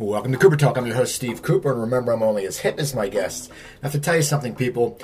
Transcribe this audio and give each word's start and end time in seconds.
Welcome 0.00 0.32
to 0.32 0.38
Cooper 0.38 0.56
Talk. 0.56 0.76
I'm 0.76 0.86
your 0.86 0.96
host, 0.96 1.14
Steve 1.14 1.40
Cooper, 1.40 1.70
and 1.70 1.80
remember, 1.80 2.10
I'm 2.10 2.22
only 2.24 2.46
as 2.46 2.58
hip 2.58 2.80
as 2.80 2.96
my 2.96 3.08
guests. 3.08 3.48
I 3.80 3.86
have 3.86 3.92
to 3.92 4.00
tell 4.00 4.16
you 4.16 4.22
something, 4.22 4.52
people. 4.52 4.98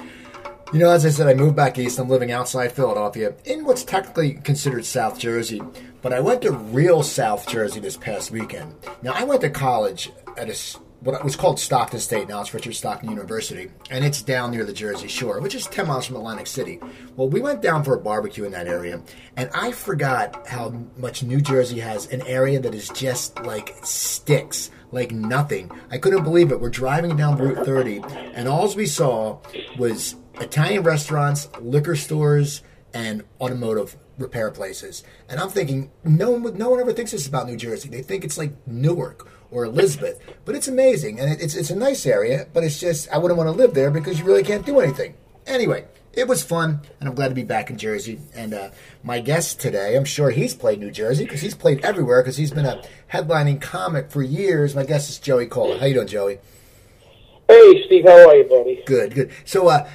You 0.72 0.81
know, 0.81 0.90
as 0.90 1.06
I 1.06 1.11
said, 1.11 1.29
I 1.29 1.35
moved 1.35 1.54
back 1.54 1.79
east. 1.79 2.01
I'm 2.01 2.09
living 2.09 2.33
outside 2.33 2.72
Philadelphia 2.72 3.35
in 3.45 3.65
what's 3.65 3.85
technically 3.85 4.35
considered 4.35 4.85
South 4.85 5.17
Jersey, 5.17 5.63
but 6.03 6.13
I 6.13 6.19
went 6.19 6.42
to 6.42 6.51
real 6.51 7.04
South 7.04 7.47
Jersey 7.47 7.79
this 7.79 7.97
past 7.97 8.33
weekend. 8.33 8.74
Now, 9.01 9.13
I 9.15 9.22
went 9.22 9.42
to 9.42 9.51
college 9.51 10.11
at 10.37 10.51
a 10.51 10.81
what 11.01 11.25
was 11.25 11.37
called 11.37 11.59
Stockton 11.59 11.99
State. 11.99 12.29
Now 12.29 12.41
it's 12.41 12.53
Richard 12.53 12.75
Stockton 12.75 13.09
University, 13.09 13.71
and 13.91 14.04
it's 14.04 14.22
down 14.22 14.51
near 14.51 14.65
the 14.65 14.72
Jersey 14.72 15.09
Shore, 15.09 15.41
which 15.41 15.54
is 15.54 15.67
10 15.67 15.87
miles 15.87 16.07
from 16.07 16.16
Atlantic 16.16 16.47
City. 16.47 16.79
Well, 17.16 17.29
we 17.29 17.41
went 17.41 17.62
down 17.62 17.84
for 17.84 17.95
a 17.95 17.98
barbecue 17.98 18.45
in 18.45 18.52
that 18.52 18.66
area, 18.66 19.01
and 19.37 19.51
I 19.55 19.73
forgot 19.73 20.47
how 20.47 20.70
much 20.97 21.23
New 21.23 21.41
Jersey 21.41 21.80
has 21.80 22.07
an 22.09 22.23
area 22.23 22.60
that 22.60 22.74
is 22.74 22.91
just 22.91 23.42
like 23.45 23.77
sticks, 23.82 24.70
like 24.92 25.12
nothing. 25.12 25.70
I 25.90 25.98
couldn't 25.98 26.24
believe 26.24 26.52
it. 26.52 26.60
We're 26.60 26.70
driving 26.70 27.16
down 27.16 27.38
Route 27.38 27.64
30, 27.64 28.02
and 28.34 28.48
all 28.48 28.72
we 28.74 28.86
saw 28.86 29.38
was 29.78 30.16
Italian 30.40 30.82
restaurants, 30.82 31.48
liquor 31.60 31.96
stores, 31.96 32.62
and 32.92 33.22
automotive 33.40 33.96
repair 34.18 34.50
places. 34.50 35.02
And 35.28 35.40
I'm 35.40 35.48
thinking, 35.48 35.90
no 36.04 36.30
one, 36.30 36.56
no 36.56 36.70
one 36.70 36.80
ever 36.80 36.92
thinks 36.92 37.12
this 37.12 37.26
about 37.26 37.46
New 37.46 37.56
Jersey. 37.56 37.88
They 37.88 38.02
think 38.02 38.24
it's 38.24 38.38
like 38.38 38.52
Newark 38.66 39.28
or 39.50 39.64
Elizabeth. 39.64 40.20
But 40.44 40.54
it's 40.54 40.68
amazing, 40.68 41.20
and 41.20 41.30
it's 41.41 41.54
it's 41.54 41.70
a 41.70 41.77
nice 41.77 42.06
area. 42.06 42.46
But 42.52 42.64
it's 42.64 42.80
just 42.80 43.08
I 43.10 43.18
wouldn't 43.18 43.38
want 43.38 43.48
to 43.48 43.56
live 43.56 43.74
there 43.74 43.91
because 43.91 44.18
you 44.18 44.24
really 44.24 44.44
can't 44.44 44.66
do 44.66 44.80
anything. 44.80 45.14
Anyway, 45.46 45.86
it 46.12 46.27
was 46.27 46.42
fun, 46.42 46.80
and 46.98 47.09
I'm 47.09 47.14
glad 47.14 47.28
to 47.28 47.34
be 47.34 47.45
back 47.45 47.70
in 47.70 47.78
Jersey. 47.78 48.20
And 48.34 48.52
uh, 48.52 48.70
my 49.02 49.20
guest 49.20 49.60
today, 49.60 49.96
I'm 49.96 50.05
sure 50.05 50.30
he's 50.30 50.55
played 50.55 50.80
New 50.80 50.91
Jersey 50.91 51.24
because 51.24 51.41
he's 51.41 51.55
played 51.55 51.84
everywhere 51.84 52.23
because 52.23 52.36
he's 52.36 52.50
been 52.50 52.66
a 52.66 52.83
headlining 53.12 53.60
comic 53.60 54.10
for 54.10 54.23
years. 54.23 54.75
My 54.75 54.84
guest 54.84 55.11
is 55.11 55.19
Joey 55.19 55.47
Kola. 55.47 55.78
How 55.78 55.86
you 55.86 55.94
doing, 55.94 56.08
Joey? 56.08 56.38
Hey, 57.48 57.84
Steve. 57.86 58.05
How 58.06 58.28
are 58.28 58.34
you, 58.36 58.44
buddy? 58.44 58.83
Good, 58.86 59.14
good. 59.14 59.31
So, 59.44 59.69
uh, 59.69 59.88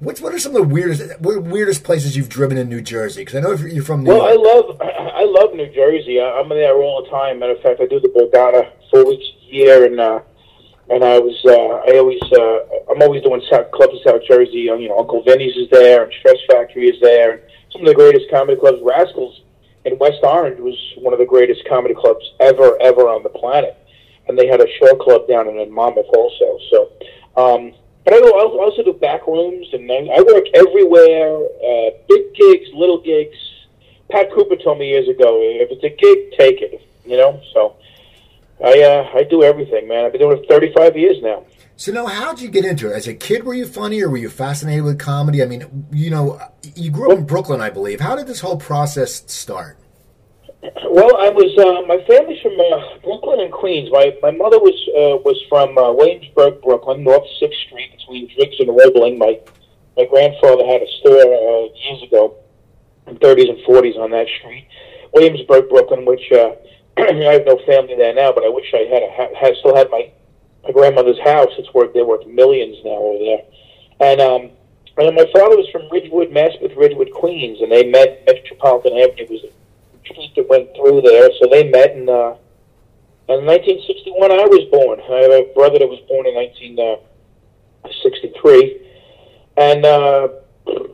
What's 0.00 0.20
what 0.20 0.32
are 0.32 0.38
some 0.38 0.54
of 0.54 0.62
the 0.62 0.68
weirdest 0.68 1.20
weirdest 1.20 1.82
places 1.82 2.16
you've 2.16 2.28
driven 2.28 2.56
in 2.56 2.68
New 2.68 2.80
Jersey? 2.80 3.22
Because 3.22 3.34
I 3.34 3.40
know 3.40 3.50
if 3.50 3.60
you're 3.60 3.82
from 3.82 4.04
New 4.04 4.10
well, 4.10 4.18
York. 4.18 4.30
I 4.30 4.36
love 4.36 4.80
I 4.80 5.24
love 5.24 5.54
New 5.54 5.66
Jersey. 5.74 6.20
I'm 6.20 6.48
there 6.48 6.76
all 6.76 7.02
the 7.02 7.10
time. 7.10 7.40
Matter 7.40 7.52
of 7.52 7.62
fact, 7.62 7.80
I 7.80 7.86
do 7.86 7.98
the 7.98 8.08
Borgata 8.08 8.70
four 8.92 9.06
weeks 9.06 9.24
a 9.24 9.52
year, 9.52 9.84
and 9.86 9.98
uh, 9.98 10.20
and 10.90 11.04
I 11.04 11.18
was 11.18 11.36
uh, 11.44 11.90
I 11.90 11.98
always 11.98 12.22
uh, 12.32 12.90
I'm 12.90 13.02
always 13.02 13.22
doing 13.22 13.42
South, 13.50 13.70
clubs 13.72 13.94
in 13.94 14.00
South 14.04 14.22
Jersey. 14.28 14.68
You 14.68 14.88
know, 14.88 14.98
Uncle 14.98 15.22
Vinnie's 15.22 15.56
is 15.56 15.68
there, 15.70 16.04
and 16.04 16.12
Stress 16.20 16.38
Factory 16.50 16.88
is 16.88 17.00
there, 17.00 17.32
and 17.32 17.40
some 17.72 17.82
of 17.82 17.88
the 17.88 17.94
greatest 17.94 18.30
comedy 18.30 18.58
clubs. 18.58 18.78
Rascals 18.82 19.42
in 19.84 19.98
West 19.98 20.20
Orange 20.22 20.60
was 20.60 20.76
one 20.98 21.12
of 21.12 21.18
the 21.18 21.26
greatest 21.26 21.66
comedy 21.68 21.94
clubs 21.94 22.24
ever 22.40 22.80
ever 22.80 23.08
on 23.08 23.22
the 23.22 23.28
planet, 23.28 23.76
and 24.28 24.38
they 24.38 24.46
had 24.46 24.60
a 24.60 24.68
show 24.80 24.96
club 24.96 25.28
down 25.28 25.48
in 25.48 25.72
Monmouth 25.72 26.06
also. 26.14 26.58
So. 26.70 26.90
Um, 27.36 27.74
but 28.04 28.14
I, 28.14 28.20
also 28.20 28.82
do 28.82 28.94
back 28.94 29.26
rooms, 29.26 29.68
and 29.74 29.90
I 29.90 30.22
work 30.22 30.46
everywhere. 30.54 31.36
Uh, 31.36 31.90
big 32.08 32.34
gigs, 32.34 32.68
little 32.72 33.02
gigs. 33.02 33.36
Pat 34.10 34.32
Cooper 34.32 34.56
told 34.56 34.78
me 34.78 34.88
years 34.88 35.08
ago, 35.08 35.38
if 35.42 35.70
it's 35.70 35.84
a 35.84 35.90
gig, 35.90 36.32
take 36.38 36.62
it. 36.62 36.80
You 37.04 37.18
know, 37.18 37.40
so 37.52 37.76
I 38.64 38.82
uh, 38.82 39.18
I 39.18 39.24
do 39.24 39.42
everything, 39.42 39.88
man. 39.88 40.04
I've 40.04 40.12
been 40.12 40.20
doing 40.20 40.38
it 40.38 40.46
for 40.46 40.54
35 40.54 40.96
years 40.96 41.16
now. 41.22 41.44
So 41.76 41.92
now, 41.92 42.06
how 42.06 42.32
did 42.34 42.42
you 42.42 42.48
get 42.48 42.64
into 42.64 42.90
it? 42.90 42.96
As 42.96 43.06
a 43.06 43.14
kid, 43.14 43.44
were 43.44 43.54
you 43.54 43.66
funny, 43.66 44.02
or 44.02 44.10
were 44.10 44.16
you 44.16 44.28
fascinated 44.28 44.82
with 44.82 44.98
comedy? 44.98 45.42
I 45.42 45.46
mean, 45.46 45.86
you 45.92 46.10
know, 46.10 46.40
you 46.74 46.90
grew 46.90 47.12
up 47.12 47.18
in 47.18 47.24
Brooklyn, 47.24 47.60
I 47.60 47.70
believe. 47.70 48.00
How 48.00 48.16
did 48.16 48.26
this 48.26 48.40
whole 48.40 48.56
process 48.56 49.22
start? 49.30 49.78
Well, 50.60 51.16
I 51.18 51.28
was. 51.30 51.54
Uh, 51.54 51.86
my 51.86 52.02
family's 52.04 52.42
from 52.42 52.58
uh, 52.58 52.98
Brooklyn 53.04 53.38
and 53.40 53.52
Queens. 53.52 53.90
My 53.92 54.12
my 54.22 54.32
mother 54.32 54.58
was 54.58 54.74
uh, 54.90 55.22
was 55.22 55.38
from 55.48 55.78
uh, 55.78 55.92
Williamsburg, 55.92 56.60
Brooklyn, 56.62 57.04
North 57.04 57.26
Sixth 57.38 57.58
Street, 57.68 57.92
between 57.96 58.26
Driggs 58.34 58.58
and 58.58 58.70
Roebling. 58.74 59.16
My 59.16 59.38
my 59.96 60.04
grandfather 60.06 60.66
had 60.66 60.82
a 60.82 60.90
store 60.98 61.30
uh, 61.30 61.70
years 61.78 62.02
ago, 62.02 62.34
in 63.06 63.18
30s 63.18 63.50
and 63.50 63.58
40s 63.66 63.96
on 63.98 64.10
that 64.10 64.26
street. 64.38 64.66
Williamsburg, 65.14 65.68
Brooklyn, 65.68 66.04
which 66.04 66.26
uh, 66.32 66.58
I 66.98 67.32
have 67.32 67.46
no 67.46 67.58
family 67.66 67.94
there 67.96 68.14
now, 68.14 68.32
but 68.32 68.44
I 68.44 68.48
wish 68.48 68.72
I 68.74 68.86
had 68.90 69.02
a, 69.02 69.10
had 69.38 69.56
still 69.56 69.76
had 69.76 69.90
my 69.90 70.10
my 70.64 70.72
grandmother's 70.72 71.20
house. 71.20 71.50
It's 71.58 71.72
worth 71.72 71.94
they're 71.94 72.04
worth 72.04 72.26
millions 72.26 72.76
now 72.84 72.98
over 72.98 73.18
there. 73.18 73.42
And 74.00 74.20
um, 74.20 74.50
and 74.98 75.14
my 75.14 75.26
father 75.32 75.56
was 75.56 75.68
from 75.70 75.88
Ridgewood, 75.90 76.30
Maspeth, 76.30 76.76
Ridgewood, 76.76 77.12
Queens, 77.14 77.60
and 77.60 77.70
they 77.70 77.88
met 77.88 78.24
Metropolitan 78.26 78.98
Avenue 78.98 79.28
was 79.30 79.44
a 79.44 79.50
street 80.04 80.32
that 80.34 80.48
went 80.48 80.74
through 80.74 81.02
there. 81.02 81.30
So 81.38 81.46
they 81.48 81.70
met 81.70 81.94
in, 81.94 82.08
uh, 82.08 82.34
in 83.30 83.46
1961. 83.46 84.32
I 84.32 84.46
was 84.50 84.64
born. 84.72 84.98
I 84.98 85.20
have 85.22 85.30
a 85.30 85.44
brother 85.54 85.78
that 85.78 85.88
was 85.88 86.00
born 86.08 86.26
in 86.26 86.34
1963, 86.34 88.80
and 89.56 89.86
uh, 89.86 90.28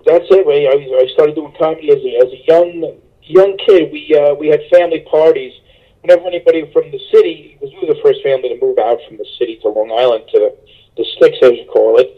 that's 0.05 0.29
it. 0.29 0.45
I, 0.45 0.69
I 1.01 1.09
started 1.15 1.35
doing 1.35 1.55
comedy 1.57 1.91
as 1.91 2.05
a, 2.05 2.19
as 2.21 2.31
a 2.33 2.45
young 2.45 3.01
young 3.25 3.57
kid. 3.57 3.91
We 3.91 4.15
uh, 4.15 4.35
we 4.35 4.49
had 4.49 4.61
family 4.71 5.01
parties. 5.11 5.55
Whenever 6.05 6.29
anybody 6.29 6.71
from 6.71 6.93
the 6.93 7.01
city, 7.11 7.57
because 7.57 7.73
we 7.73 7.89
were 7.89 7.95
the 7.95 8.01
first 8.05 8.23
family 8.23 8.53
to 8.53 8.61
move 8.61 8.77
out 8.77 9.01
from 9.09 9.17
the 9.17 9.27
city 9.39 9.57
to 9.63 9.69
Long 9.69 9.91
Island 9.91 10.29
to 10.33 10.53
the, 10.97 11.05
sticks, 11.17 11.39
as 11.43 11.53
you 11.53 11.65
call 11.73 11.99
it 11.99 12.13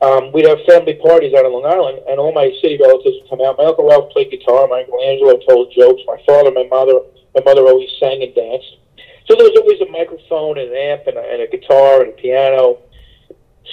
um, 0.00 0.30
we'd 0.32 0.46
have 0.46 0.58
family 0.66 0.94
parties 0.94 1.34
out 1.34 1.44
on 1.44 1.52
Long 1.52 1.66
Island, 1.66 2.06
and 2.08 2.20
all 2.20 2.32
my 2.32 2.54
city 2.62 2.78
relatives 2.78 3.18
would 3.18 3.30
come 3.30 3.42
out. 3.42 3.58
My 3.58 3.64
uncle 3.66 3.88
Ralph 3.88 4.12
played 4.12 4.30
guitar. 4.30 4.68
My 4.68 4.86
uncle 4.86 5.02
Angelo 5.02 5.38
told 5.42 5.72
jokes. 5.74 6.02
My 6.06 6.22
father, 6.24 6.52
my 6.52 6.66
mother, 6.70 7.02
my 7.34 7.42
mother 7.42 7.66
always 7.66 7.90
sang 7.98 8.22
and 8.22 8.34
danced. 8.34 8.78
So 9.26 9.34
there 9.34 9.44
was 9.44 9.58
always 9.58 9.80
a 9.82 9.90
microphone 9.90 10.58
and 10.58 10.70
an 10.70 10.76
amp 10.76 11.06
and 11.06 11.18
a, 11.18 11.24
and 11.26 11.42
a 11.42 11.48
guitar 11.50 12.02
and 12.02 12.14
a 12.14 12.16
piano. 12.16 12.78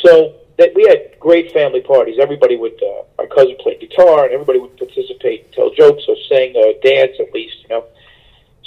So 0.02 0.42
that 0.58 0.74
we 0.74 0.88
had 0.88 1.14
great 1.20 1.54
family 1.54 1.82
parties. 1.82 2.18
Everybody 2.20 2.58
would. 2.58 2.82
Uh, 2.82 3.06
my 3.20 3.28
cousin 3.30 3.56
played 3.62 3.80
guitar, 3.80 4.26
and 4.26 4.34
everybody 4.34 4.58
would 4.58 4.76
participate, 4.78 5.46
and 5.46 5.54
tell 5.54 5.70
jokes, 5.78 6.04
or 6.10 6.18
sing, 6.28 6.58
or 6.58 6.74
dance 6.82 7.14
at 7.22 7.32
least. 7.34 7.62
You 7.64 7.70
know. 7.70 7.86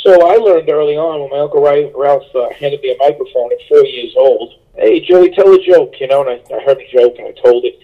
So 0.00 0.28
I 0.28 0.36
learned 0.36 0.68
early 0.70 0.96
on 0.96 1.20
when 1.20 1.30
my 1.30 1.40
uncle 1.40 1.60
Ralph 1.60 2.22
uh, 2.34 2.50
handed 2.54 2.80
me 2.82 2.94
a 2.94 2.96
microphone 2.98 3.50
at 3.52 3.58
four 3.68 3.84
years 3.84 4.14
old 4.16 4.54
hey, 4.78 5.00
Joey, 5.00 5.30
tell 5.30 5.52
a 5.52 5.62
joke, 5.62 5.94
you 6.00 6.06
know, 6.06 6.22
and 6.22 6.30
I, 6.30 6.54
I 6.54 6.60
heard 6.62 6.78
a 6.78 6.88
joke 6.90 7.16
and 7.18 7.28
I 7.28 7.40
told 7.42 7.64
it. 7.64 7.78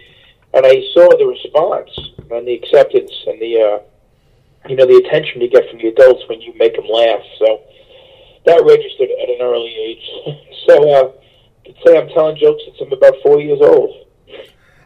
And 0.54 0.64
I 0.64 0.82
saw 0.94 1.08
the 1.18 1.26
response 1.26 1.90
and 2.30 2.46
the 2.46 2.54
acceptance 2.54 3.10
and 3.26 3.40
the, 3.40 3.60
uh, 3.60 4.68
you 4.68 4.76
know, 4.76 4.86
the 4.86 5.02
attention 5.04 5.40
you 5.40 5.50
get 5.50 5.68
from 5.68 5.78
the 5.78 5.88
adults 5.88 6.22
when 6.28 6.40
you 6.40 6.54
make 6.56 6.76
them 6.76 6.86
laugh. 6.88 7.20
So 7.38 7.60
that 8.46 8.62
registered 8.64 9.10
at 9.10 9.28
an 9.28 9.38
early 9.40 9.74
age. 9.74 10.36
so, 10.66 10.90
uh, 10.94 11.12
I'd 11.66 11.74
say 11.84 11.98
I'm 11.98 12.08
telling 12.10 12.36
jokes 12.36 12.62
since 12.66 12.76
I'm 12.80 12.92
about 12.92 13.14
four 13.22 13.40
years 13.40 13.58
old. 13.60 14.06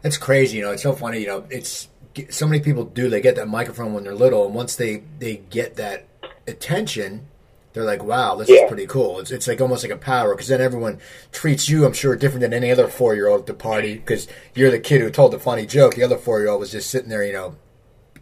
That's 0.01 0.17
crazy, 0.17 0.57
you 0.57 0.63
know. 0.63 0.71
It's 0.71 0.83
so 0.83 0.93
funny, 0.93 1.19
you 1.19 1.27
know. 1.27 1.45
It's 1.49 1.89
so 2.29 2.47
many 2.47 2.63
people 2.63 2.85
do. 2.85 3.09
They 3.09 3.21
get 3.21 3.35
that 3.35 3.47
microphone 3.47 3.93
when 3.93 4.05
they're 4.05 4.15
little, 4.15 4.45
and 4.45 4.55
once 4.55 4.77
they 4.77 5.03
they 5.19 5.37
get 5.49 5.75
that 5.75 6.07
attention, 6.49 7.27
they're 7.73 7.83
like, 7.83 8.03
wow, 8.03 8.35
this 8.35 8.49
yeah. 8.49 8.63
is 8.63 8.67
pretty 8.67 8.87
cool. 8.87 9.19
It's, 9.19 9.31
it's 9.31 9.47
like 9.47 9.61
almost 9.61 9.83
like 9.83 9.91
a 9.91 9.97
power 9.97 10.33
because 10.33 10.47
then 10.47 10.61
everyone 10.61 10.99
treats 11.31 11.69
you, 11.69 11.85
I'm 11.85 11.93
sure, 11.93 12.15
different 12.15 12.41
than 12.41 12.53
any 12.53 12.71
other 12.71 12.87
four 12.87 13.15
year 13.15 13.27
old 13.27 13.41
at 13.41 13.47
the 13.47 13.53
party 13.53 13.95
because 13.95 14.27
you're 14.55 14.71
the 14.71 14.79
kid 14.79 15.01
who 15.01 15.09
told 15.09 15.33
the 15.33 15.39
funny 15.39 15.65
joke. 15.65 15.95
The 15.95 16.03
other 16.03 16.17
four 16.17 16.39
year 16.39 16.49
old 16.49 16.59
was 16.59 16.71
just 16.71 16.89
sitting 16.89 17.09
there, 17.09 17.23
you 17.23 17.33
know, 17.33 17.55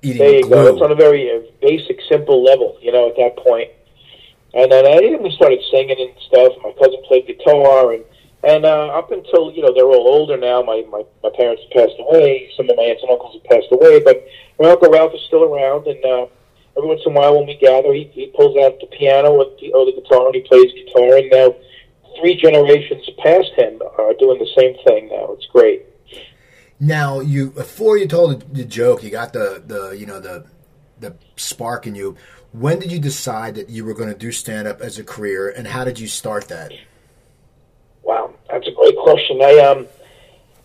eating 0.02 0.20
there 0.20 0.36
you 0.36 0.44
glue. 0.44 0.56
Go. 0.56 0.74
It's 0.74 0.82
on 0.82 0.92
a 0.92 0.96
very 0.96 1.32
uh, 1.32 1.42
basic, 1.62 2.00
simple 2.10 2.44
level, 2.44 2.78
you 2.82 2.92
know, 2.92 3.10
at 3.10 3.16
that 3.16 3.38
point. 3.38 3.72
And 4.54 4.72
then 4.72 4.86
I 4.86 5.00
even 5.00 5.30
started 5.32 5.60
singing 5.72 5.98
and 6.00 6.12
stuff. 6.28 6.54
My 6.64 6.74
cousin 6.82 7.02
played 7.08 7.28
guitar, 7.28 7.94
and 7.94 8.04
and 8.44 8.66
uh, 8.66 8.88
up 8.88 9.12
until 9.12 9.52
you 9.52 9.62
know 9.62 9.74
they're 9.74 9.86
all 9.86 10.08
older 10.08 10.38
now. 10.38 10.62
My, 10.62 10.84
my 10.90 11.04
my 11.24 11.30
parents 11.36 11.64
passed 11.72 11.96
away. 12.00 12.50
Some 12.56 12.70
of 12.70 12.76
my 12.76 12.84
aunts 12.84 13.04
and 13.04 13.12
uncles 13.12 13.36
have 13.36 13.44
passed 13.44 13.68
away, 13.72 14.00
but 14.00 14.26
my 14.60 14.70
uncle 14.70 14.90
Ralph 14.90 15.14
is 15.14 15.22
still 15.28 15.44
around, 15.44 15.88
and 15.88 16.04
uh, 16.06 16.26
every 16.78 16.90
once 16.90 17.02
in 17.06 17.12
a 17.12 17.16
while 17.16 17.38
when 17.38 17.48
we 17.48 17.58
gather, 17.58 17.94
he, 17.94 18.10
he 18.14 18.28
pulls 18.36 18.56
out 18.58 18.80
the 18.80 18.88
piano 18.88 19.32
or 19.32 19.46
the, 19.60 19.74
or 19.74 19.86
the 19.86 19.94
guitar 19.94 20.28
and 20.28 20.36
he 20.36 20.42
plays 20.42 20.72
guitar. 20.74 21.18
And 21.18 21.30
now 21.32 21.56
three 22.20 22.36
generations 22.36 23.10
past 23.18 23.52
him 23.56 23.82
are 23.98 24.14
doing 24.14 24.40
the 24.40 24.50
same 24.56 24.76
thing 24.86 25.10
now. 25.10 25.34
It's 25.34 25.48
great. 25.48 25.86
Now 26.80 27.20
you 27.22 27.50
before 27.50 27.98
you 27.98 28.08
told 28.08 28.54
the 28.54 28.64
joke, 28.64 29.04
you 29.04 29.10
got 29.10 29.34
the 29.34 29.64
the 29.66 29.98
you 29.98 30.06
know 30.06 30.20
the 30.20 30.46
the 31.00 31.16
spark 31.36 31.88
in 31.88 31.96
you. 31.96 32.16
When 32.52 32.80
did 32.80 32.92
you 32.92 33.00
decide 33.00 33.56
that 33.56 33.70
you 33.70 33.84
were 33.84 33.94
going 33.94 34.10
to 34.10 34.18
do 34.18 34.32
stand 34.32 34.68
up 34.68 34.82
as 34.82 35.00
a 35.00 35.04
career, 35.04 35.50
and 35.50 35.68
how 35.68 35.84
did 35.84 36.00
you 36.00 36.08
start 36.08 36.48
that? 36.50 36.72
Wow, 38.04 38.34
that's 38.50 38.68
a 38.68 38.72
great 38.72 38.96
question. 38.96 39.42
I 39.42 39.58
um 39.60 39.88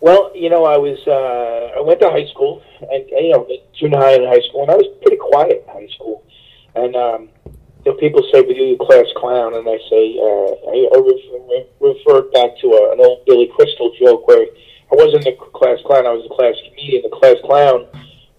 well, 0.03 0.35
you 0.35 0.49
know, 0.49 0.65
I 0.65 0.75
was 0.75 0.99
uh, 1.07 1.79
I 1.79 1.81
went 1.81 2.01
to 2.01 2.11
high 2.11 2.27
school, 2.27 2.61
and 2.91 3.07
you 3.07 3.31
know, 3.31 3.47
junior 3.71 4.03
high 4.03 4.19
and 4.19 4.27
high 4.27 4.43
school, 4.51 4.67
and 4.67 4.71
I 4.71 4.75
was 4.75 4.91
pretty 4.99 5.15
quiet 5.15 5.63
in 5.63 5.67
high 5.71 5.87
school. 5.95 6.27
And 6.75 6.91
um, 6.91 7.31
you 7.47 7.87
know, 7.87 7.95
people 7.95 8.19
say, 8.27 8.43
"Were 8.43 8.51
you 8.51 8.75
a 8.75 8.83
class 8.83 9.07
clown?" 9.15 9.55
And 9.55 9.63
I 9.63 9.79
say, 9.87 10.19
uh, 10.19 10.51
I, 10.75 10.75
I 10.91 10.97
refer, 10.99 11.39
refer 11.79 12.19
back 12.35 12.59
to 12.59 12.67
a, 12.75 12.91
an 12.91 12.99
old 12.99 13.23
Billy 13.23 13.47
Crystal 13.55 13.95
joke 13.95 14.27
where 14.27 14.43
I 14.43 14.95
wasn't 14.99 15.23
a 15.23 15.39
class 15.55 15.79
clown; 15.87 16.03
I 16.03 16.11
was 16.11 16.27
a 16.27 16.35
class 16.35 16.59
comedian. 16.67 17.07
The 17.07 17.15
class 17.15 17.39
clown 17.47 17.87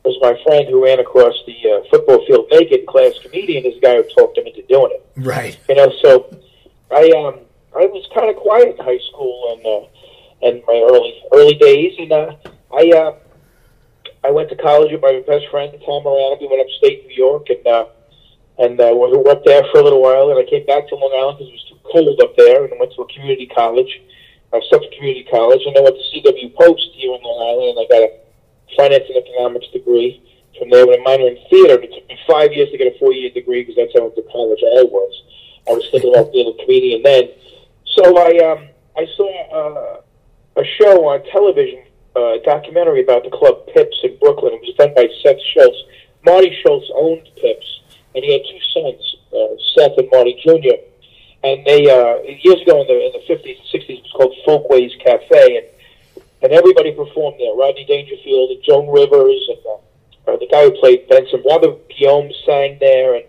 was 0.04 0.20
my 0.20 0.36
friend 0.44 0.68
who 0.68 0.84
ran 0.84 1.00
across 1.00 1.32
the 1.48 1.56
uh, 1.64 1.80
football 1.88 2.20
field 2.28 2.44
naked. 2.52 2.84
Class 2.84 3.16
comedian 3.24 3.64
is 3.64 3.80
the 3.80 3.80
guy 3.80 3.96
who 3.96 4.04
talked 4.12 4.36
him 4.36 4.44
into 4.44 4.60
doing 4.68 4.92
it. 4.92 5.00
Right. 5.16 5.56
You 5.72 5.80
know, 5.80 5.88
so 6.04 6.28
I 6.92 7.08
um 7.16 7.40
I 7.72 7.88
was 7.88 8.04
kind 8.12 8.28
of 8.28 8.36
quiet 8.36 8.76
in 8.76 8.84
high 8.84 9.00
school 9.08 9.56
and 9.56 9.64
uh, 9.64 9.88
and 10.42 10.62
my 10.66 10.86
early 10.90 11.22
early 11.32 11.54
days, 11.54 11.94
and 11.98 12.12
uh, 12.12 12.36
I 12.72 12.90
uh, 12.90 13.12
I 14.24 14.30
went 14.30 14.48
to 14.50 14.56
college 14.56 14.92
with 14.92 15.02
my 15.02 15.22
best 15.26 15.46
friend 15.50 15.72
Tom 15.84 16.02
Morano. 16.04 16.38
We 16.40 16.48
went 16.48 16.62
upstate 16.62 17.06
New 17.06 17.14
York, 17.14 17.48
and 17.50 17.66
uh, 17.66 17.86
and 18.58 18.80
uh, 18.80 18.92
we 18.94 19.16
were 19.16 19.40
there 19.44 19.64
for 19.72 19.80
a 19.80 19.84
little 19.84 20.02
while. 20.02 20.30
And 20.30 20.38
I 20.38 20.48
came 20.48 20.64
back 20.66 20.88
to 20.88 20.94
Long 20.96 21.12
Island 21.12 21.38
because 21.38 21.52
it 21.52 21.58
was 21.60 21.66
too 21.68 21.80
cold 21.92 22.20
up 22.22 22.36
there, 22.36 22.64
and 22.64 22.72
I 22.72 22.76
went 22.78 22.92
to 22.94 23.02
a 23.02 23.08
community 23.12 23.46
college, 23.46 24.00
uh, 24.52 24.60
Suffolk 24.70 24.90
Community 24.96 25.26
College, 25.30 25.62
and 25.66 25.76
I 25.76 25.80
went 25.80 25.96
to 25.96 26.04
CW 26.08 26.54
Post 26.56 26.88
here 26.94 27.12
in 27.14 27.20
Long 27.22 27.40
Island, 27.52 27.68
and 27.76 27.80
I 27.82 27.86
got 27.90 28.02
a 28.02 28.10
finance 28.76 29.04
and 29.08 29.20
economics 29.20 29.68
degree 29.72 30.22
from 30.58 30.70
there 30.70 30.86
with 30.86 31.00
a 31.00 31.02
minor 31.02 31.28
in 31.28 31.38
theater. 31.50 31.80
It 31.82 31.92
took 31.92 32.08
me 32.08 32.18
five 32.26 32.52
years 32.52 32.70
to 32.70 32.78
get 32.78 32.94
a 32.94 32.98
four-year 32.98 33.30
degree 33.30 33.62
because 33.62 33.76
that's 33.76 33.92
how 33.92 34.06
into 34.06 34.22
college 34.30 34.62
I 34.62 34.88
was. 34.88 35.12
I 35.68 35.72
was 35.72 35.84
thinking 35.90 36.14
about 36.14 36.32
being 36.32 36.48
a 36.48 36.56
comedian 36.62 37.02
then. 37.02 37.30
So 37.96 38.16
I 38.18 38.38
um, 38.40 38.68
I 38.96 39.06
saw 39.16 39.30
uh, 39.52 40.00
a 40.56 40.64
show 40.80 41.08
on 41.08 41.24
television, 41.30 41.82
uh, 42.16 42.38
documentary 42.44 43.02
about 43.02 43.24
the 43.24 43.30
club 43.30 43.66
Pips 43.74 43.98
in 44.04 44.16
Brooklyn. 44.18 44.54
It 44.54 44.60
was 44.60 44.74
done 44.76 44.94
by 44.94 45.08
Seth 45.22 45.40
Schultz. 45.52 45.78
Marty 46.24 46.56
Schultz 46.62 46.86
owned 46.94 47.28
Pips, 47.36 47.80
and 48.14 48.24
he 48.24 48.32
had 48.32 48.42
two 48.48 48.62
sons, 48.72 49.16
uh, 49.32 49.54
Seth 49.74 49.98
and 49.98 50.08
Marty 50.10 50.38
Jr. 50.42 50.78
And 51.42 51.64
they 51.66 51.90
uh, 51.90 52.22
years 52.22 52.62
ago 52.62 52.80
in 52.80 52.86
the 52.86 52.98
in 53.04 53.12
the 53.12 53.22
fifties 53.26 53.58
and 53.58 53.68
sixties, 53.68 53.98
it 53.98 54.02
was 54.04 54.12
called 54.12 54.34
Folkways 54.46 54.92
Cafe, 55.04 55.56
and 55.58 55.66
and 56.40 56.52
everybody 56.52 56.92
performed 56.92 57.36
there. 57.38 57.54
Rodney 57.54 57.84
Dangerfield 57.84 58.50
and 58.50 58.62
Joan 58.62 58.88
Rivers 58.88 59.48
and 59.48 59.58
uh, 59.66 60.32
uh, 60.32 60.36
the 60.38 60.48
guy 60.50 60.64
who 60.64 60.70
played 60.80 61.08
Benson, 61.08 61.42
Robert 61.44 61.88
Guillaume 61.90 62.30
sang 62.46 62.78
there, 62.80 63.16
and 63.16 63.24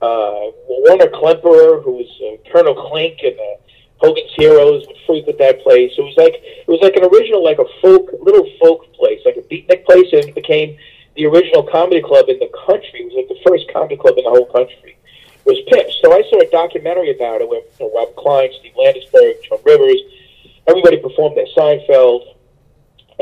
uh, 0.00 0.50
Werner 0.66 1.06
Klemperer, 1.06 1.82
who 1.84 2.02
was 2.02 2.10
uh, 2.18 2.50
Colonel 2.50 2.74
Klink, 2.74 3.20
and 3.22 3.38
uh, 3.38 3.62
Hogan's 4.02 4.34
Heroes 4.34 4.84
would 4.86 4.96
frequent 5.06 5.38
that 5.38 5.62
place. 5.62 5.92
It 5.96 6.02
was 6.02 6.16
like 6.18 6.34
it 6.34 6.66
was 6.66 6.82
like 6.82 6.96
an 6.96 7.06
original, 7.06 7.42
like 7.42 7.58
a 7.58 7.68
folk, 7.80 8.10
little 8.20 8.46
folk 8.58 8.92
place, 8.94 9.22
like 9.24 9.36
a 9.36 9.46
beatnik 9.46 9.86
place, 9.86 10.10
and 10.12 10.26
it 10.26 10.34
became 10.34 10.76
the 11.14 11.26
original 11.26 11.62
comedy 11.62 12.02
club 12.02 12.28
in 12.28 12.38
the 12.42 12.50
country. 12.66 13.06
It 13.06 13.14
was 13.14 13.16
like 13.22 13.30
the 13.30 13.40
first 13.46 13.70
comedy 13.72 13.96
club 13.96 14.18
in 14.18 14.24
the 14.24 14.34
whole 14.34 14.50
country. 14.50 14.98
It 14.98 15.46
was 15.46 15.62
Pips. 15.70 16.02
So 16.02 16.10
I 16.12 16.22
saw 16.26 16.42
a 16.42 16.50
documentary 16.50 17.14
about 17.14 17.42
it 17.42 17.48
where 17.48 17.62
you 17.62 17.78
know, 17.78 17.94
Rob 17.94 18.14
Klein, 18.18 18.50
Steve 18.58 18.74
Landesberg, 18.74 19.38
Joan 19.46 19.62
Rivers, 19.64 20.02
everybody 20.66 20.98
performed 20.98 21.36
there. 21.36 21.46
Seinfeld, 21.54 22.34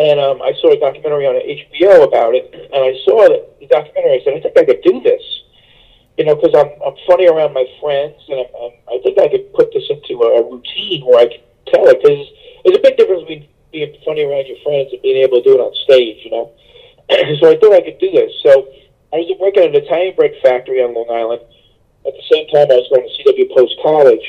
and 0.00 0.17
um, 0.17 0.41
I 0.41 0.56
saw 0.65 0.73
a 0.73 0.81
documentary 0.81 1.29
on 1.29 1.37
HBO 1.37 2.09
about 2.09 2.32
it, 2.32 2.49
and 2.73 2.81
I 2.81 2.97
saw 3.05 3.29
that 3.29 3.61
the 3.61 3.69
documentary. 3.69 4.17
I 4.17 4.25
said, 4.25 4.32
I 4.32 4.41
think 4.41 4.56
I 4.56 4.65
could 4.65 4.81
do 4.81 5.05
this 5.05 5.21
you 6.20 6.26
know, 6.28 6.37
because 6.37 6.52
I'm 6.52 6.69
I'm 6.84 6.93
funny 7.08 7.25
around 7.32 7.56
my 7.56 7.64
friends, 7.81 8.20
and 8.28 8.44
I'm, 8.44 8.76
I 8.93 9.00
think 9.00 9.17
I 9.17 9.32
could 9.32 9.49
put 9.56 9.72
this 9.72 9.88
into 9.88 10.20
a, 10.20 10.44
routine 10.44 11.00
where 11.08 11.25
I 11.25 11.32
can 11.32 11.40
tell 11.72 11.88
it. 11.88 11.96
Because 11.96 12.28
there's 12.61 12.76
a 12.76 12.84
big 12.84 13.00
difference 13.00 13.25
between 13.25 13.49
being 13.72 13.96
funny 14.05 14.28
around 14.28 14.44
your 14.44 14.61
friends 14.61 14.93
and 14.93 15.00
being 15.00 15.17
able 15.25 15.40
to 15.40 15.49
do 15.49 15.56
it 15.56 15.64
on 15.64 15.72
stage, 15.88 16.20
you 16.20 16.31
know. 16.37 16.52
so 17.40 17.49
I 17.49 17.56
thought 17.56 17.72
I 17.72 17.81
could 17.81 17.96
do 18.05 18.12
this. 18.12 18.37
So 18.44 18.69
I 19.17 19.25
was 19.25 19.32
working 19.40 19.64
at 19.64 19.72
an 19.72 19.81
Italian 19.81 20.12
bread 20.12 20.37
factory 20.44 20.84
on 20.84 20.93
Long 20.93 21.08
Island. 21.08 21.40
At 22.05 22.12
the 22.12 22.26
same 22.28 22.44
time, 22.52 22.69
I 22.69 22.84
was 22.84 22.88
going 22.93 23.00
to 23.00 23.12
CW 23.17 23.56
Post 23.56 23.81
College, 23.81 24.26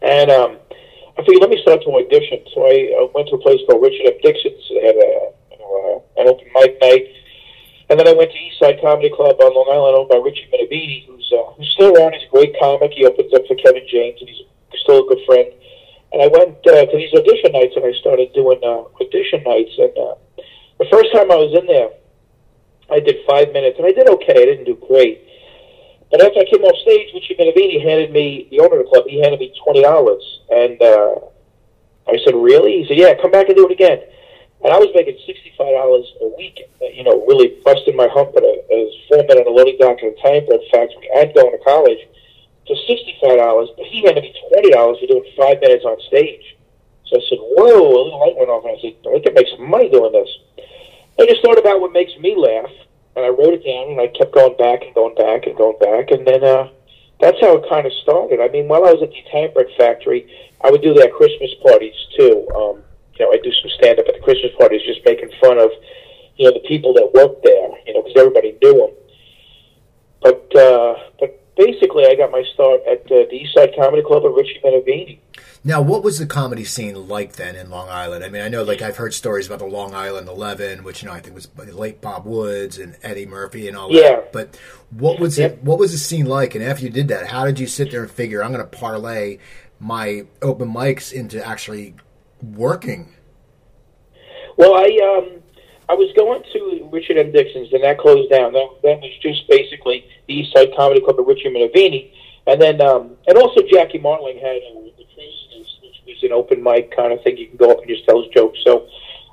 and 0.00 0.32
um, 0.32 0.56
I 1.12 1.20
figured 1.28 1.44
let 1.44 1.52
me 1.52 1.60
start 1.60 1.84
to 1.84 1.92
audition. 1.92 2.40
So 2.56 2.64
I 2.64 3.04
uh, 3.04 3.12
went 3.12 3.28
to 3.28 3.36
a 3.36 3.42
place 3.44 3.60
called 3.68 3.84
Richard 3.84 4.16
M. 4.16 4.16
Dixon's. 4.24 4.64
They 4.72 4.80
had 4.80 4.96
a, 4.96 5.12
you 5.52 5.60
know, 5.60 6.08
an 6.16 6.24
open 6.32 6.48
mic 6.56 6.80
night 6.80 7.04
and 7.88 7.98
then 7.98 8.08
I 8.08 8.12
went 8.12 8.32
to 8.32 8.38
Eastside 8.38 8.82
Comedy 8.82 9.10
Club 9.14 9.38
on 9.38 9.54
Long 9.54 9.70
Island, 9.70 9.94
owned 9.94 10.10
by 10.10 10.18
Richie 10.18 10.50
Minervini, 10.50 11.06
who's 11.06 11.30
uh, 11.30 11.54
who's 11.54 11.70
still 11.74 11.94
around. 11.94 12.14
He's 12.14 12.26
a 12.26 12.34
great 12.34 12.58
comic. 12.58 12.92
He 12.92 13.06
opens 13.06 13.32
up 13.32 13.46
for 13.46 13.54
Kevin 13.54 13.86
James, 13.86 14.18
and 14.20 14.28
he's 14.28 14.42
still 14.82 15.06
a 15.06 15.08
good 15.08 15.22
friend. 15.26 15.52
And 16.12 16.22
I 16.22 16.26
went 16.26 16.58
uh, 16.66 16.86
to 16.86 16.96
these 16.96 17.14
audition 17.14 17.52
nights, 17.52 17.74
and 17.76 17.84
I 17.86 17.92
started 18.00 18.32
doing 18.34 18.58
uh, 18.62 18.90
audition 18.98 19.42
nights. 19.46 19.70
And 19.78 19.94
uh, 19.94 20.14
the 20.82 20.90
first 20.90 21.14
time 21.14 21.30
I 21.30 21.38
was 21.38 21.54
in 21.54 21.66
there, 21.66 21.90
I 22.90 22.98
did 22.98 23.22
five 23.26 23.52
minutes, 23.52 23.78
and 23.78 23.86
I 23.86 23.92
did 23.92 24.08
okay. 24.18 24.34
I 24.34 24.46
didn't 24.50 24.66
do 24.66 24.74
great. 24.82 25.22
But 26.10 26.22
after 26.22 26.40
I 26.42 26.46
came 26.50 26.62
off 26.62 26.78
stage, 26.82 27.14
Richie 27.14 27.38
Minervini 27.38 27.82
handed 27.82 28.10
me 28.10 28.48
the 28.50 28.60
owner 28.60 28.82
of 28.82 28.86
the 28.86 28.90
club. 28.90 29.06
He 29.06 29.22
handed 29.22 29.38
me 29.38 29.54
twenty 29.62 29.82
dollars, 29.82 30.22
and 30.50 30.74
uh, 30.82 31.22
I 32.10 32.18
said, 32.26 32.34
"Really?" 32.34 32.82
He 32.82 32.84
said, 32.88 32.98
"Yeah, 32.98 33.14
come 33.20 33.30
back 33.30 33.46
and 33.46 33.56
do 33.56 33.66
it 33.66 33.72
again." 33.72 34.02
And 34.66 34.74
I 34.74 34.82
was 34.82 34.90
making 34.98 35.14
sixty-five 35.22 35.70
dollars 35.78 36.10
a 36.26 36.28
week. 36.34 36.58
You 36.82 37.06
know, 37.06 37.22
really 37.30 37.54
busting 37.62 37.94
my 37.94 38.10
hump 38.10 38.34
at 38.34 38.42
a, 38.42 38.54
as 38.66 38.90
foreman 39.06 39.38
at 39.38 39.46
a 39.46 39.54
loading 39.54 39.78
dock 39.78 40.02
at 40.02 40.10
a 40.10 40.18
time 40.18 40.42
bread 40.42 40.58
factory 40.74 41.06
and 41.14 41.30
going 41.30 41.54
to 41.54 41.62
college 41.62 42.02
for 42.66 42.74
sixty-five 42.90 43.38
dollars. 43.38 43.70
But 43.78 43.86
he 43.86 44.02
handed 44.02 44.26
me 44.26 44.34
twenty 44.50 44.74
dollars 44.74 44.98
for 44.98 45.06
doing 45.06 45.22
five 45.38 45.62
minutes 45.62 45.86
on 45.86 45.94
stage. 46.10 46.58
So 47.06 47.14
I 47.14 47.22
said, 47.30 47.38
"Whoa!" 47.38 47.78
A 47.78 47.94
little 47.94 48.18
light 48.18 48.34
went 48.34 48.50
off, 48.50 48.66
and 48.66 48.74
I 48.74 48.78
said, 48.82 48.98
"I 49.06 49.22
can 49.22 49.34
make 49.38 49.46
some 49.54 49.70
money 49.70 49.86
doing 49.86 50.10
this." 50.10 50.30
I 51.14 51.30
just 51.30 51.46
thought 51.46 51.62
about 51.62 51.80
what 51.80 51.94
makes 51.94 52.18
me 52.18 52.34
laugh, 52.34 52.74
and 53.14 53.24
I 53.24 53.30
wrote 53.30 53.54
it 53.54 53.62
down, 53.62 53.94
and 53.94 54.00
I 54.02 54.10
kept 54.10 54.34
going 54.34 54.58
back 54.58 54.82
and 54.82 54.92
going 54.98 55.14
back 55.14 55.46
and 55.46 55.56
going 55.56 55.78
back, 55.78 56.10
and 56.10 56.26
then 56.26 56.42
uh, 56.42 56.68
that's 57.22 57.38
how 57.40 57.56
it 57.56 57.70
kind 57.70 57.86
of 57.86 57.92
started. 58.02 58.42
I 58.42 58.48
mean, 58.48 58.66
while 58.66 58.84
I 58.84 58.92
was 58.92 59.02
at 59.06 59.14
the 59.14 59.22
Italian 59.30 59.54
bread 59.54 59.70
factory, 59.78 60.26
I 60.60 60.70
would 60.74 60.82
do 60.82 60.92
their 60.92 61.08
Christmas 61.08 61.54
parties 61.62 61.94
too. 62.18 62.48
Um, 62.50 62.82
you 63.18 63.26
know, 63.26 63.32
I 63.32 63.38
do 63.42 63.52
some 63.52 63.70
stand 63.78 63.98
up 63.98 64.06
at 64.08 64.14
the 64.14 64.20
Christmas 64.20 64.52
parties, 64.58 64.82
just 64.86 65.00
making 65.04 65.30
fun 65.40 65.58
of, 65.58 65.70
you 66.36 66.44
know, 66.46 66.52
the 66.52 66.66
people 66.68 66.92
that 66.94 67.10
worked 67.14 67.42
there, 67.44 67.70
you 67.86 67.94
know, 67.94 68.02
because 68.02 68.16
everybody 68.16 68.56
knew 68.62 68.78
them. 68.78 68.90
But 70.22 70.56
uh, 70.56 70.94
but 71.20 71.54
basically, 71.56 72.06
I 72.06 72.14
got 72.14 72.30
my 72.30 72.42
start 72.54 72.80
at 72.90 73.02
uh, 73.06 73.28
the 73.30 73.40
Eastside 73.44 73.76
Comedy 73.76 74.02
Club 74.02 74.24
at 74.24 74.32
Richie 74.32 74.60
Minervini. 74.64 75.18
Now, 75.64 75.82
what 75.82 76.04
was 76.04 76.18
the 76.18 76.26
comedy 76.26 76.62
scene 76.62 77.08
like 77.08 77.32
then 77.32 77.56
in 77.56 77.70
Long 77.70 77.88
Island? 77.88 78.24
I 78.24 78.28
mean, 78.28 78.40
I 78.40 78.48
know, 78.48 78.62
like, 78.62 78.82
I've 78.82 78.98
heard 78.98 79.12
stories 79.12 79.48
about 79.48 79.58
the 79.58 79.66
Long 79.66 79.94
Island 79.94 80.28
Eleven, 80.28 80.84
which 80.84 81.02
you 81.02 81.08
know 81.08 81.14
I 81.14 81.20
think 81.20 81.34
was 81.34 81.48
late 81.56 82.00
Bob 82.00 82.24
Woods 82.24 82.78
and 82.78 82.96
Eddie 83.02 83.26
Murphy 83.26 83.66
and 83.66 83.76
all 83.76 83.90
yeah. 83.90 84.02
that. 84.02 84.32
But 84.32 84.56
what 84.90 85.18
was 85.18 85.38
yep. 85.38 85.54
it? 85.54 85.62
What 85.64 85.78
was 85.78 85.92
the 85.92 85.98
scene 85.98 86.26
like? 86.26 86.54
And 86.54 86.62
after 86.62 86.84
you 86.84 86.90
did 86.90 87.08
that, 87.08 87.26
how 87.26 87.44
did 87.44 87.58
you 87.58 87.66
sit 87.66 87.90
there 87.90 88.02
and 88.02 88.10
figure 88.10 88.44
I'm 88.44 88.52
going 88.52 88.64
to 88.64 88.76
parlay 88.76 89.38
my 89.80 90.24
open 90.40 90.72
mics 90.72 91.12
into 91.12 91.44
actually 91.44 91.94
working? 92.42 93.12
Well, 94.56 94.74
I 94.74 94.86
um, 95.04 95.42
I 95.88 95.94
was 95.94 96.12
going 96.16 96.42
to 96.52 96.88
Richard 96.90 97.18
M. 97.18 97.32
Dixon's, 97.32 97.72
and 97.72 97.84
that 97.84 97.98
closed 97.98 98.30
down. 98.30 98.52
That, 98.52 98.68
that 98.82 99.00
was 99.00 99.12
just 99.20 99.48
basically 99.48 100.06
the 100.26 100.34
East 100.34 100.52
Side 100.52 100.70
Comedy 100.76 101.00
Club 101.00 101.20
of 101.20 101.26
Richard 101.26 101.52
Minervini, 101.52 102.12
and 102.46 102.60
then 102.60 102.80
um, 102.80 103.16
and 103.26 103.38
also 103.38 103.60
Jackie 103.70 103.98
Martling 103.98 104.38
had 104.38 104.56
uh, 104.56 104.80
the 104.96 105.06
which 105.82 106.02
was 106.06 106.22
an 106.22 106.32
open 106.32 106.62
mic 106.62 106.94
kind 106.94 107.12
of 107.12 107.22
thing. 107.22 107.36
You 107.36 107.48
can 107.48 107.56
go 107.56 107.70
up 107.70 107.78
and 107.78 107.88
just 107.88 108.04
tell 108.04 108.24
jokes. 108.30 108.58
So 108.64 108.88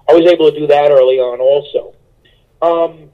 I 0.10 0.14
was 0.14 0.30
able 0.30 0.52
to 0.52 0.60
do 0.60 0.68
that 0.68 0.92
early 0.92 1.20
on, 1.20 1.40
also. 1.40 1.96
Um, 2.62 3.10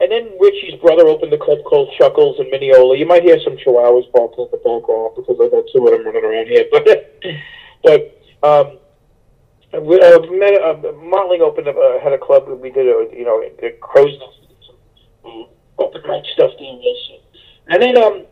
and 0.00 0.10
then 0.10 0.30
Richie's 0.40 0.80
brother 0.80 1.06
opened 1.06 1.32
the 1.32 1.38
club 1.38 1.58
called 1.64 1.92
Chuckles 1.98 2.40
in 2.40 2.50
Mineola. 2.50 2.96
You 2.96 3.06
might 3.06 3.22
hear 3.22 3.38
some 3.44 3.56
chihuahuas 3.56 4.10
barking 4.12 4.44
in 4.44 4.50
the 4.50 4.56
background 4.56 5.12
because 5.14 5.36
I 5.36 5.48
got 5.48 5.64
two 5.72 5.84
of 5.86 5.92
them 5.92 6.06
running 6.06 6.24
around 6.24 6.46
here. 6.48 6.64
But 7.82 8.20
but 8.42 8.46
um, 8.46 8.78
uh, 9.72 9.80
met, 9.80 10.60
uh, 10.60 10.92
Martling 11.02 11.42
opened 11.42 11.68
up, 11.68 11.76
uh, 11.76 12.00
had 12.00 12.12
a 12.12 12.18
club. 12.18 12.48
We 12.48 12.70
did 12.70 12.86
a, 12.86 13.06
you 13.16 13.24
know, 13.24 13.42
the 13.60 13.76
Crow's 13.80 14.18
open 15.78 16.02
mic 16.06 16.24
stuff 16.34 16.50
also. 16.58 17.20
And 17.68 17.82
then 17.82 17.96
um, 17.96 18.26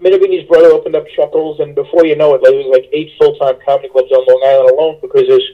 Minervini's 0.00 0.48
brother 0.48 0.68
opened 0.68 0.96
up 0.96 1.04
Chuckles, 1.14 1.60
and 1.60 1.74
before 1.74 2.06
you 2.06 2.16
know 2.16 2.34
it, 2.34 2.42
there 2.42 2.52
was 2.52 2.66
like 2.72 2.88
eight 2.92 3.12
full 3.18 3.36
time 3.36 3.54
comedy 3.64 3.88
clubs 3.88 4.10
on 4.10 4.24
Long 4.26 4.42
Island 4.46 4.70
alone 4.70 4.98
because 5.02 5.24
there's 5.28 5.48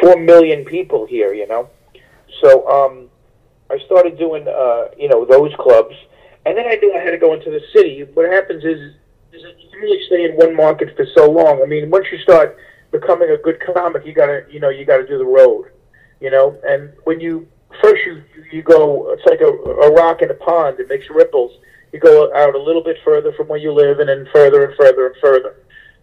four 0.00 0.16
million 0.16 0.64
people 0.64 1.06
here, 1.06 1.34
you 1.34 1.46
know. 1.48 1.68
So 2.40 2.66
um, 2.68 3.08
I 3.70 3.78
started 3.86 4.18
doing, 4.18 4.46
uh, 4.46 4.88
you 4.96 5.08
know, 5.08 5.24
those 5.24 5.52
clubs, 5.58 5.94
and 6.46 6.56
then 6.56 6.66
I 6.66 6.76
knew 6.76 6.94
I 6.94 7.02
had 7.02 7.10
to 7.10 7.18
go 7.18 7.34
into 7.34 7.50
the 7.50 7.60
city. 7.74 8.04
What 8.14 8.30
happens 8.30 8.64
is, 8.64 8.94
is 9.32 9.42
you 9.58 9.70
can 9.70 9.80
really 9.80 10.06
stay 10.06 10.24
in 10.24 10.32
one 10.36 10.56
market 10.56 10.96
for 10.96 11.06
so 11.14 11.30
long. 11.30 11.60
I 11.62 11.66
mean, 11.66 11.90
once 11.90 12.06
you 12.10 12.18
start 12.18 12.56
becoming 12.90 13.30
a 13.30 13.36
good 13.36 13.60
comic, 13.74 14.04
you 14.04 14.12
gotta, 14.12 14.44
you 14.50 14.60
know, 14.60 14.68
you 14.68 14.84
gotta 14.84 15.06
do 15.06 15.18
the 15.18 15.24
road, 15.24 15.70
you 16.20 16.30
know. 16.30 16.58
And 16.64 16.92
when 17.04 17.20
you 17.20 17.46
first 17.82 18.02
you 18.06 18.22
you 18.50 18.62
go, 18.62 19.12
it's 19.12 19.26
like 19.26 19.40
a, 19.40 19.46
a 19.46 19.92
rock 19.92 20.22
in 20.22 20.30
a 20.30 20.34
pond. 20.34 20.80
It 20.80 20.88
makes 20.88 21.06
ripples. 21.10 21.52
You 21.92 22.00
go 22.00 22.32
out 22.34 22.54
a 22.54 22.58
little 22.58 22.82
bit 22.82 22.98
further 23.04 23.32
from 23.32 23.48
where 23.48 23.58
you 23.58 23.72
live, 23.72 24.00
and 24.00 24.08
then 24.08 24.28
further 24.32 24.64
and 24.64 24.76
further 24.76 25.06
and 25.06 25.16
further, 25.20 25.56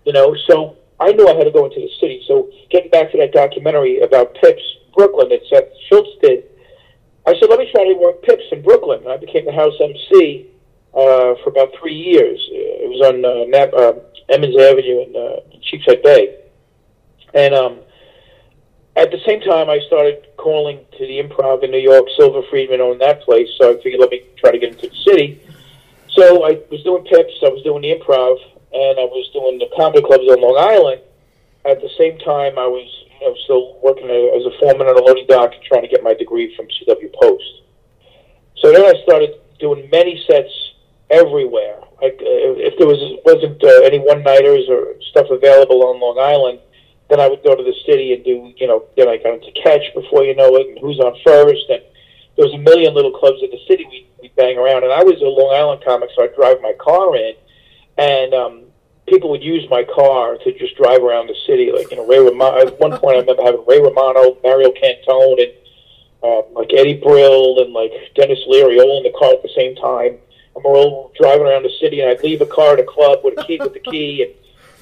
you 0.06 0.13
know. 0.13 0.36
So 0.48 0.77
I 1.00 1.12
knew 1.12 1.27
I 1.27 1.36
had 1.36 1.46
to 1.46 1.51
go 1.51 1.65
into 1.65 1.79
the 1.79 1.89
city. 2.00 2.24
So 2.27 2.50
getting 2.70 2.91
back 2.91 3.12
to 3.12 3.17
that 3.20 3.32
documentary 3.32 4.01
about 4.01 4.36
Pips, 4.36 4.63
Brooklyn, 4.96 5.29
that 5.29 5.41
Seth 5.50 5.70
Schultz 5.88 6.10
did, 6.22 6.44
I 7.25 7.34
said, 7.39 7.50
let 7.50 7.60
me 7.60 7.70
try 7.72 7.84
to 7.84 7.94
work 7.94 8.24
Pips 8.24 8.44
in 8.51 8.62
Brooklyn. 8.62 9.06
I 9.08 9.17
became 9.17 9.46
the 9.46 9.51
house 9.51 9.74
MC 9.82 10.48
uh, 10.94 11.36
for 11.44 11.50
about 11.50 11.70
three 11.79 11.94
years. 11.94 12.39
It 12.51 12.89
was 12.89 13.01
on 13.08 13.24
uh, 13.24 13.46
Nap, 13.48 13.74
uh, 13.74 13.94
Emmons 14.34 14.58
Avenue 14.58 15.03
in 15.03 15.15
uh, 15.15 15.41
Sheepshead 15.62 16.01
Bay. 16.03 16.47
And 17.34 17.53
um, 17.53 17.79
at 18.96 19.12
the 19.12 19.19
same 19.25 19.41
time, 19.41 19.69
I 19.69 19.79
started 19.88 20.25
calling 20.38 20.79
to 20.98 21.05
the 21.05 21.22
improv 21.22 21.63
in 21.63 21.72
New 21.72 21.79
York. 21.79 22.05
Silver 22.17 22.41
Friedman 22.50 22.81
owned 22.81 23.01
that 23.01 23.22
place, 23.22 23.48
so 23.57 23.72
I 23.72 23.81
figured 23.81 24.00
let 24.00 24.10
me 24.10 24.24
try 24.38 24.51
to 24.51 24.60
get 24.60 24.74
into 24.74 24.89
the 24.89 24.96
city. 25.05 25.41
So 26.10 26.43
I 26.46 26.60
was 26.72 26.81
doing 26.84 27.03
Pips, 27.03 27.34
I 27.46 27.50
was 27.50 27.62
doing 27.63 27.84
the 27.84 27.93
improv, 27.93 28.38
and 28.74 29.00
I 29.00 29.05
was 29.05 29.29
doing 29.34 29.60
the 29.60 29.69
comedy 29.75 30.01
clubs 30.01 30.24
on 30.24 30.41
Long 30.41 30.57
Island. 30.57 31.01
at 31.65 31.81
the 31.81 31.89
same 31.98 32.17
time, 32.19 32.57
I 32.57 32.65
was 32.65 32.88
you 33.19 33.27
know, 33.27 33.36
still 33.43 33.79
working 33.84 34.10
as 34.10 34.46
a 34.46 34.57
foreman 34.60 34.88
on 34.88 34.98
a 34.98 35.03
loading 35.03 35.27
dock 35.27 35.53
and 35.53 35.63
trying 35.63 35.84
to 35.84 35.88
get 35.88 36.01
my 36.01 36.13
degree 36.13 36.55
from 36.55 36.65
CW 36.67 37.13
Post. 37.22 37.62
So 38.57 38.72
then 38.72 38.84
I 38.84 38.93
started 39.03 39.36
doing 39.60 39.89
many 39.91 40.24
sets 40.25 40.51
everywhere. 41.10 41.79
Like 42.01 42.17
uh, 42.22 42.57
if 42.62 42.77
there 42.77 42.88
was 42.88 43.00
wasn't 43.25 43.63
uh, 43.63 43.81
any 43.86 44.00
one 44.00 44.24
nighters 44.24 44.69
or 44.69 44.96
stuff 45.10 45.27
available 45.29 45.86
on 45.86 46.00
Long 46.00 46.17
Island, 46.19 46.60
then 47.10 47.20
I 47.20 47.28
would 47.28 47.44
go 47.44 47.56
to 47.56 47.64
the 47.64 47.76
city 47.86 48.14
and 48.14 48.24
do 48.24 48.54
you 48.58 48.68
know 48.68 48.86
then 48.96 49.08
I 49.08 49.18
got 49.18 49.36
into 49.36 49.52
catch 49.62 49.84
before 49.94 50.24
you 50.24 50.36
know 50.36 50.56
it 50.56 50.68
and 50.68 50.80
who's 50.80 51.00
on 51.00 51.18
first 51.26 51.70
and 51.70 51.82
there 52.36 52.46
was 52.46 52.54
a 52.54 52.58
million 52.58 52.94
little 52.94 53.12
clubs 53.12 53.42
in 53.42 53.50
the 53.50 53.60
city 53.68 53.86
we 53.90 54.08
we 54.22 54.32
bang 54.36 54.58
around 54.58 54.84
and 54.84 54.92
I 54.92 55.04
was 55.04 55.22
a 55.22 55.26
Long 55.26 55.56
Island 55.56 55.84
comic 55.84 56.10
so 56.16 56.24
I'd 56.24 56.36
drive 56.36 56.62
my 56.62 56.74
car 56.80 57.16
in 57.16 57.34
and 57.98 58.34
um 58.34 58.64
people 59.08 59.30
would 59.32 59.44
use 59.44 59.64
my 59.70 59.84
car 59.84 60.38
to 60.38 60.52
just 60.60 60.76
drive 60.76 61.02
around 61.02 61.28
the 61.28 61.36
city 61.46 61.72
like 61.72 61.90
you 61.92 61.98
know 61.98 62.06
Ray 62.06 62.20
Romano 62.20 62.60
at 62.60 62.80
one 62.80 62.92
point 63.00 63.18
I 63.18 63.20
remember 63.22 63.44
having 63.44 63.64
Ray 63.68 63.80
Romano, 63.80 64.38
Mario 64.44 64.72
Cantone 64.72 65.42
and 65.42 65.54
uh, 66.24 66.42
like 66.54 66.74
Eddie 66.74 67.00
Brill 67.00 67.60
and 67.60 67.74
like 67.74 67.92
Denis 68.16 68.40
Leary 68.48 68.80
all 68.80 68.98
in 68.98 69.04
the 69.04 69.18
car 69.18 69.34
at 69.34 69.44
the 69.44 69.54
same 69.56 69.76
time. 69.76 70.18
And 70.56 70.64
we're 70.64 70.76
all 70.76 71.12
driving 71.20 71.46
around 71.46 71.64
the 71.64 71.72
city, 71.80 72.02
and 72.02 72.10
I'd 72.10 72.24
leave 72.24 72.42
a 72.42 72.46
car 72.46 72.74
at 72.74 72.80
a 72.80 72.84
club 72.84 73.20
with 73.24 73.38
a 73.38 73.44
key 73.44 73.60
with 73.60 73.74
the 73.74 73.80
key, 73.80 74.24
and 74.24 74.34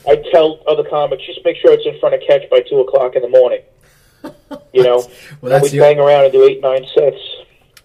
I'd 0.07 0.24
tell 0.31 0.62
other 0.67 0.83
comics 0.83 1.25
just 1.25 1.43
make 1.43 1.57
sure 1.57 1.74
it's 1.74 1.85
in 1.85 2.00
front 2.00 2.15
of 2.15 2.21
catch 2.27 2.50
by 2.50 2.62
two 2.62 2.79
o'clock 2.79 3.15
in 3.15 3.21
the 3.21 3.29
morning. 3.29 3.62
You 4.74 4.83
know, 4.83 4.97
well, 5.41 5.51
that's 5.51 5.71
we'd 5.71 5.79
bang 5.79 6.00
around 6.00 6.25
and 6.25 6.33
do 6.33 6.43
eight 6.45 6.62
nine 6.62 6.85
sets. 6.93 7.17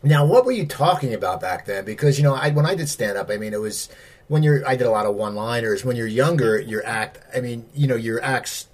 Now, 0.02 0.24
what 0.24 0.44
were 0.44 0.52
you 0.52 0.66
talking 0.66 1.12
about 1.12 1.40
back 1.40 1.66
then? 1.66 1.84
Because 1.84 2.18
you 2.18 2.24
know, 2.24 2.34
I, 2.34 2.50
when 2.50 2.66
I 2.66 2.74
did 2.74 2.88
stand 2.88 3.18
up, 3.18 3.30
I 3.30 3.36
mean, 3.36 3.52
it 3.52 3.60
was 3.60 3.88
when 4.28 4.42
you're. 4.42 4.66
I 4.66 4.76
did 4.76 4.86
a 4.86 4.90
lot 4.90 5.06
of 5.06 5.14
one 5.14 5.34
liners. 5.34 5.84
When 5.84 5.96
you're 5.96 6.06
younger, 6.06 6.58
your 6.58 6.84
act. 6.86 7.20
I 7.34 7.40
mean, 7.40 7.66
you 7.74 7.86
know, 7.86 7.96
your 7.96 8.22
acts 8.22 8.68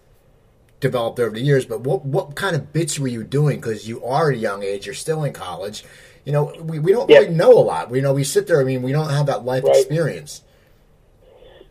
developed 0.81 1.19
over 1.19 1.35
the 1.35 1.43
years. 1.43 1.67
But 1.67 1.81
what 1.81 2.05
what 2.05 2.37
kind 2.37 2.55
of 2.55 2.73
bits 2.73 2.99
were 2.99 3.09
you 3.09 3.25
doing? 3.25 3.61
Because 3.61 3.89
you 3.89 4.05
are 4.05 4.31
a 4.31 4.37
young 4.37 4.63
age. 4.63 4.87
You're 4.87 4.95
still 4.95 5.25
in 5.25 5.33
college 5.33 5.85
you 6.27 6.33
know, 6.33 6.53
we, 6.61 6.81
we 6.81 6.93
don't 6.93 7.09
yeah. 7.09 7.19
really 7.19 7.35
know 7.35 7.53
a 7.53 7.63
lot. 7.63 7.89
We 7.89 8.01
know 8.01 8.13
we 8.13 8.25
sit 8.25 8.49
there. 8.49 8.61
I 8.61 8.65
mean, 8.65 8.83
we 8.83 8.91
don't 8.91 9.11
have 9.11 9.27
that 9.27 9.45
life 9.45 9.63
right. 9.63 9.77
experience. 9.77 10.43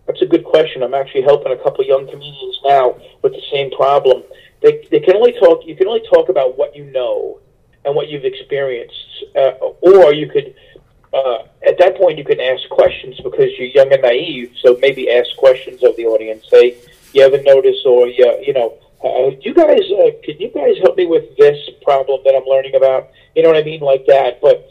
That's 0.08 0.22
a 0.22 0.26
good 0.26 0.44
question. 0.44 0.84
I'm 0.84 0.94
actually 0.94 1.24
helping 1.24 1.52
a 1.52 1.58
couple 1.58 1.84
young 1.84 2.08
comedians 2.08 2.60
now 2.64 2.96
with 3.22 3.34
the 3.34 3.42
same 3.52 3.72
problem. 3.72 4.24
They 4.62 4.88
they 4.92 5.00
can 5.00 5.16
only 5.16 5.34
talk. 5.34 5.66
You 5.66 5.76
can 5.76 5.88
only 5.88 6.04
talk 6.14 6.30
about 6.30 6.58
what 6.58 6.76
you 6.76 6.86
know 6.86 7.40
and 7.84 7.96
what 7.96 8.10
you've 8.10 8.26
experienced, 8.26 9.26
uh, 9.36 9.54
or 9.82 10.14
you 10.14 10.28
could. 10.30 10.56
Uh, 11.14 11.44
at 11.66 11.78
that 11.80 11.96
point, 11.98 12.18
you 12.18 12.26
can 12.26 12.42
ask 12.42 12.68
questions 12.70 13.16
because 13.22 13.50
you're 13.58 13.70
young 13.70 13.92
and 13.94 14.02
naive. 14.02 14.52
So 14.62 14.78
maybe 14.82 15.10
ask 15.10 15.36
questions 15.38 15.82
of 15.84 15.96
the 15.96 16.06
audience. 16.06 16.46
Say, 16.50 16.76
"You 17.14 17.24
ever 17.24 17.42
notice?" 17.42 17.86
Or, 17.86 18.08
"You, 18.08 18.38
you 18.42 18.54
know, 18.54 18.74
uh, 19.04 19.32
you 19.42 19.54
guys, 19.54 19.84
uh, 19.92 20.12
can 20.24 20.38
you 20.40 20.50
guys 20.50 20.78
help 20.80 20.98
me 20.98 21.06
with 21.06 21.36
this 21.38 21.58
problem 21.84 22.22
that 22.26 22.36
I'm 22.36 22.46
learning 22.46 22.76
about?" 22.76 23.10
You 23.34 23.44
know 23.44 23.50
what 23.50 23.58
I 23.58 23.64
mean, 23.64 23.82
like 23.82 24.06
that. 24.08 24.42
But 24.42 24.70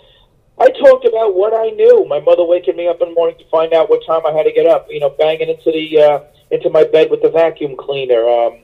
I 0.59 0.71
talked 0.71 1.05
about 1.05 1.35
what 1.35 1.53
I 1.53 1.71
knew. 1.71 2.07
My 2.09 2.21
mother 2.21 2.45
waking 2.45 2.77
me 2.77 2.87
up 2.87 3.01
in 3.03 3.09
the 3.09 3.15
morning 3.15 3.37
to 3.39 3.49
find 3.51 3.73
out 3.73 3.91
what 3.91 4.07
time 4.07 4.23
I 4.27 4.33
had 4.33 4.45
to 4.45 4.53
get 4.53 4.67
up. 4.67 4.87
You 4.89 5.01
know, 5.01 5.11
banging 5.11 5.49
into 5.49 5.73
the 5.73 6.01
uh, 6.01 6.21
into 6.51 6.71
my 6.71 6.85
bed 6.85 7.11
with 7.11 7.23
the 7.23 7.31
vacuum 7.31 7.77
cleaner. 7.77 8.29
Um, 8.29 8.61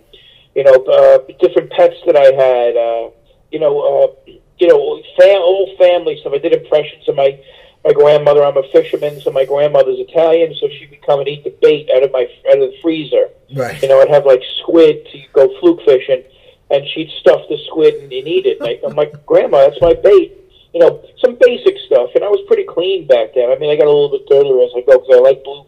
you 0.54 0.64
know, 0.64 0.74
uh, 0.74 1.18
different 1.40 1.70
pets 1.70 1.96
that 2.06 2.16
I 2.16 2.30
had. 2.32 2.76
Uh, 2.76 3.10
you 3.50 3.58
know, 3.58 3.80
uh, 3.80 4.30
you 4.58 4.68
know, 4.68 5.02
fam- 5.18 5.42
old 5.42 5.76
family 5.78 6.18
stuff. 6.20 6.32
I 6.34 6.38
did 6.38 6.52
impressions 6.52 7.08
of 7.08 7.16
my 7.16 7.40
my 7.84 7.92
grandmother. 7.92 8.44
I'm 8.44 8.56
a 8.56 8.68
fisherman, 8.70 9.20
so 9.20 9.32
my 9.32 9.44
grandmother's 9.44 9.98
Italian, 9.98 10.54
so 10.60 10.68
she'd 10.68 10.96
come 11.04 11.18
and 11.18 11.28
eat 11.28 11.42
the 11.42 11.56
bait 11.60 11.88
out 11.96 12.04
of 12.04 12.12
my 12.12 12.28
out 12.48 12.62
of 12.62 12.70
the 12.70 12.76
freezer. 12.82 13.30
Right. 13.54 13.82
You 13.82 13.88
know, 13.88 14.00
I'd 14.00 14.10
have 14.10 14.26
like 14.26 14.42
squid 14.62 15.06
to 15.10 15.22
go 15.32 15.48
fluke 15.58 15.80
fishing 15.84 16.22
and 16.70 16.86
she'd 16.88 17.10
stuff 17.20 17.42
the 17.48 17.58
squid 17.66 17.94
and, 17.94 18.12
and 18.12 18.28
eat 18.28 18.46
it. 18.46 18.58
I, 18.60 18.80
I'm 18.86 18.94
like, 18.94 19.26
Grandma, 19.26 19.68
that's 19.68 19.80
my 19.80 19.94
bait. 19.94 20.36
You 20.72 20.80
know, 20.80 21.02
some 21.18 21.36
basic 21.40 21.76
stuff. 21.86 22.10
And 22.14 22.24
I 22.24 22.28
was 22.28 22.46
pretty 22.46 22.64
clean 22.64 23.06
back 23.06 23.34
then. 23.34 23.50
I 23.50 23.58
mean, 23.58 23.70
I 23.70 23.76
got 23.76 23.90
a 23.90 23.92
little 23.92 24.10
bit 24.10 24.28
dirtier 24.28 24.62
as 24.62 24.70
I 24.76 24.82
go 24.86 24.98
because 24.98 25.14
I 25.14 25.20
like 25.20 25.42
blue 25.42 25.66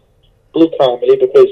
blue 0.53 0.71
comedy 0.79 1.17
because 1.17 1.49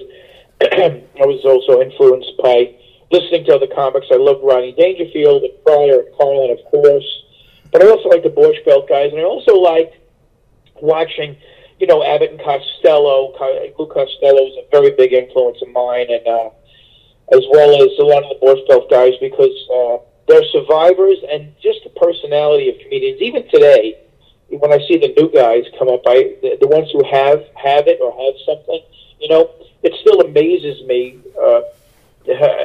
I 0.62 1.26
was 1.26 1.42
also 1.44 1.82
influenced 1.82 2.38
by 2.38 2.76
listening 3.12 3.46
to 3.46 3.56
other 3.56 3.68
comics. 3.68 4.08
I 4.12 4.16
loved 4.16 4.42
Rodney 4.44 4.74
Dangerfield 4.78 5.44
and 5.44 5.54
Pryor 5.66 6.06
and 6.06 6.16
Carlin, 6.16 6.52
of 6.52 6.64
course. 6.72 7.06
But 7.72 7.84
I 7.84 7.90
also 7.90 8.10
like 8.10 8.24
the 8.24 8.30
Borscht 8.30 8.66
Belt 8.66 8.88
guys, 8.88 9.12
and 9.12 9.20
I 9.20 9.24
also 9.24 9.56
like 9.56 9.94
watching, 10.82 11.36
you 11.80 11.88
know, 11.88 12.04
Abbott 12.04 12.32
and 12.32 12.40
Costello. 12.40 13.34
Lou 13.78 13.88
Costello 13.88 14.48
is 14.48 14.56
a 14.60 14.68
very 14.72 14.92
big 14.92 15.14
influence 15.14 15.62
of 15.62 15.70
mine, 15.70 16.08
and 16.10 16.28
uh, 16.28 16.50
as 17.32 17.44
well 17.52 17.82
as 17.82 17.92
a 18.00 18.04
lot 18.04 18.24
of 18.24 18.30
the 18.30 18.40
Borscht 18.44 18.68
Belt 18.68 18.90
guys 18.90 19.14
because 19.20 19.56
uh, 19.72 19.98
they're 20.28 20.46
survivors 20.52 21.18
and 21.30 21.54
just 21.62 21.80
the 21.84 21.90
personality 21.92 22.70
of 22.70 22.80
comedians. 22.80 23.22
Even 23.22 23.48
today, 23.50 23.98
when 24.50 24.72
I 24.72 24.80
see 24.88 24.98
the 24.98 25.14
new 25.18 25.32
guys 25.32 25.64
come 25.78 25.90
up, 25.90 26.02
I 26.06 26.36
the, 26.42 26.58
the 26.62 26.68
ones 26.68 26.90
who 26.92 27.04
have 27.04 27.44
have 27.56 27.88
it 27.88 28.00
or 28.02 28.12
have 28.12 28.36
something, 28.46 28.82
you 29.20 29.30
know, 29.30 29.50
it 29.84 29.94
still 30.02 30.22
amazes 30.22 30.84
me 30.86 31.20
uh, 31.42 31.62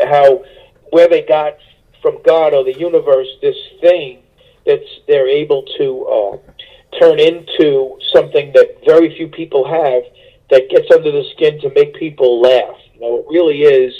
how 0.08 0.44
where 0.90 1.08
they 1.08 1.22
got 1.22 1.54
from 2.02 2.18
God 2.22 2.54
or 2.54 2.64
the 2.64 2.78
universe 2.78 3.28
this 3.42 3.56
thing 3.80 4.22
that 4.64 4.84
they're 5.06 5.28
able 5.28 5.64
to 5.78 6.04
uh, 6.06 6.98
turn 6.98 7.18
into 7.18 7.98
something 8.12 8.52
that 8.52 8.78
very 8.84 9.16
few 9.16 9.28
people 9.28 9.66
have 9.66 10.02
that 10.50 10.68
gets 10.70 10.90
under 10.92 11.10
the 11.10 11.24
skin 11.34 11.60
to 11.60 11.70
make 11.74 11.94
people 11.94 12.40
laugh. 12.40 12.76
You 12.94 13.00
know, 13.00 13.18
it 13.18 13.26
really 13.28 13.62
is 13.62 13.94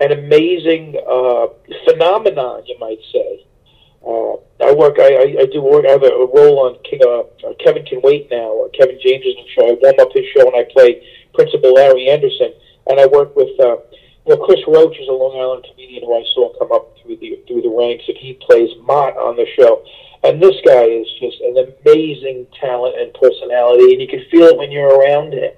an 0.00 0.12
amazing 0.12 0.96
uh, 1.08 1.48
phenomenon, 2.00 2.62
you 2.66 2.76
might 2.78 2.98
say. 3.12 3.46
Uh, 4.00 4.40
I 4.64 4.72
work. 4.72 4.96
I, 4.98 5.36
I, 5.40 5.46
do 5.52 5.60
work. 5.60 5.84
I 5.86 5.92
have 5.92 6.02
a, 6.02 6.08
role 6.08 6.64
on 6.64 6.78
King, 6.88 7.00
uh, 7.04 7.20
uh, 7.46 7.54
Kevin 7.62 7.84
Can 7.84 8.00
Wait 8.02 8.30
now. 8.30 8.48
Or 8.48 8.70
Kevin 8.70 8.98
James's 9.02 9.36
show. 9.54 9.68
I 9.68 9.76
warm 9.82 10.00
up 10.00 10.08
his 10.14 10.24
show 10.34 10.46
and 10.46 10.56
I 10.56 10.64
play 10.72 11.04
Principal 11.34 11.74
Larry 11.74 12.08
Anderson. 12.08 12.54
And 12.86 12.98
I 12.98 13.06
work 13.06 13.36
with 13.36 13.52
uh, 13.60 13.76
know 14.26 14.36
Chris 14.44 14.60
Roach 14.66 14.96
is 14.98 15.08
a 15.08 15.12
Long 15.12 15.36
Island 15.36 15.66
comedian 15.68 16.04
who 16.04 16.16
I 16.16 16.24
saw 16.34 16.56
come 16.58 16.72
up 16.72 16.96
through 17.02 17.16
the 17.16 17.38
through 17.46 17.62
the 17.62 17.68
ranks, 17.76 18.04
and 18.08 18.16
he 18.16 18.34
plays 18.40 18.70
Mott 18.80 19.16
on 19.16 19.36
the 19.36 19.46
show. 19.56 19.84
And 20.24 20.42
this 20.42 20.56
guy 20.64 20.84
is 20.84 21.06
just 21.20 21.40
an 21.40 21.56
amazing 21.84 22.46
talent 22.58 22.98
and 22.98 23.12
personality, 23.14 23.92
and 23.92 24.00
you 24.00 24.08
can 24.08 24.24
feel 24.30 24.48
it 24.48 24.56
when 24.56 24.72
you're 24.72 24.98
around 24.98 25.34
him. 25.34 25.52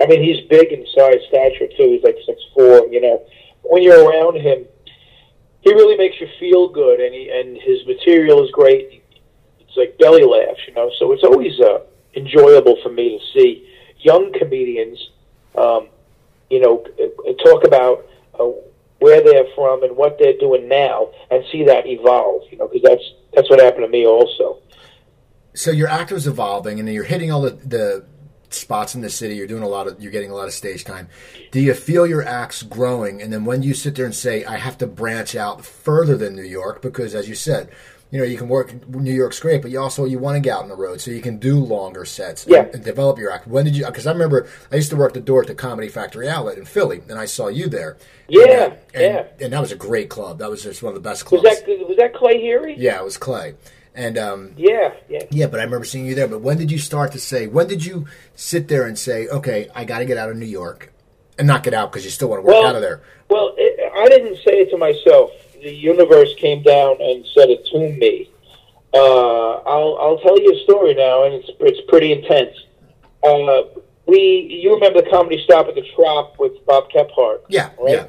I 0.00 0.06
mean, 0.06 0.22
he's 0.22 0.46
big 0.48 0.72
in 0.72 0.86
size, 0.94 1.20
stature 1.28 1.68
too. 1.76 1.96
He's 1.96 2.04
like 2.04 2.16
six 2.26 2.40
four, 2.54 2.86
you 2.92 3.00
know 3.00 3.24
when 3.62 3.82
you're 3.82 4.08
around 4.08 4.36
him, 4.36 4.66
he 5.62 5.72
really 5.72 5.96
makes 5.96 6.20
you 6.20 6.28
feel 6.38 6.68
good, 6.68 7.00
and 7.00 7.14
he 7.14 7.30
and 7.30 7.56
his 7.56 7.86
material 7.86 8.42
is 8.44 8.50
great. 8.50 9.02
It's 9.60 9.76
like 9.76 9.98
belly 9.98 10.24
laughs, 10.24 10.60
you 10.66 10.74
know. 10.74 10.90
So 10.98 11.12
it's 11.12 11.24
always 11.24 11.58
uh, 11.60 11.80
enjoyable 12.14 12.76
for 12.82 12.90
me 12.90 13.18
to 13.18 13.38
see 13.38 13.68
young 13.98 14.32
comedians, 14.32 14.98
um, 15.56 15.88
you 16.48 16.60
know, 16.60 16.84
talk 17.44 17.64
about 17.64 18.06
uh, 18.38 18.48
where 18.98 19.22
they're 19.22 19.44
from 19.54 19.82
and 19.82 19.96
what 19.96 20.18
they're 20.18 20.38
doing 20.38 20.68
now, 20.68 21.10
and 21.30 21.44
see 21.52 21.64
that 21.64 21.86
evolve. 21.86 22.42
You 22.50 22.58
know, 22.58 22.68
because 22.68 22.82
that's 22.82 23.12
that's 23.34 23.50
what 23.50 23.60
happened 23.60 23.84
to 23.84 23.88
me 23.88 24.06
also. 24.06 24.58
So 25.52 25.72
your 25.72 25.88
actor's 25.88 26.26
evolving, 26.26 26.78
and 26.78 26.88
you're 26.88 27.04
hitting 27.04 27.30
all 27.30 27.42
the, 27.42 27.50
the 27.50 28.04
spots 28.50 28.94
in 28.94 29.00
the 29.00 29.10
city. 29.10 29.36
You're 29.36 29.46
doing 29.46 29.62
a 29.62 29.68
lot 29.68 29.86
of, 29.86 30.00
you're 30.00 30.12
getting 30.12 30.30
a 30.30 30.34
lot 30.34 30.46
of 30.46 30.54
stage 30.54 30.84
time. 30.84 31.08
Do 31.50 31.60
you 31.60 31.74
feel 31.74 32.06
your 32.06 32.24
acts 32.24 32.62
growing? 32.62 33.22
And 33.22 33.32
then 33.32 33.44
when 33.44 33.62
you 33.62 33.74
sit 33.74 33.94
there 33.94 34.06
and 34.06 34.14
say, 34.14 34.44
I 34.44 34.56
have 34.56 34.78
to 34.78 34.86
branch 34.86 35.34
out 35.34 35.64
further 35.64 36.16
than 36.16 36.36
New 36.36 36.42
York, 36.42 36.82
because 36.82 37.14
as 37.14 37.28
you 37.28 37.34
said, 37.34 37.70
you 38.10 38.18
know, 38.18 38.24
you 38.24 38.36
can 38.36 38.48
work 38.48 38.88
New 38.88 39.12
York's 39.12 39.38
great, 39.38 39.62
but 39.62 39.70
you 39.70 39.80
also 39.80 40.04
you 40.04 40.18
want 40.18 40.34
to 40.34 40.40
get 40.40 40.56
out 40.56 40.64
on 40.64 40.68
the 40.68 40.74
road, 40.74 41.00
so 41.00 41.12
you 41.12 41.20
can 41.20 41.38
do 41.38 41.60
longer 41.60 42.04
sets 42.04 42.44
yeah. 42.48 42.62
and, 42.62 42.74
and 42.74 42.84
develop 42.84 43.18
your 43.18 43.30
act. 43.30 43.46
When 43.46 43.64
did 43.64 43.76
you? 43.76 43.86
Because 43.86 44.06
I 44.06 44.12
remember 44.12 44.48
I 44.72 44.76
used 44.76 44.90
to 44.90 44.96
work 44.96 45.14
the 45.14 45.20
door 45.20 45.42
at 45.42 45.46
the 45.46 45.54
Comedy 45.54 45.88
Factory 45.88 46.28
Outlet 46.28 46.58
in 46.58 46.64
Philly, 46.64 47.02
and 47.08 47.18
I 47.18 47.26
saw 47.26 47.46
you 47.46 47.68
there. 47.68 47.98
Yeah, 48.26 48.42
and, 48.42 48.72
and, 48.94 49.14
yeah, 49.14 49.26
and 49.38 49.52
that 49.52 49.60
was 49.60 49.70
a 49.70 49.76
great 49.76 50.08
club. 50.08 50.40
That 50.40 50.50
was 50.50 50.64
just 50.64 50.82
one 50.82 50.90
of 50.90 51.00
the 51.00 51.08
best 51.08 51.24
clubs. 51.24 51.44
Was 51.44 51.60
that 51.60 51.88
was 51.88 51.96
that 51.98 52.12
Clay 52.12 52.40
Heery? 52.40 52.74
Yeah, 52.76 52.98
it 52.98 53.04
was 53.04 53.16
Clay. 53.16 53.54
And 53.94 54.16
um, 54.16 54.52
yeah, 54.56 54.94
yeah, 55.08 55.24
yeah. 55.30 55.46
But 55.46 55.60
I 55.60 55.64
remember 55.64 55.84
seeing 55.84 56.06
you 56.06 56.14
there. 56.14 56.28
But 56.28 56.42
when 56.42 56.58
did 56.58 56.70
you 56.70 56.78
start 56.78 57.12
to 57.12 57.18
say? 57.18 57.46
When 57.48 57.66
did 57.66 57.84
you 57.84 58.06
sit 58.36 58.68
there 58.68 58.86
and 58.86 58.98
say, 58.98 59.26
"Okay, 59.26 59.68
I 59.74 59.84
got 59.84 59.98
to 59.98 60.04
get 60.04 60.16
out 60.16 60.30
of 60.30 60.36
New 60.36 60.46
York," 60.46 60.92
and 61.38 61.46
not 61.46 61.64
get 61.64 61.74
out 61.74 61.90
because 61.90 62.04
you 62.04 62.10
still 62.10 62.28
want 62.28 62.40
to 62.40 62.46
work 62.46 62.54
well, 62.54 62.66
out 62.66 62.76
of 62.76 62.82
there? 62.82 63.02
Well, 63.28 63.54
it, 63.58 63.92
I 63.92 64.08
didn't 64.08 64.36
say 64.36 64.60
it 64.60 64.70
to 64.70 64.76
myself. 64.76 65.32
The 65.60 65.74
universe 65.74 66.34
came 66.36 66.62
down 66.62 66.96
and 67.00 67.26
said 67.34 67.50
it 67.50 67.66
to 67.66 67.78
me. 67.78 68.30
Uh, 68.94 69.54
I'll 69.66 69.98
I'll 70.00 70.18
tell 70.18 70.40
you 70.40 70.52
a 70.52 70.62
story 70.62 70.94
now, 70.94 71.24
and 71.24 71.34
it's 71.34 71.50
it's 71.58 71.80
pretty 71.88 72.12
intense. 72.12 72.56
Uh, 73.24 73.62
we 74.06 74.60
you 74.62 74.72
remember 74.72 75.02
the 75.02 75.10
comedy 75.10 75.42
stop 75.42 75.66
at 75.66 75.74
the 75.74 75.84
Trop 75.96 76.38
with 76.38 76.64
Bob 76.64 76.90
Kephart? 76.90 77.40
Yeah, 77.48 77.70
right. 77.80 78.06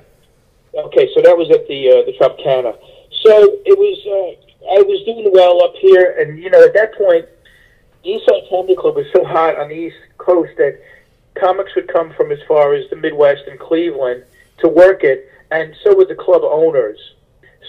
Yeah. 0.74 0.82
Okay, 0.86 1.10
so 1.16 1.22
that 1.22 1.36
was 1.36 1.50
at 1.50 1.68
the 1.68 1.90
uh, 1.90 2.06
the 2.06 2.14
Tropicana. 2.20 2.78
So 3.24 3.58
it 3.66 3.78
was. 3.78 4.38
I 4.70 4.82
was 4.82 5.04
doing 5.06 5.32
well 5.34 5.64
up 5.64 5.74
here, 5.76 6.16
and 6.20 6.38
you 6.38 6.50
know, 6.50 6.64
at 6.64 6.74
that 6.74 6.96
point, 6.96 7.26
East 8.04 8.26
Side 8.28 8.44
Comedy 8.50 8.76
Club 8.76 8.96
was 8.96 9.08
so 9.14 9.24
hot 9.24 9.58
on 9.58 9.70
the 9.70 9.76
East 9.76 9.98
Coast 10.18 10.52
that 10.58 10.80
comics 11.36 11.76
would 11.76 11.88
come 11.88 12.14
from 12.14 12.32
as 12.32 12.40
far 12.48 12.74
as 12.74 12.90
the 12.90 12.96
Midwest 12.96 13.44
and 13.48 13.60
Cleveland 13.60 14.24
to 14.60 14.68
work 14.68 15.04
it, 15.04 15.30
and 15.52 15.76
so 15.84 15.96
would 15.96 16.08
the 16.08 16.16
club 16.16 16.44
owners. 16.44 17.00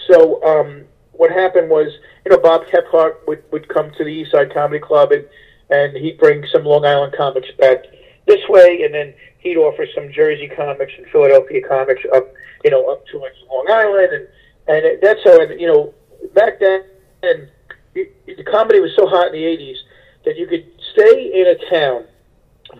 So 0.07 0.43
um, 0.43 0.83
what 1.13 1.31
happened 1.31 1.69
was, 1.69 1.91
you 2.25 2.31
know, 2.31 2.37
Bob 2.37 2.65
Kephart 2.65 3.27
would 3.27 3.43
would 3.51 3.67
come 3.67 3.91
to 3.91 4.03
the 4.03 4.09
East 4.09 4.31
Side 4.31 4.53
Comedy 4.53 4.79
Club 4.79 5.11
and 5.11 5.25
and 5.69 5.95
he'd 5.97 6.19
bring 6.19 6.45
some 6.51 6.63
Long 6.63 6.85
Island 6.85 7.13
comics 7.17 7.49
back 7.57 7.85
this 8.27 8.47
way, 8.49 8.83
and 8.83 8.93
then 8.93 9.13
he'd 9.39 9.57
offer 9.57 9.85
some 9.93 10.11
Jersey 10.11 10.47
comics 10.47 10.93
and 10.97 11.07
Philadelphia 11.07 11.67
comics 11.67 12.03
up, 12.13 12.31
you 12.63 12.71
know, 12.71 12.89
up 12.91 13.05
to 13.07 13.17
Long 13.17 13.65
Island, 13.69 14.13
and 14.13 14.27
and 14.65 15.01
that's 15.01 15.23
how, 15.23 15.41
you 15.41 15.67
know, 15.67 15.93
back 16.33 16.59
then, 16.59 16.83
and 17.23 17.47
the 17.93 18.43
comedy 18.49 18.79
was 18.79 18.91
so 18.95 19.07
hot 19.07 19.27
in 19.27 19.33
the 19.33 19.43
'80s 19.43 19.77
that 20.25 20.37
you 20.37 20.47
could 20.47 20.65
stay 20.93 21.31
in 21.33 21.47
a 21.47 21.69
town, 21.69 22.05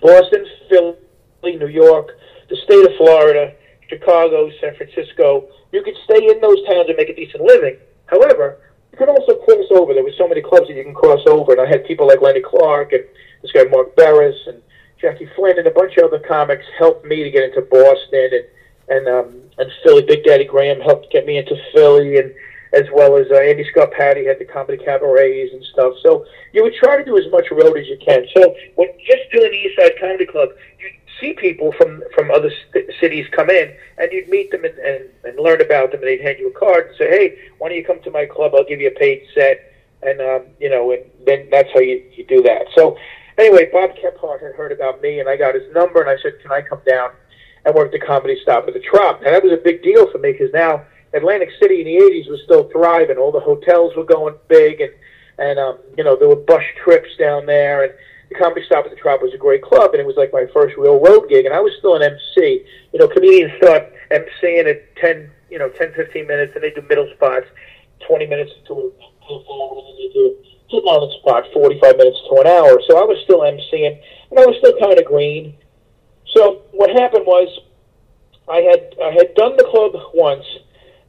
Boston, 0.01 0.45
Philly, 0.69 1.57
New 1.57 1.67
York, 1.67 2.09
the 2.49 2.55
state 2.57 2.85
of 2.85 2.95
Florida, 2.97 3.53
Chicago, 3.89 4.49
San 4.61 4.75
Francisco. 4.75 5.47
You 5.71 5.83
could 5.83 5.95
stay 6.05 6.27
in 6.29 6.39
those 6.41 6.63
towns 6.65 6.87
and 6.87 6.97
make 6.97 7.09
a 7.09 7.15
decent 7.15 7.43
living. 7.43 7.77
However, 8.05 8.59
you 8.91 8.97
could 8.97 9.09
also 9.09 9.35
cross 9.35 9.65
over. 9.71 9.93
There 9.93 10.03
were 10.03 10.17
so 10.17 10.27
many 10.27 10.41
clubs 10.41 10.67
that 10.67 10.75
you 10.75 10.83
can 10.83 10.93
cross 10.93 11.21
over, 11.27 11.51
and 11.53 11.61
I 11.61 11.65
had 11.65 11.85
people 11.85 12.07
like 12.07 12.21
Lenny 12.21 12.41
Clarke 12.41 12.93
and 12.93 13.03
this 13.41 13.51
guy 13.51 13.63
Mark 13.63 13.95
Barris 13.95 14.37
and 14.47 14.61
Jackie 15.01 15.27
Flynn 15.35 15.57
and 15.57 15.67
a 15.67 15.71
bunch 15.71 15.97
of 15.97 16.05
other 16.05 16.19
comics 16.19 16.63
helped 16.77 17.05
me 17.05 17.23
to 17.23 17.31
get 17.31 17.43
into 17.43 17.61
Boston 17.61 18.29
and 18.31 18.45
and 18.89 19.07
um, 19.07 19.41
and 19.57 19.71
Philly. 19.83 20.03
Big 20.03 20.23
Daddy 20.23 20.45
Graham 20.45 20.79
helped 20.79 21.11
get 21.11 21.25
me 21.25 21.37
into 21.37 21.55
Philly, 21.73 22.17
and 22.17 22.33
as 22.73 22.85
well 22.93 23.15
as 23.17 23.27
uh, 23.31 23.35
Andy 23.35 23.65
Scott 23.71 23.91
Patty 23.91 24.25
had 24.25 24.39
the 24.39 24.45
comedy 24.45 24.83
cabarets 24.83 25.53
and 25.53 25.63
stuff. 25.73 25.93
So 26.01 26.25
you 26.53 26.63
would 26.63 26.73
try 26.73 26.97
to 26.97 27.05
do 27.05 27.17
as 27.17 27.31
much 27.31 27.45
road 27.51 27.77
as 27.77 27.87
you 27.87 27.97
can. 28.03 28.25
So 28.35 28.55
when 28.75 28.89
just 29.05 29.31
doing 29.31 29.51
the 29.51 29.57
East 29.57 29.79
Side 29.79 29.93
Comedy 29.99 30.25
Club, 30.25 30.49
you 30.79 30.89
see 31.21 31.33
people 31.33 31.71
from 31.77 32.03
from 32.15 32.31
other 32.31 32.51
st- 32.69 32.89
cities 32.99 33.27
come 33.31 33.49
in, 33.49 33.71
and 33.99 34.11
you'd 34.11 34.27
meet 34.27 34.51
them 34.51 34.65
and, 34.65 34.77
and, 34.79 35.05
and 35.23 35.39
learn 35.39 35.61
about 35.61 35.91
them, 35.91 36.01
and 36.01 36.07
they'd 36.07 36.21
hand 36.21 36.39
you 36.39 36.49
a 36.49 36.59
card 36.59 36.87
and 36.87 36.95
say, 36.97 37.09
"Hey, 37.09 37.37
why 37.59 37.69
don't 37.69 37.77
you 37.77 37.85
come 37.85 38.01
to 38.01 38.11
my 38.11 38.25
club? 38.25 38.53
I'll 38.55 38.65
give 38.65 38.81
you 38.81 38.87
a 38.87 38.99
paid 38.99 39.23
set." 39.35 39.71
And 40.01 40.19
um, 40.19 40.41
you 40.59 40.69
know, 40.69 40.91
and 40.91 41.03
then 41.25 41.47
that's 41.51 41.69
how 41.73 41.79
you, 41.79 42.03
you 42.15 42.25
do 42.25 42.41
that. 42.41 42.65
So 42.75 42.97
anyway, 43.37 43.69
Bob 43.71 43.91
Kephart 43.91 44.41
had 44.41 44.55
heard 44.55 44.71
about 44.71 45.01
me, 45.01 45.19
and 45.19 45.29
I 45.29 45.37
got 45.37 45.55
his 45.55 45.71
number, 45.73 46.01
and 46.01 46.09
I 46.09 46.21
said, 46.21 46.41
"Can 46.41 46.51
I 46.51 46.61
come 46.61 46.81
down 46.87 47.11
and 47.65 47.75
work 47.75 47.91
the 47.91 47.99
comedy 47.99 48.37
stop 48.41 48.67
at 48.67 48.73
the 48.73 48.81
Trop?" 48.81 49.21
And 49.21 49.27
that 49.27 49.43
was 49.43 49.53
a 49.53 49.63
big 49.63 49.83
deal 49.83 50.11
for 50.11 50.17
me 50.17 50.31
because 50.31 50.51
now 50.53 50.85
Atlantic 51.13 51.49
City 51.61 51.81
in 51.81 51.85
the 51.85 52.03
'80s 52.03 52.29
was 52.29 52.41
still 52.45 52.69
thriving. 52.69 53.17
All 53.17 53.31
the 53.31 53.39
hotels 53.39 53.95
were 53.95 54.03
going 54.03 54.35
big, 54.47 54.81
and 54.81 54.91
and 55.37 55.59
um, 55.59 55.79
you 55.97 56.03
know 56.03 56.15
there 56.15 56.27
were 56.27 56.35
bus 56.35 56.63
trips 56.83 57.09
down 57.17 57.45
there, 57.45 57.83
and 57.83 57.93
the 58.29 58.35
Comedy 58.35 58.65
Stop 58.65 58.85
at 58.85 58.91
the 58.91 58.97
Trop 58.97 59.21
was 59.21 59.33
a 59.33 59.37
great 59.37 59.61
club, 59.61 59.91
and 59.93 60.01
it 60.01 60.05
was 60.05 60.17
like 60.17 60.33
my 60.33 60.45
first 60.53 60.75
real 60.77 60.99
road 60.99 61.29
gig, 61.29 61.45
and 61.45 61.53
I 61.53 61.59
was 61.59 61.73
still 61.79 61.95
an 61.95 62.03
MC. 62.03 62.65
You 62.91 62.99
know, 62.99 63.07
comedians 63.07 63.53
start 63.57 63.93
MCing 64.11 64.69
at 64.69 64.95
10, 64.97 65.29
you 65.49 65.59
know, 65.59 65.69
10, 65.69 65.93
15 65.93 66.27
minutes, 66.27 66.53
and 66.55 66.63
they 66.63 66.71
do 66.71 66.81
middle 66.87 67.09
spots, 67.15 67.45
20 68.07 68.25
minutes 68.27 68.51
to 68.67 68.73
a 68.73 69.39
full 70.69 70.89
on 70.89 71.11
spot, 71.19 71.45
45 71.53 71.97
minutes 71.97 72.17
to 72.29 72.41
an 72.41 72.47
hour. 72.47 72.81
So 72.89 72.97
I 72.97 73.05
was 73.05 73.17
still 73.23 73.41
MCing, 73.41 73.99
and 74.31 74.39
I 74.39 74.45
was 74.45 74.55
still 74.57 74.77
kind 74.79 74.97
of 74.97 75.05
green. 75.05 75.55
So 76.33 76.63
what 76.71 76.89
happened 76.89 77.25
was, 77.25 77.47
I 78.49 78.59
had 78.61 78.95
I 79.01 79.11
had 79.11 79.35
done 79.35 79.55
the 79.55 79.63
club 79.63 79.93
once, 80.13 80.45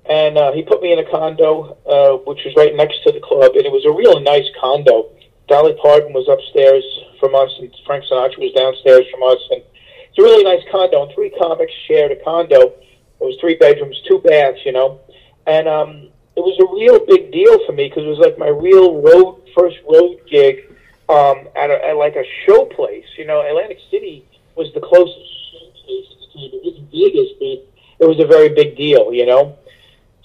and 0.06 0.36
uh, 0.36 0.52
he 0.52 0.62
put 0.62 0.82
me 0.82 0.92
in 0.92 0.98
a 0.98 1.10
condo, 1.10 1.76
uh, 1.86 2.16
which 2.28 2.44
was 2.44 2.54
right 2.56 2.74
next 2.76 3.02
to 3.04 3.12
the 3.12 3.20
club, 3.20 3.52
and 3.56 3.64
it 3.64 3.72
was 3.72 3.84
a 3.84 3.92
real 3.92 4.20
nice 4.20 4.44
condo. 4.60 5.10
Dolly 5.48 5.74
Parton 5.80 6.12
was 6.12 6.28
upstairs 6.28 6.84
from 7.20 7.34
us, 7.34 7.50
and 7.58 7.72
Frank 7.86 8.04
Sinatra 8.04 8.38
was 8.38 8.52
downstairs 8.52 9.04
from 9.10 9.22
us, 9.22 9.40
and 9.50 9.62
it's 10.08 10.18
a 10.18 10.22
really 10.22 10.44
nice 10.44 10.62
condo. 10.70 11.04
And 11.04 11.14
three 11.14 11.30
comics 11.30 11.72
shared 11.86 12.12
a 12.12 12.16
condo. 12.22 12.72
It 13.20 13.24
was 13.24 13.36
three 13.40 13.56
bedrooms, 13.56 14.00
two 14.06 14.20
baths, 14.20 14.60
you 14.64 14.72
know, 14.72 15.00
and 15.46 15.68
um, 15.68 16.08
it 16.36 16.40
was 16.40 16.58
a 16.60 16.68
real 16.74 17.04
big 17.06 17.32
deal 17.32 17.64
for 17.64 17.72
me 17.72 17.88
because 17.88 18.04
it 18.04 18.08
was 18.08 18.18
like 18.18 18.38
my 18.38 18.48
real 18.48 19.00
road 19.00 19.40
first 19.56 19.78
road 19.88 20.18
gig 20.28 20.68
um, 21.08 21.48
at, 21.56 21.70
a, 21.70 21.78
at 21.86 21.96
like 21.96 22.16
a 22.16 22.24
show 22.44 22.66
place. 22.66 23.06
You 23.16 23.24
know, 23.26 23.40
Atlantic 23.40 23.78
City 23.90 24.26
was 24.56 24.72
the 24.74 24.80
closest 24.80 25.30
show 25.52 25.70
place 25.84 26.06
at 26.12 26.18
the 26.18 26.26
time. 26.34 26.50
It 26.52 26.60
wasn't 26.64 26.90
but 27.38 28.04
it 28.04 28.08
was 28.08 28.20
a 28.20 28.26
very 28.26 28.48
big 28.50 28.76
deal. 28.76 29.12
You 29.12 29.26
know, 29.26 29.56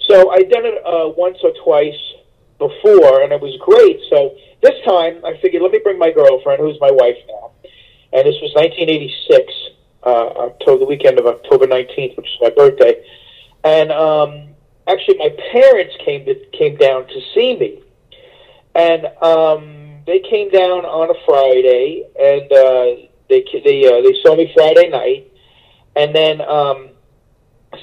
so 0.09 0.31
I'd 0.31 0.49
done 0.49 0.65
it 0.65 0.81
uh, 0.85 1.13
once 1.15 1.37
or 1.43 1.51
twice 1.63 1.99
before, 2.57 3.21
and 3.21 3.31
it 3.31 3.39
was 3.39 3.55
great. 3.61 3.99
So 4.09 4.35
this 4.61 4.75
time, 4.85 5.23
I 5.23 5.37
figured, 5.41 5.61
let 5.61 5.71
me 5.71 5.79
bring 5.83 5.99
my 5.99 6.11
girlfriend, 6.11 6.59
who's 6.59 6.79
my 6.81 6.91
wife 6.91 7.17
now. 7.27 7.51
And 8.11 8.25
this 8.25 8.35
was 8.41 8.51
1986, 8.55 9.53
uh, 10.03 10.09
October, 10.49 10.79
the 10.79 10.85
weekend 10.85 11.19
of 11.19 11.27
October 11.27 11.67
19th, 11.67 12.17
which 12.17 12.25
is 12.25 12.37
my 12.41 12.49
birthday. 12.49 13.05
And 13.63 13.91
um, 13.91 14.49
actually, 14.87 15.17
my 15.17 15.29
parents 15.51 15.95
came 16.03 16.25
to, 16.25 16.35
came 16.57 16.75
down 16.75 17.07
to 17.07 17.21
see 17.35 17.55
me, 17.57 17.83
and 18.73 19.05
um, 19.21 20.01
they 20.07 20.19
came 20.19 20.49
down 20.49 20.85
on 20.85 21.09
a 21.11 21.19
Friday, 21.25 22.03
and 22.19 22.51
uh, 22.51 23.07
they 23.29 23.45
they 23.63 23.85
uh, 23.85 24.01
they 24.01 24.15
saw 24.23 24.35
me 24.35 24.51
Friday 24.55 24.89
night, 24.89 25.31
and 25.95 26.15
then 26.15 26.41
um, 26.41 26.89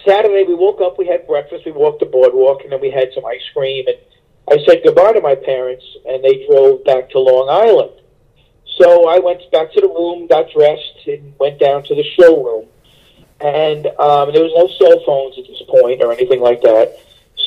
Saturday 0.07 0.45
we 0.45 0.55
woke 0.55 0.81
up, 0.81 0.99
we 0.99 1.07
had 1.07 1.27
breakfast, 1.27 1.65
we 1.65 1.73
walked 1.73 2.01
the 2.01 2.07
boardwalk, 2.07 2.63
and 2.63 2.73
then 2.73 2.81
we 2.81 2.91
had 2.91 3.09
some 3.15 3.25
ice 3.25 3.43
cream 3.53 3.87
and 3.87 3.97
I 4.49 4.59
said 4.65 4.83
goodbye 4.85 5.13
to 5.13 5.21
my 5.21 5.35
parents, 5.35 5.85
and 6.07 6.23
they 6.23 6.47
drove 6.47 6.85
back 6.85 7.11
to 7.11 7.19
Long 7.19 7.49
Island. 7.51 7.91
So 8.79 9.09
I 9.09 9.19
went 9.19 9.43
back 9.51 9.73
to 9.73 9.81
the 9.81 9.89
room, 9.89 10.29
got 10.29 10.53
dressed, 10.53 11.07
and 11.07 11.35
went 11.41 11.59
down 11.59 11.83
to 11.85 11.95
the 11.95 12.05
showroom. 12.15 12.67
And 13.41 13.87
um, 13.99 14.33
there 14.33 14.45
was 14.45 14.55
no 14.55 14.69
cell 14.79 15.03
phones 15.05 15.37
at 15.39 15.47
this 15.49 15.63
point 15.69 16.01
or 16.03 16.13
anything 16.13 16.41
like 16.41 16.63
that. 16.63 16.97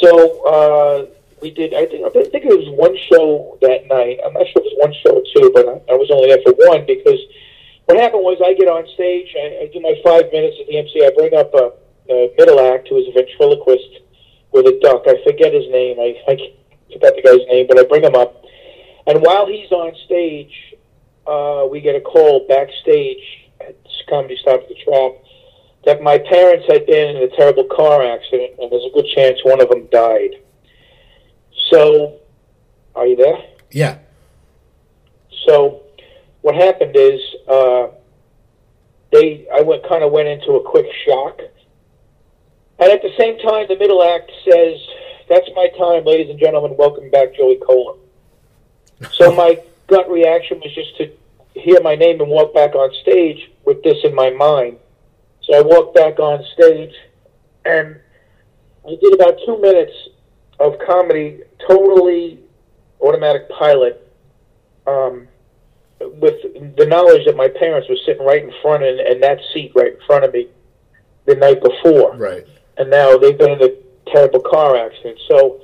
So 0.01 0.43
uh, 0.45 1.05
we 1.41 1.51
did. 1.51 1.73
I 1.73 1.85
think 1.85 2.05
I 2.05 2.09
think 2.09 2.45
it 2.45 2.57
was 2.57 2.67
one 2.75 2.95
show 3.09 3.57
that 3.61 3.87
night. 3.87 4.19
I'm 4.25 4.33
not 4.33 4.45
sure 4.47 4.61
it 4.61 4.67
was 4.67 4.77
one 4.83 4.93
show 4.99 5.15
or 5.15 5.25
two, 5.33 5.51
but 5.53 5.67
I, 5.67 5.93
I 5.93 5.95
was 5.95 6.11
only 6.11 6.29
there 6.29 6.43
for 6.43 6.53
one 6.67 6.85
because 6.85 7.19
what 7.85 7.97
happened 7.97 8.23
was 8.23 8.37
I 8.43 8.53
get 8.53 8.67
on 8.67 8.85
stage, 8.93 9.33
I, 9.39 9.63
I 9.63 9.69
do 9.73 9.79
my 9.79 9.95
five 10.03 10.31
minutes 10.31 10.57
at 10.59 10.67
the 10.67 10.77
MC. 10.77 11.01
I 11.01 11.09
bring 11.15 11.33
up 11.33 11.53
a, 11.55 11.73
a 12.09 12.33
middle 12.37 12.59
act 12.59 12.87
who 12.89 12.97
is 12.97 13.07
a 13.07 13.11
ventriloquist 13.11 14.01
with 14.51 14.65
a 14.65 14.79
duck. 14.81 15.03
I 15.07 15.21
forget 15.23 15.53
his 15.53 15.69
name. 15.69 15.99
I, 15.99 16.15
I 16.27 16.35
forgot 16.91 17.13
the 17.15 17.21
guy's 17.23 17.47
name, 17.47 17.67
but 17.67 17.79
I 17.79 17.83
bring 17.83 18.03
him 18.03 18.15
up. 18.15 18.43
And 19.07 19.21
while 19.21 19.47
he's 19.47 19.71
on 19.71 19.93
stage, 20.05 20.75
uh, 21.27 21.67
we 21.69 21.81
get 21.81 21.95
a 21.95 22.01
call 22.01 22.45
backstage 22.47 23.49
at 23.61 23.75
Comedy 24.09 24.37
Stop 24.41 24.61
at 24.61 24.69
the 24.69 24.75
Trop 24.83 25.23
that 25.85 26.01
my 26.01 26.17
parents 26.17 26.65
had 26.67 26.85
been 26.85 27.15
in 27.15 27.23
a 27.23 27.35
terrible 27.35 27.63
car 27.65 28.03
accident, 28.03 28.51
and 28.59 28.71
there's 28.71 28.85
a 28.85 28.93
good 28.93 29.05
chance 29.15 29.39
one 29.43 29.61
of 29.61 29.69
them 29.69 29.87
died. 29.91 30.31
So, 31.71 32.19
are 32.95 33.07
you 33.07 33.15
there? 33.15 33.37
Yeah. 33.71 33.99
So, 35.47 35.83
what 36.41 36.55
happened 36.55 36.95
is 36.95 37.19
uh, 37.47 37.87
they 39.11 39.47
I 39.53 39.61
went 39.61 39.87
kind 39.87 40.03
of 40.03 40.11
went 40.11 40.27
into 40.27 40.53
a 40.53 40.63
quick 40.63 40.87
shock, 41.05 41.39
and 42.79 42.91
at 42.91 43.01
the 43.01 43.11
same 43.17 43.37
time, 43.39 43.65
the 43.67 43.77
middle 43.77 44.01
act 44.03 44.31
says 44.49 44.79
that's 45.27 45.47
my 45.55 45.67
time, 45.77 46.05
ladies 46.05 46.29
and 46.29 46.39
gentlemen. 46.39 46.75
Welcome 46.77 47.09
back, 47.11 47.35
Joey 47.35 47.59
Kola. 47.65 47.97
So 49.11 49.31
my 49.35 49.61
gut 49.87 50.09
reaction 50.09 50.59
was 50.59 50.73
just 50.73 50.97
to 50.97 51.11
hear 51.59 51.81
my 51.81 51.95
name 51.95 52.21
and 52.21 52.29
walk 52.29 52.53
back 52.53 52.75
on 52.75 52.91
stage 53.01 53.51
with 53.65 53.83
this 53.83 53.97
in 54.03 54.15
my 54.15 54.29
mind. 54.29 54.77
So 55.43 55.57
I 55.57 55.61
walked 55.61 55.95
back 55.95 56.19
on 56.19 56.43
stage, 56.53 56.93
and 57.65 57.99
I 58.87 58.95
did 59.01 59.13
about 59.13 59.37
two 59.45 59.59
minutes 59.59 59.93
of 60.59 60.75
comedy, 60.85 61.41
totally 61.67 62.39
automatic 63.01 63.49
pilot, 63.49 64.07
um, 64.87 65.27
with 65.99 66.41
the 66.77 66.85
knowledge 66.85 67.25
that 67.25 67.35
my 67.35 67.49
parents 67.49 67.89
were 67.89 67.97
sitting 68.05 68.25
right 68.25 68.43
in 68.43 68.53
front 68.61 68.83
of, 68.83 68.99
and 68.99 69.21
that 69.21 69.39
seat 69.53 69.73
right 69.75 69.93
in 69.93 69.99
front 70.07 70.23
of 70.23 70.33
me 70.33 70.47
the 71.25 71.35
night 71.35 71.61
before. 71.61 72.15
Right. 72.15 72.47
And 72.79 72.89
now 72.89 73.17
they've 73.17 73.37
been 73.37 73.51
in 73.51 73.61
a 73.61 73.75
terrible 74.09 74.39
car 74.39 74.77
accident. 74.77 75.19
So 75.27 75.61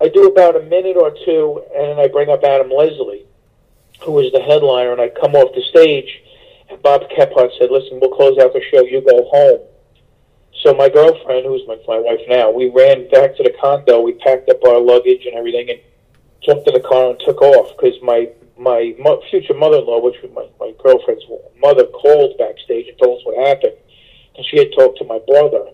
I 0.00 0.08
do 0.08 0.26
about 0.26 0.56
a 0.56 0.64
minute 0.64 0.96
or 0.96 1.14
two, 1.24 1.62
and 1.74 1.90
then 1.90 1.98
I 1.98 2.08
bring 2.08 2.28
up 2.28 2.42
Adam 2.44 2.70
Leslie, 2.70 3.24
who 4.02 4.18
is 4.18 4.32
the 4.32 4.40
headliner, 4.40 4.92
and 4.92 5.00
I 5.00 5.08
come 5.08 5.34
off 5.34 5.54
the 5.54 5.62
stage, 5.62 6.22
and 6.68 6.82
Bob 6.82 7.02
Kephart 7.02 7.56
said, 7.56 7.70
listen, 7.70 8.00
we'll 8.00 8.10
close 8.10 8.36
out 8.38 8.52
the 8.52 8.60
show, 8.70 8.82
you 8.82 9.00
go 9.00 9.24
home. 9.30 9.60
So 10.62 10.74
my 10.74 10.88
girlfriend, 10.88 11.46
who's 11.46 11.62
my, 11.68 11.78
my 11.86 11.98
wife 11.98 12.20
now, 12.28 12.50
we 12.50 12.68
ran 12.68 13.08
back 13.10 13.36
to 13.36 13.42
the 13.42 13.54
condo, 13.60 14.00
we 14.00 14.14
packed 14.14 14.50
up 14.50 14.64
our 14.64 14.80
luggage 14.80 15.24
and 15.26 15.36
everything, 15.36 15.70
and 15.70 15.80
jumped 16.42 16.66
in 16.66 16.74
the 16.74 16.80
car 16.80 17.10
and 17.10 17.20
took 17.20 17.40
off, 17.40 17.76
because 17.76 17.94
my 18.02 18.28
my 18.56 18.94
future 19.30 19.54
mother-in-law, 19.54 20.00
which 20.00 20.20
was 20.22 20.30
my, 20.32 20.46
my 20.60 20.72
girlfriend's 20.82 21.24
mother, 21.60 21.84
called 21.86 22.38
backstage 22.38 22.86
and 22.88 22.98
told 22.98 23.18
us 23.18 23.26
what 23.26 23.46
happened, 23.46 23.76
and 24.36 24.46
she 24.46 24.58
had 24.58 24.72
talked 24.76 24.98
to 24.98 25.04
my 25.04 25.18
brother. 25.26 25.70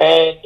And 0.00 0.38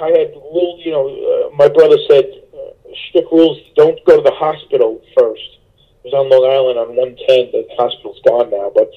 I 0.00 0.08
had 0.16 0.32
rule, 0.34 0.80
you 0.84 0.92
know, 0.92 1.06
uh, 1.08 1.56
my 1.56 1.68
brother 1.68 1.96
said, 2.08 2.24
uh, 2.52 2.72
strict 3.08 3.30
rules, 3.32 3.58
don't 3.76 4.02
go 4.04 4.16
to 4.16 4.22
the 4.22 4.34
hospital 4.34 5.00
first. 5.16 5.58
It 6.04 6.12
was 6.12 6.14
on 6.14 6.30
Long 6.30 6.48
Island 6.48 6.78
on 6.78 6.96
110. 6.96 7.52
The 7.52 7.68
hospital's 7.76 8.20
gone 8.24 8.50
now, 8.50 8.72
but 8.74 8.90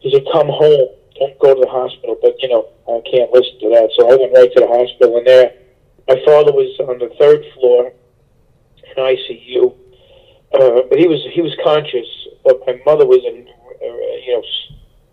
he 0.00 0.12
said, 0.12 0.24
come 0.32 0.48
home, 0.48 0.88
don't 1.18 1.38
go 1.38 1.54
to 1.54 1.60
the 1.60 1.70
hospital. 1.70 2.16
But 2.20 2.36
you 2.42 2.48
know, 2.48 2.68
I 2.88 3.00
can't 3.08 3.30
listen 3.32 3.60
to 3.60 3.68
that, 3.76 3.90
so 3.96 4.08
I 4.08 4.16
went 4.16 4.32
right 4.32 4.52
to 4.52 4.60
the 4.60 4.68
hospital. 4.68 5.16
And 5.16 5.26
there, 5.26 5.52
my 6.08 6.16
father 6.24 6.52
was 6.52 6.72
on 6.80 6.98
the 6.98 7.12
third 7.20 7.44
floor 7.54 7.92
in 8.84 8.96
ICU, 8.96 9.72
uh, 10.52 10.82
but 10.88 10.98
he 10.98 11.06
was 11.06 11.20
he 11.32 11.40
was 11.40 11.54
conscious. 11.62 12.08
But 12.44 12.60
my 12.66 12.80
mother 12.84 13.06
was 13.06 13.20
in 13.24 13.46
uh, 13.48 13.86
you 14.24 14.32
know 14.36 14.44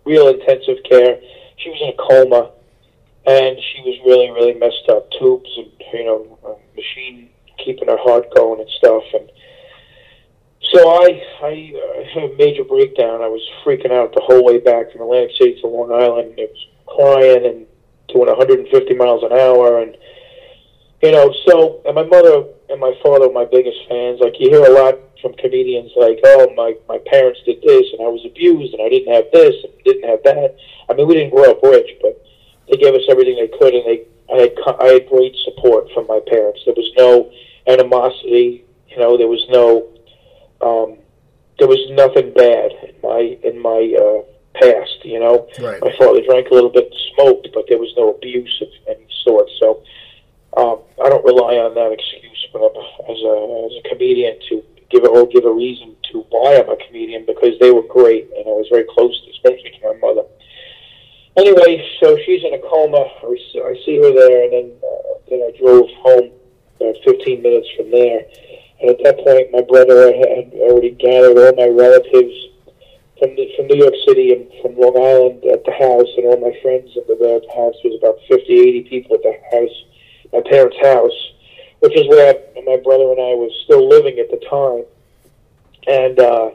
real 0.04 0.28
intensive 0.28 0.82
care. 0.88 1.20
She 1.56 1.70
was 1.70 1.80
in 1.84 1.92
a 1.92 1.98
coma, 2.00 2.50
and 3.28 3.58
she 3.60 3.82
was 3.82 4.00
really 4.06 4.30
really 4.30 4.54
messed 4.54 4.88
up. 4.88 5.10
Tubes 5.12 5.50
and 5.58 5.70
you 5.92 6.04
know 6.04 6.58
machine 6.74 7.30
keeping 7.62 7.88
her 7.88 7.98
heart 7.98 8.34
going 8.34 8.60
and 8.60 8.70
stuff. 8.70 9.04
And 9.12 9.30
so 10.72 10.88
I 10.88 11.22
I 11.42 11.72
uh, 11.76 12.04
had 12.14 12.30
a 12.30 12.36
major 12.36 12.64
breakdown. 12.64 13.20
I 13.22 13.28
was 13.28 13.44
freaking 13.64 13.92
out 13.92 14.14
the 14.14 14.24
whole 14.24 14.44
way 14.44 14.58
back 14.58 14.92
from 14.92 15.02
Atlantic 15.02 15.36
City 15.36 15.60
to 15.60 15.66
Long 15.66 15.92
Island. 15.92 16.34
I 16.38 16.48
was 16.48 16.66
crying 16.86 17.44
and 17.44 17.66
doing 18.08 18.28
150 18.28 18.94
miles 18.94 19.22
an 19.22 19.32
hour 19.32 19.82
and 19.82 19.94
you 21.02 21.12
know, 21.12 21.32
so 21.46 21.80
and 21.84 21.94
my 21.94 22.02
mother 22.02 22.44
and 22.70 22.80
my 22.80 22.92
father 23.02 23.28
were 23.28 23.34
my 23.34 23.44
biggest 23.44 23.78
fans. 23.88 24.20
Like 24.20 24.34
you 24.40 24.50
hear 24.50 24.64
a 24.64 24.74
lot 24.74 24.98
from 25.22 25.32
comedians, 25.34 25.92
like, 25.96 26.18
"Oh, 26.24 26.52
my 26.56 26.74
my 26.88 26.98
parents 27.06 27.40
did 27.46 27.62
this, 27.62 27.86
and 27.92 28.02
I 28.02 28.10
was 28.10 28.24
abused, 28.24 28.74
and 28.74 28.82
I 28.82 28.88
didn't 28.88 29.14
have 29.14 29.30
this, 29.32 29.54
and 29.62 29.72
didn't 29.84 30.08
have 30.08 30.22
that." 30.24 30.56
I 30.88 30.94
mean, 30.94 31.06
we 31.06 31.14
didn't 31.14 31.30
grow 31.30 31.52
up 31.52 31.62
rich, 31.62 31.90
but 32.02 32.20
they 32.70 32.76
gave 32.76 32.94
us 32.94 33.02
everything 33.08 33.36
they 33.36 33.58
could, 33.58 33.74
and 33.74 33.86
they 33.86 34.04
I 34.32 34.36
had 34.40 34.52
I 34.80 34.86
had 34.94 35.08
great 35.08 35.34
support 35.44 35.88
from 35.92 36.06
my 36.06 36.20
parents. 36.26 36.60
There 36.64 36.74
was 36.76 36.90
no 36.96 37.30
animosity, 37.66 38.64
you 38.88 38.98
know. 38.98 39.16
There 39.16 39.28
was 39.28 39.44
no 39.50 39.88
um, 40.60 40.98
there 41.58 41.68
was 41.68 41.80
nothing 41.90 42.32
bad 42.32 42.72
in 42.84 42.94
my 43.02 43.38
in 43.42 43.58
my 43.58 43.94
uh, 43.96 44.22
past, 44.60 45.04
you 45.04 45.20
know. 45.20 45.48
Right. 45.60 45.80
My 45.80 45.94
father 45.98 46.20
drank 46.22 46.48
a 46.50 46.54
little 46.54 46.70
bit, 46.70 46.86
and 46.86 47.00
smoked, 47.14 47.48
but 47.54 47.64
there 47.68 47.78
was 47.78 47.92
no 47.96 48.14
abuse 48.14 48.62
of 48.62 48.68
any 48.88 49.06
sort. 49.24 49.48
So 49.58 49.82
um, 50.56 50.80
I 51.04 51.08
don't 51.08 51.24
rely 51.24 51.56
on 51.56 51.74
that 51.74 51.92
excuse 51.92 52.28
but 52.52 52.72
as 53.08 53.18
a 53.20 53.34
as 53.66 53.72
a 53.78 53.88
comedian 53.88 54.38
to 54.48 54.62
give 54.90 55.04
a 55.04 55.08
or 55.08 55.26
give 55.26 55.44
a 55.44 55.52
reason 55.52 55.94
to 56.12 56.24
why 56.30 56.56
I'm 56.56 56.68
a 56.68 56.76
comedian 56.86 57.26
because 57.26 57.58
they 57.60 57.70
were 57.70 57.82
great 57.82 58.28
and 58.36 58.46
I 58.46 58.54
was 58.56 58.66
very 58.70 58.86
close, 58.88 59.12
to, 59.24 59.30
especially 59.30 59.70
to 59.70 59.92
my 59.92 59.98
mother. 60.00 60.24
Anyway, 61.36 61.86
so 62.00 62.16
she's 62.24 62.42
in 62.44 62.54
a 62.54 62.58
coma. 62.58 63.04
I 63.22 63.74
see- 63.84 63.98
her 63.98 64.12
there, 64.12 64.44
and 64.44 64.52
then 64.52 64.72
uh, 64.82 65.18
then 65.28 65.40
I 65.42 65.56
drove 65.58 65.88
home 66.02 66.30
about 66.80 66.94
15 67.04 67.42
minutes 67.42 67.68
from 67.76 67.90
there. 67.90 68.24
And 68.80 68.90
at 68.90 69.02
that 69.04 69.18
point, 69.24 69.52
my 69.52 69.62
brother 69.62 70.12
had 70.14 70.54
already 70.54 70.90
gathered 70.90 71.36
all 71.36 71.54
my 71.56 71.68
relatives 71.68 72.34
from 73.18 73.34
the, 73.34 73.50
from 73.56 73.66
New 73.66 73.76
York 73.76 73.94
City 74.06 74.32
and 74.32 74.46
from 74.62 74.78
Long 74.78 74.96
Island 74.96 75.44
at 75.44 75.64
the 75.64 75.72
house, 75.72 76.08
and 76.16 76.26
all 76.26 76.38
my 76.38 76.54
friends 76.62 76.96
at 76.96 77.06
the, 77.06 77.18
house. 77.54 77.74
There 77.82 77.92
was 77.92 77.98
about 77.98 78.18
50, 78.28 78.52
80 78.52 78.82
people 78.88 79.16
at 79.16 79.22
the 79.22 79.34
house 79.50 79.74
my 80.32 80.42
parents' 80.48 80.76
house, 80.82 81.32
which 81.80 81.96
is 81.96 82.08
where 82.08 82.34
my 82.66 82.76
brother 82.76 83.10
and 83.12 83.20
I 83.20 83.34
was 83.34 83.50
still 83.64 83.88
living 83.88 84.18
at 84.18 84.30
the 84.30 84.40
time. 84.48 84.84
And 85.86 86.18
uh, 86.20 86.50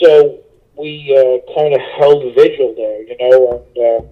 so 0.00 0.38
we 0.82 1.14
uh, 1.14 1.38
kind 1.54 1.72
of 1.72 1.80
held 1.96 2.34
vigil 2.34 2.74
there, 2.76 3.02
you 3.06 3.16
know, 3.22 3.54
and 3.54 3.78
uh, 3.78 4.02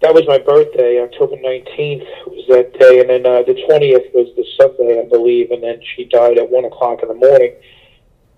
that 0.00 0.14
was 0.14 0.22
my 0.28 0.38
birthday. 0.38 1.02
October 1.02 1.34
19th 1.36 2.06
was 2.30 2.46
that 2.48 2.78
day, 2.78 3.00
and 3.00 3.10
then 3.10 3.26
uh, 3.26 3.42
the 3.42 3.58
20th 3.66 4.14
was 4.14 4.30
the 4.38 4.46
Sunday, 4.54 5.02
I 5.02 5.08
believe, 5.08 5.50
and 5.50 5.62
then 5.62 5.82
she 5.82 6.04
died 6.04 6.38
at 6.38 6.48
1 6.48 6.64
o'clock 6.64 7.02
in 7.02 7.08
the 7.08 7.14
morning. 7.14 7.54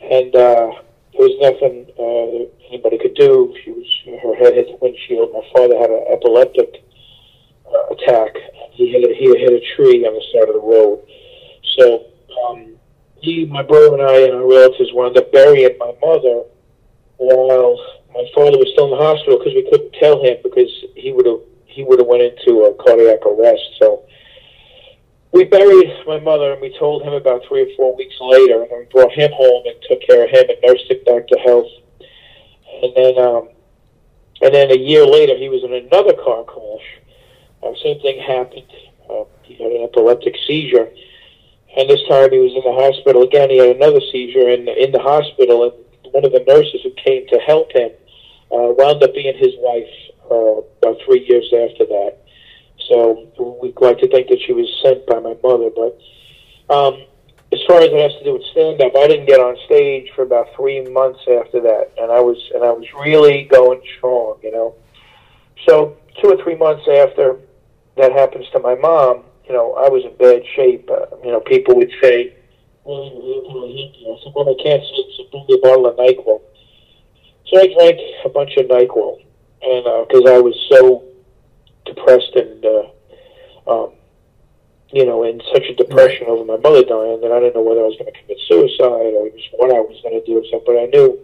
And 0.00 0.34
uh, 0.34 0.80
there 1.12 1.28
was 1.28 1.36
nothing 1.44 1.84
uh, 2.00 2.48
anybody 2.72 2.96
could 2.96 3.14
do. 3.14 3.54
She 3.62 3.70
was 3.70 3.86
her 4.22 4.34
head 4.36 4.54
hit 4.54 4.68
the 4.72 4.78
windshield. 4.80 5.32
My 5.32 5.44
father 5.52 5.76
had 5.76 5.90
an 5.90 6.04
epileptic 6.08 6.84
uh, 7.68 7.92
attack. 7.92 8.32
He 8.72 8.88
hit 8.92 9.04
a, 9.04 9.12
he 9.12 9.28
hit 9.36 9.52
a 9.52 9.62
tree 9.76 10.06
on 10.08 10.14
the 10.14 10.24
side 10.32 10.48
of 10.48 10.56
the 10.56 10.64
road. 10.64 11.04
So 11.76 12.06
um, 12.48 12.76
he, 13.20 13.44
my 13.44 13.62
brother, 13.62 13.92
and 13.92 14.02
I, 14.02 14.24
and 14.24 14.34
our 14.34 14.48
relatives 14.48 14.92
wound 14.92 15.18
up 15.18 15.32
burying 15.32 15.76
my 15.78 15.92
mother 16.00 16.44
while 17.18 17.78
my 18.14 18.24
father 18.34 18.58
was 18.58 18.68
still 18.72 18.92
in 18.92 18.98
the 18.98 19.04
hospital 19.04 19.38
because 19.38 19.54
we 19.54 19.68
couldn't 19.70 19.92
tell 19.94 20.22
him 20.22 20.36
because 20.42 20.70
he 20.94 21.12
would 21.12 21.26
have 21.26 21.40
he 21.64 21.84
would 21.84 21.98
have 21.98 22.08
went 22.08 22.22
into 22.22 22.64
a 22.64 22.74
cardiac 22.82 23.20
arrest. 23.26 23.76
So 23.78 24.04
we 25.32 25.44
buried 25.44 25.92
my 26.06 26.18
mother 26.18 26.52
and 26.52 26.62
we 26.62 26.76
told 26.78 27.02
him 27.02 27.12
about 27.12 27.42
three 27.46 27.62
or 27.62 27.76
four 27.76 27.94
weeks 27.94 28.16
later, 28.20 28.62
and 28.62 28.70
we 28.72 28.84
brought 28.90 29.12
him 29.12 29.30
home 29.34 29.64
and 29.66 29.76
took 29.82 30.00
care 30.00 30.24
of 30.24 30.30
him 30.30 30.48
and 30.48 30.58
nursed 30.64 30.90
him 30.90 31.04
back 31.04 31.28
to 31.28 31.38
health. 31.38 31.68
And 32.82 32.92
then, 32.96 33.18
um, 33.18 33.48
and 34.40 34.54
then 34.54 34.70
a 34.70 34.76
year 34.78 35.04
later, 35.04 35.36
he 35.36 35.50
was 35.50 35.62
in 35.64 35.74
another 35.74 36.14
car 36.14 36.44
crash. 36.44 36.88
Uh, 37.62 37.72
same 37.82 38.00
thing 38.00 38.20
happened. 38.20 38.72
Uh, 39.10 39.24
he 39.42 39.54
had 39.54 39.72
an 39.72 39.84
epileptic 39.84 40.36
seizure, 40.46 40.88
and 41.76 41.90
this 41.90 42.00
time 42.08 42.32
he 42.32 42.38
was 42.38 42.52
in 42.52 42.64
the 42.64 42.72
hospital 42.72 43.22
again. 43.22 43.50
He 43.50 43.58
had 43.58 43.76
another 43.76 44.00
seizure 44.12 44.48
in 44.48 44.68
in 44.68 44.92
the 44.92 45.00
hospital, 45.00 45.64
and 45.64 45.85
one 46.12 46.24
of 46.24 46.32
the 46.32 46.44
nurses 46.46 46.80
who 46.82 46.90
came 46.92 47.26
to 47.28 47.38
help 47.38 47.72
him 47.72 47.90
uh, 48.52 48.72
wound 48.76 49.02
up 49.02 49.14
being 49.14 49.36
his 49.36 49.54
wife 49.58 49.90
uh, 50.30 50.60
about 50.82 50.96
three 51.04 51.24
years 51.28 51.46
after 51.52 51.86
that. 51.86 52.18
So 52.88 53.58
we'd 53.60 53.80
like 53.80 53.98
to 53.98 54.08
think 54.08 54.28
that 54.28 54.40
she 54.46 54.52
was 54.52 54.68
sent 54.82 55.06
by 55.06 55.18
my 55.18 55.36
mother, 55.42 55.70
but 55.74 55.98
um, 56.72 57.02
as 57.52 57.60
far 57.66 57.80
as 57.80 57.90
it 57.90 58.00
has 58.00 58.12
to 58.18 58.24
do 58.24 58.32
with 58.34 58.44
stand 58.52 58.80
up, 58.82 58.92
I 58.96 59.06
didn't 59.06 59.26
get 59.26 59.40
on 59.40 59.56
stage 59.66 60.10
for 60.14 60.22
about 60.22 60.48
three 60.56 60.80
months 60.88 61.20
after 61.20 61.60
that, 61.60 61.92
and 61.98 62.10
I 62.10 62.20
was 62.20 62.36
and 62.54 62.64
I 62.64 62.70
was 62.70 62.86
really 62.94 63.44
going 63.44 63.80
strong, 63.96 64.38
you 64.42 64.50
know. 64.50 64.74
So 65.66 65.96
two 66.20 66.28
or 66.28 66.42
three 66.42 66.56
months 66.56 66.86
after 66.88 67.38
that 67.96 68.12
happens 68.12 68.46
to 68.50 68.58
my 68.58 68.74
mom, 68.74 69.24
you 69.46 69.54
know, 69.54 69.74
I 69.74 69.88
was 69.88 70.04
in 70.04 70.14
bad 70.16 70.42
shape. 70.54 70.90
Uh, 70.90 71.06
you 71.24 71.30
know, 71.30 71.40
people 71.40 71.76
would 71.76 71.92
say, 72.02 72.34
"Well, 72.86 73.04
I 73.04 74.22
said, 74.22 74.32
well, 74.34 74.48
I 74.48 74.62
can't 74.62 74.82
sleep, 74.82 75.06
so 75.16 75.24
bring 75.30 75.44
me 75.48 75.54
a 75.54 75.58
bottle 75.58 75.86
of 75.86 75.96
Nyquil." 75.96 76.40
So 77.48 77.60
I 77.60 77.66
drank 77.74 78.00
a 78.24 78.28
bunch 78.28 78.56
of 78.56 78.66
Nyquil, 78.66 79.22
and 79.62 80.08
because 80.08 80.30
I 80.30 80.38
was 80.38 80.54
so 80.70 81.04
depressed 81.84 82.34
and 82.34 82.64
uh, 82.64 82.86
um, 83.70 83.92
you 84.92 85.04
know 85.04 85.22
in 85.24 85.40
such 85.52 85.64
a 85.64 85.74
depression 85.74 86.26
over 86.26 86.44
my 86.44 86.56
mother 86.56 86.82
dying 86.82 87.20
that 87.20 87.32
I 87.32 87.40
didn't 87.40 87.54
know 87.54 87.62
whether 87.62 87.80
I 87.80 87.90
was 87.90 87.96
going 87.98 88.12
to 88.12 88.18
commit 88.20 88.38
suicide 88.46 89.14
or 89.14 89.30
just 89.30 89.48
what 89.52 89.74
I 89.74 89.80
was 89.80 89.98
going 90.02 90.18
to 90.18 90.26
do. 90.26 90.44
So, 90.50 90.62
but 90.66 90.78
I 90.78 90.86
knew 90.86 91.18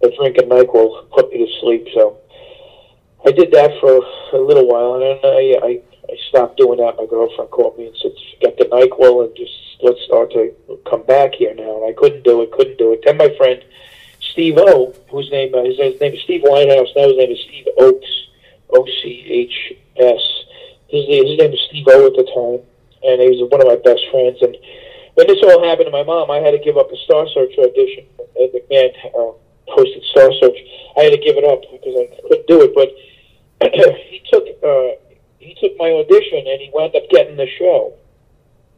that 0.00 0.14
drinking 0.16 0.48
Nyquil 0.48 1.10
put 1.10 1.30
me 1.30 1.44
to 1.44 1.60
sleep. 1.60 1.88
So 1.94 2.18
I 3.26 3.32
did 3.32 3.52
that 3.52 3.72
for 3.80 4.00
a 4.36 4.40
little 4.40 4.68
while, 4.68 4.94
and 4.94 5.02
then 5.02 5.18
I, 5.24 5.44
I 5.64 5.80
I 6.12 6.16
stopped 6.28 6.58
doing 6.58 6.78
that. 6.78 6.96
My 6.96 7.06
girlfriend 7.06 7.50
called 7.50 7.78
me 7.78 7.86
and 7.88 7.96
said, 7.96 8.12
"Get 8.40 8.58
the 8.58 8.64
Nyquil 8.66 9.24
and 9.24 9.36
just 9.36 9.73
let's 9.84 10.00
start 10.02 10.32
to 10.32 10.54
come 10.88 11.02
back 11.04 11.34
here 11.34 11.54
now." 11.54 11.76
And 11.76 11.90
I 11.90 11.92
couldn't 11.92 12.24
do 12.24 12.42
it, 12.42 12.50
couldn't 12.52 12.78
do 12.78 12.92
it. 12.92 13.02
Then 13.04 13.16
my 13.16 13.28
friend 13.36 13.62
Steve 14.34 14.58
O, 14.58 14.92
whose 15.10 15.30
name 15.30 15.54
uh, 15.54 15.62
his, 15.62 15.78
name 15.78 16.12
is 16.12 16.22
Steve 16.22 16.42
Winehouse, 16.42 16.90
now 16.96 17.06
his 17.06 17.16
name 17.16 17.30
is 17.30 17.40
Steve 17.46 17.66
Ochs, 17.78 18.12
O 18.74 18.84
C 19.02 19.22
H 19.30 19.78
S. 19.96 20.22
His, 20.88 21.06
his 21.06 21.38
name 21.38 21.52
is 21.52 21.60
Steve 21.68 21.86
O 21.88 22.06
at 22.06 22.16
the 22.18 22.26
time, 22.34 22.60
and 23.06 23.22
he 23.22 23.30
was 23.30 23.46
one 23.50 23.60
of 23.62 23.68
my 23.68 23.78
best 23.78 24.02
friends. 24.10 24.42
And 24.42 24.56
when 25.14 25.28
this 25.28 25.38
all 25.44 25.62
happened 25.62 25.86
to 25.86 25.94
my 25.94 26.02
mom, 26.02 26.30
I 26.30 26.38
had 26.38 26.50
to 26.50 26.58
give 26.58 26.76
up 26.76 26.90
a 26.90 26.96
Star 27.06 27.28
Search 27.30 27.54
audition. 27.58 28.06
Ed 28.34 28.50
McMahon 28.50 28.90
uh, 29.14 29.38
hosted 29.70 30.02
Star 30.10 30.32
Search. 30.42 30.58
I 30.98 31.06
had 31.06 31.14
to 31.14 31.22
give 31.22 31.38
it 31.38 31.46
up 31.46 31.62
because 31.70 31.94
I 31.94 32.10
couldn't 32.26 32.46
do 32.50 32.66
it. 32.66 32.74
But 32.74 32.90
he 34.10 34.18
took 34.26 34.50
uh, 34.66 34.98
he 35.38 35.54
took 35.62 35.78
my 35.78 35.94
audition 35.94 36.42
and 36.42 36.58
he 36.58 36.70
wound 36.74 36.96
up 36.96 37.06
getting 37.10 37.36
the 37.36 37.46
show. 37.58 37.94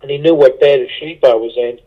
And 0.03 0.11
he 0.11 0.19
knew 0.19 0.35
what 0.35 0.61
bad 0.61 0.81
of 0.81 0.89
shape 1.01 1.25
I 1.25 1.35
was 1.35 1.57
in. 1.57 1.79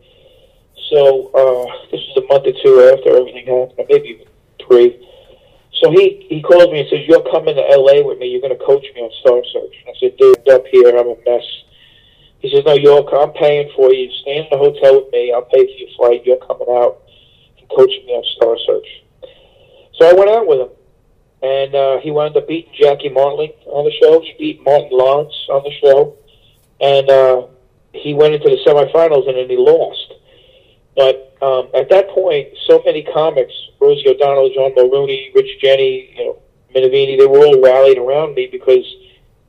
So 0.90 1.30
uh, 1.32 1.88
this 1.90 2.00
was 2.00 2.24
a 2.24 2.26
month 2.32 2.46
or 2.46 2.56
two 2.62 2.90
after 2.92 3.16
everything 3.16 3.46
happened, 3.46 3.86
maybe 3.88 4.08
even 4.08 4.26
three. 4.66 5.06
So 5.80 5.90
he 5.90 6.26
he 6.28 6.42
called 6.42 6.72
me 6.72 6.80
and 6.80 6.88
says, 6.90 7.06
"You're 7.06 7.22
coming 7.30 7.54
to 7.54 7.70
L.A. 7.70 8.02
with 8.02 8.18
me. 8.18 8.26
You're 8.28 8.40
going 8.42 8.56
to 8.56 8.64
coach 8.64 8.84
me 8.94 9.00
on 9.00 9.10
Star 9.20 9.40
Search." 9.52 9.74
And 9.86 9.94
I 9.94 9.98
said, 10.00 10.16
"Dude, 10.18 10.48
up 10.48 10.66
here, 10.66 10.90
I'm 10.98 11.08
a 11.08 11.16
mess." 11.24 11.46
He 12.40 12.50
says, 12.50 12.64
"No, 12.66 12.74
you're 12.74 13.06
I'm 13.14 13.32
paying 13.32 13.70
for 13.76 13.92
you. 13.92 14.10
Stay 14.22 14.38
in 14.38 14.46
the 14.50 14.58
hotel 14.58 15.00
with 15.00 15.12
me. 15.12 15.32
I'll 15.32 15.42
pay 15.42 15.64
for 15.64 15.78
your 15.78 15.90
flight. 15.96 16.26
You're 16.26 16.44
coming 16.44 16.68
out 16.68 17.02
and 17.58 17.68
coaching 17.70 18.04
me 18.04 18.12
on 18.12 18.24
Star 18.36 18.58
Search." 18.66 18.88
So 19.94 20.08
I 20.08 20.12
went 20.12 20.30
out 20.30 20.46
with 20.46 20.60
him 20.60 20.70
and 21.42 21.74
uh, 21.74 21.98
he 22.00 22.10
wound 22.10 22.36
up 22.36 22.46
beating 22.46 22.72
Jackie 22.78 23.08
Martling 23.08 23.52
on 23.66 23.84
the 23.84 23.92
show. 23.92 24.20
He 24.20 24.34
beat 24.38 24.62
Martin 24.62 24.90
Lawrence 24.92 25.34
on 25.48 25.62
the 25.62 25.72
show, 25.80 26.16
and 26.80 27.08
uh, 27.08 27.46
he 27.92 28.14
went 28.14 28.34
into 28.34 28.48
the 28.48 28.58
semifinals 28.66 29.28
and 29.28 29.36
then 29.36 29.48
he 29.48 29.56
lost. 29.56 30.14
But 30.96 31.36
um, 31.42 31.68
at 31.74 31.88
that 31.90 32.08
point, 32.10 32.48
so 32.66 32.82
many 32.84 33.02
comics, 33.02 33.52
Rosie 33.80 34.08
O'Donnell, 34.08 34.52
John 34.54 34.74
Mulrooney, 34.74 35.30
Rich 35.34 35.62
Jeni, 35.62 36.16
you 36.16 36.24
know, 36.24 36.38
Minervini, 36.74 37.18
they 37.18 37.26
were 37.26 37.38
all 37.38 37.62
rallied 37.62 37.98
around 37.98 38.34
me 38.34 38.48
because 38.50 38.84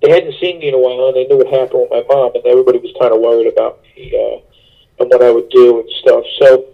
they 0.02 0.10
hadn't 0.10 0.34
seen 0.40 0.60
me 0.60 0.70
in 0.70 0.74
a 0.74 0.80
while 0.80 1.08
and 1.08 1.16
they 1.16 1.26
knew 1.26 1.38
what 1.38 1.48
happened 1.48 1.82
with 1.82 1.92
my 1.92 2.04
mom, 2.08 2.32
and 2.34 2.46
everybody 2.46 2.80
was 2.80 2.94
kind 3.00 3.14
of 3.14 3.22
worried 3.22 3.52
about 3.52 3.82
me 3.96 4.10
uh, 4.16 4.42
and 5.02 5.10
what 5.12 5.22
I 5.22 5.32
would 5.32 5.50
do 5.50 5.82
and 5.82 5.90
stuff. 6.02 6.24
So 6.40 6.66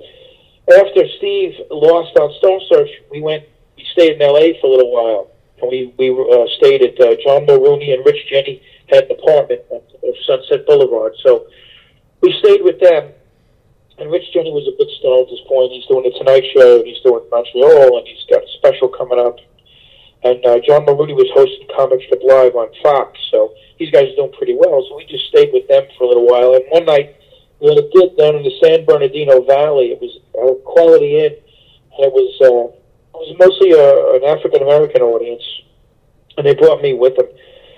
after 0.69 1.07
Steve 1.17 1.55
lost 1.71 2.15
on 2.17 2.33
Star 2.39 2.59
Search, 2.69 2.89
we 3.11 3.21
went 3.21 3.43
we 3.75 3.85
stayed 3.93 4.15
in 4.15 4.21
L.A. 4.21 4.59
for 4.59 4.67
a 4.67 4.75
little 4.77 4.91
while, 4.91 5.31
and 5.61 5.69
we 5.69 5.93
we 5.97 6.09
uh, 6.11 6.47
stayed 6.57 6.81
at 6.81 6.99
uh, 6.99 7.15
John 7.23 7.45
Mulrooney 7.45 7.93
and 7.93 8.05
Rich 8.05 8.27
Jeni 8.31 8.61
had 8.89 9.05
an 9.05 9.11
apartment 9.19 9.61
on 9.69 9.81
Sunset 10.25 10.65
Boulevard. 10.65 11.13
So 11.23 11.47
we 12.21 12.33
stayed 12.39 12.63
with 12.63 12.79
them. 12.79 13.11
And 13.99 14.11
Rich 14.11 14.29
Jeni 14.29 14.53
was 14.53 14.67
a 14.69 14.77
big 14.77 14.93
star 15.01 15.25
at 15.25 15.29
this 15.29 15.41
point. 15.49 15.73
He's 15.73 15.85
doing 15.89 16.05
the 16.05 16.13
Tonight 16.21 16.45
Show, 16.53 16.77
and 16.77 16.85
he's 16.85 17.01
doing 17.01 17.25
Montreal, 17.33 17.97
and 17.97 18.05
he's 18.05 18.21
got 18.29 18.45
a 18.45 18.49
special 18.61 18.89
coming 18.89 19.17
up. 19.17 19.41
And 20.23 20.37
uh, 20.45 20.61
John 20.67 20.85
Mulrooney 20.85 21.13
was 21.13 21.29
hosting 21.33 21.65
Comic 21.73 22.05
Strip 22.05 22.21
Live 22.21 22.53
on 22.53 22.69
Fox, 22.83 23.17
so 23.31 23.53
these 23.79 23.89
guys 23.89 24.13
are 24.13 24.15
doing 24.15 24.33
pretty 24.37 24.53
well. 24.53 24.85
So 24.85 24.97
we 24.97 25.05
just 25.05 25.25
stayed 25.29 25.49
with 25.53 25.67
them 25.67 25.85
for 25.97 26.05
a 26.05 26.07
little 26.07 26.25
while. 26.29 26.53
And 26.53 26.65
one 26.69 26.85
night, 26.85 27.17
we 27.59 27.69
had 27.73 27.81
a 27.81 27.89
gig 27.89 28.17
down 28.17 28.35
in 28.37 28.43
the 28.45 28.53
San 28.61 28.85
Bernardino 28.85 29.41
Valley. 29.41 29.97
It 29.97 30.01
was 30.01 30.13
a 30.37 30.61
quality 30.61 31.17
inn, 31.17 31.33
and 31.33 32.05
it 32.05 32.13
was 32.13 32.29
uh, 32.41 32.69
it 32.69 33.17
was 33.17 33.33
mostly 33.41 33.73
a, 33.73 34.13
an 34.17 34.23
African 34.29 34.61
American 34.61 35.01
audience, 35.01 35.41
and 36.37 36.45
they 36.45 36.53
brought 36.53 36.81
me 36.81 36.93
with 36.93 37.15
them. 37.17 37.29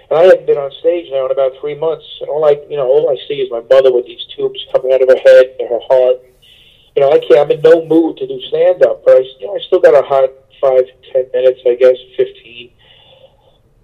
And 0.10 0.17
I 0.17 0.24
hadn't 0.24 0.48
been 0.48 0.58
on 0.58 0.72
stage 0.82 1.06
now 1.12 1.26
in 1.26 1.32
about 1.32 1.54
three 1.62 1.78
months, 1.78 2.06
and 2.22 2.30
all 2.30 2.45
I, 2.45 2.58
you 2.69 2.78
know, 2.78 2.89
all 2.89 3.10
I 3.10 3.17
see 3.28 3.45
is 3.45 3.52
my 3.52 3.62
mother 3.69 3.93
with 3.93 4.06
these 4.06 4.26
tubes 4.36 4.58
coming 4.74 4.91
out 4.91 5.02
of 5.02 5.10
her 5.10 5.22
head 5.22 5.54
and 5.60 5.69
her 5.69 5.84
heart. 5.86 6.17
You 6.95 7.06
know, 7.06 7.13
I 7.13 7.19
can't. 7.19 7.45
I'm 7.45 7.52
in 7.52 7.62
no 7.62 7.86
mood 7.86 8.17
to 8.17 8.26
do 8.26 8.41
stand 8.50 8.82
up, 8.84 9.06
but 9.06 9.17
I, 9.17 9.22
you 9.39 9.45
know, 9.45 9.56
I 9.56 9.62
still 9.67 9.80
got 9.80 9.93
a 9.93 10.02
hot 10.02 10.34
five, 10.60 10.89
ten 11.13 11.30
minutes, 11.32 11.62
I 11.65 11.76
guess, 11.76 11.95
fifteen. 12.17 12.74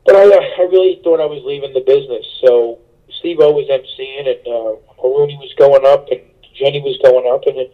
But 0.06 0.16
I, 0.16 0.26
uh, 0.26 0.42
I 0.58 0.64
really 0.70 1.00
thought 1.04 1.22
I 1.22 1.30
was 1.30 1.46
leaving 1.46 1.74
the 1.74 1.86
business. 1.86 2.26
So 2.42 2.80
Steve 3.20 3.38
O 3.40 3.54
was 3.54 3.70
emceeing, 3.70 4.26
and 4.26 4.42
uh, 4.50 4.82
Mulrooney 5.02 5.38
was 5.38 5.54
going 5.58 5.86
up, 5.86 6.10
and 6.10 6.22
Jeni 6.58 6.82
was 6.82 6.98
going 7.06 7.30
up, 7.30 7.46
and 7.46 7.58
in 7.58 7.70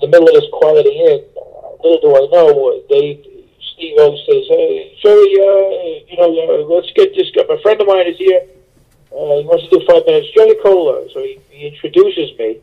the 0.00 0.08
middle 0.08 0.28
of 0.28 0.34
this 0.34 0.50
quality 0.52 0.92
inn, 1.00 1.24
uh, 1.32 1.80
little 1.80 2.00
do 2.00 2.12
I 2.12 2.28
know, 2.28 2.82
they 2.88 3.35
Steve 3.76 3.94
O 3.98 4.16
says, 4.24 4.44
"Hey, 4.48 4.96
Jerry, 5.02 5.36
uh, 5.36 6.00
you 6.08 6.16
know, 6.16 6.32
uh, 6.48 6.74
let's 6.74 6.90
get 6.92 7.14
this 7.14 7.28
guy. 7.36 7.42
A 7.44 7.60
friend 7.60 7.78
of 7.78 7.86
mine 7.86 8.08
is 8.08 8.16
here. 8.16 8.40
Uh, 9.12 9.36
he 9.36 9.44
wants 9.44 9.68
to 9.68 9.78
do 9.78 9.84
five 9.84 10.00
minutes. 10.06 10.32
Jerry 10.34 10.56
Kola." 10.64 11.04
So 11.12 11.20
he, 11.20 11.38
he 11.50 11.68
introduces 11.68 12.32
me, 12.38 12.56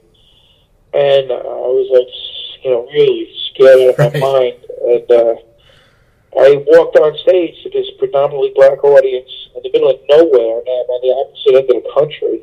and 0.93 1.29
uh, 1.29 1.37
I 1.37 1.69
was 1.69 1.87
like, 1.93 2.65
you 2.65 2.71
know, 2.71 2.89
really 2.89 3.29
scared 3.53 3.93
out 3.93 4.07
of 4.07 4.13
my 4.13 4.19
mind. 4.25 4.57
And 4.89 5.11
uh, 5.11 5.35
I 6.33 6.65
walked 6.73 6.97
on 6.97 7.13
stage 7.21 7.61
to 7.61 7.69
this 7.69 7.93
predominantly 7.99 8.51
black 8.55 8.83
audience 8.83 9.29
in 9.55 9.61
the 9.61 9.69
middle 9.69 9.93
of 9.93 10.01
nowhere, 10.09 10.65
and 10.65 10.65
I'm 10.65 10.89
on 10.97 11.01
the 11.05 11.13
opposite 11.13 11.61
end 11.61 11.69
of 11.77 11.83
the 11.83 11.93
country. 11.93 12.41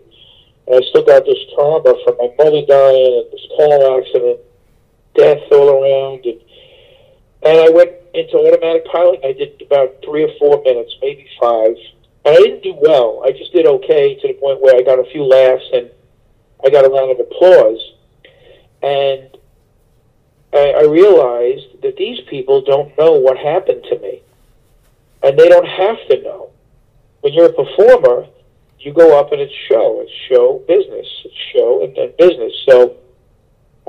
And 0.70 0.78
I 0.78 0.86
still 0.94 1.02
got 1.02 1.26
this 1.26 1.42
trauma 1.58 1.90
from 2.06 2.14
my 2.22 2.30
mother 2.38 2.62
dying 2.70 3.18
and 3.18 3.26
this 3.34 3.46
car 3.58 3.98
accident, 3.98 4.38
death 5.18 5.42
all 5.50 5.74
around, 5.74 6.22
and 6.24 6.38
and 7.42 7.58
I 7.58 7.70
went 7.70 7.99
into 8.14 8.36
automatic 8.36 8.84
pilot. 8.86 9.20
I 9.24 9.32
did 9.32 9.62
about 9.62 9.96
three 10.04 10.24
or 10.24 10.30
four 10.38 10.62
minutes, 10.62 10.94
maybe 11.00 11.26
five. 11.40 11.76
And 12.24 12.34
I 12.34 12.38
didn't 12.38 12.62
do 12.62 12.74
well. 12.80 13.22
I 13.24 13.32
just 13.32 13.52
did 13.52 13.66
okay 13.66 14.18
to 14.20 14.28
the 14.28 14.34
point 14.34 14.60
where 14.60 14.76
I 14.76 14.82
got 14.82 14.98
a 14.98 15.10
few 15.10 15.24
laughs 15.24 15.64
and 15.72 15.90
I 16.64 16.70
got 16.70 16.84
a 16.84 16.88
round 16.88 17.10
of 17.10 17.20
applause. 17.20 17.80
And 18.82 19.36
I, 20.52 20.82
I 20.82 20.84
realized 20.84 21.82
that 21.82 21.96
these 21.96 22.20
people 22.28 22.60
don't 22.62 22.96
know 22.98 23.12
what 23.12 23.38
happened 23.38 23.84
to 23.90 23.98
me. 23.98 24.22
And 25.22 25.38
they 25.38 25.48
don't 25.48 25.66
have 25.66 25.96
to 26.10 26.22
know. 26.22 26.50
When 27.20 27.32
you're 27.32 27.46
a 27.46 27.52
performer, 27.52 28.26
you 28.78 28.92
go 28.92 29.18
up 29.18 29.32
and 29.32 29.40
it's 29.40 29.52
show. 29.70 30.00
It's 30.00 30.12
show 30.28 30.62
business. 30.66 31.06
It's 31.24 31.34
show 31.52 31.84
and 31.84 31.94
then 31.94 32.12
business. 32.18 32.52
So 32.68 32.96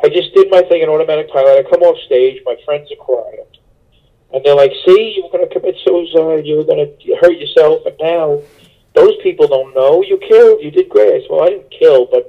I 0.04 0.10
just 0.10 0.34
did 0.34 0.50
my 0.52 0.62
thing 0.64 0.82
in 0.82 0.90
automatic 0.90 1.30
pilot. 1.32 1.66
I 1.66 1.70
come 1.70 1.82
off 1.82 1.98
stage. 2.06 2.42
My 2.46 2.56
friends 2.66 2.90
are 2.92 3.04
crying. 3.04 3.46
And 4.34 4.44
they're 4.46 4.56
like, 4.56 4.72
see, 4.86 5.14
you 5.16 5.24
were 5.24 5.38
going 5.38 5.48
to 5.48 5.54
commit 5.54 5.76
suicide. 5.86 6.46
You 6.46 6.58
were 6.58 6.64
going 6.64 6.88
to 6.88 7.16
hurt 7.22 7.38
yourself. 7.38 7.86
And 7.86 7.96
now 8.00 8.42
those 8.96 9.16
people 9.24 9.48
don't 9.48 9.76
know. 9.76 10.02
You 10.04 10.18
killed. 10.18 10.64
You 10.64 10.72
did 10.72 10.90
great. 10.90 11.14
I 11.14 11.20
said, 11.20 11.28
well, 11.30 11.44
I 11.44 11.50
didn't 11.50 11.72
kill, 11.72 12.06
but 12.06 12.28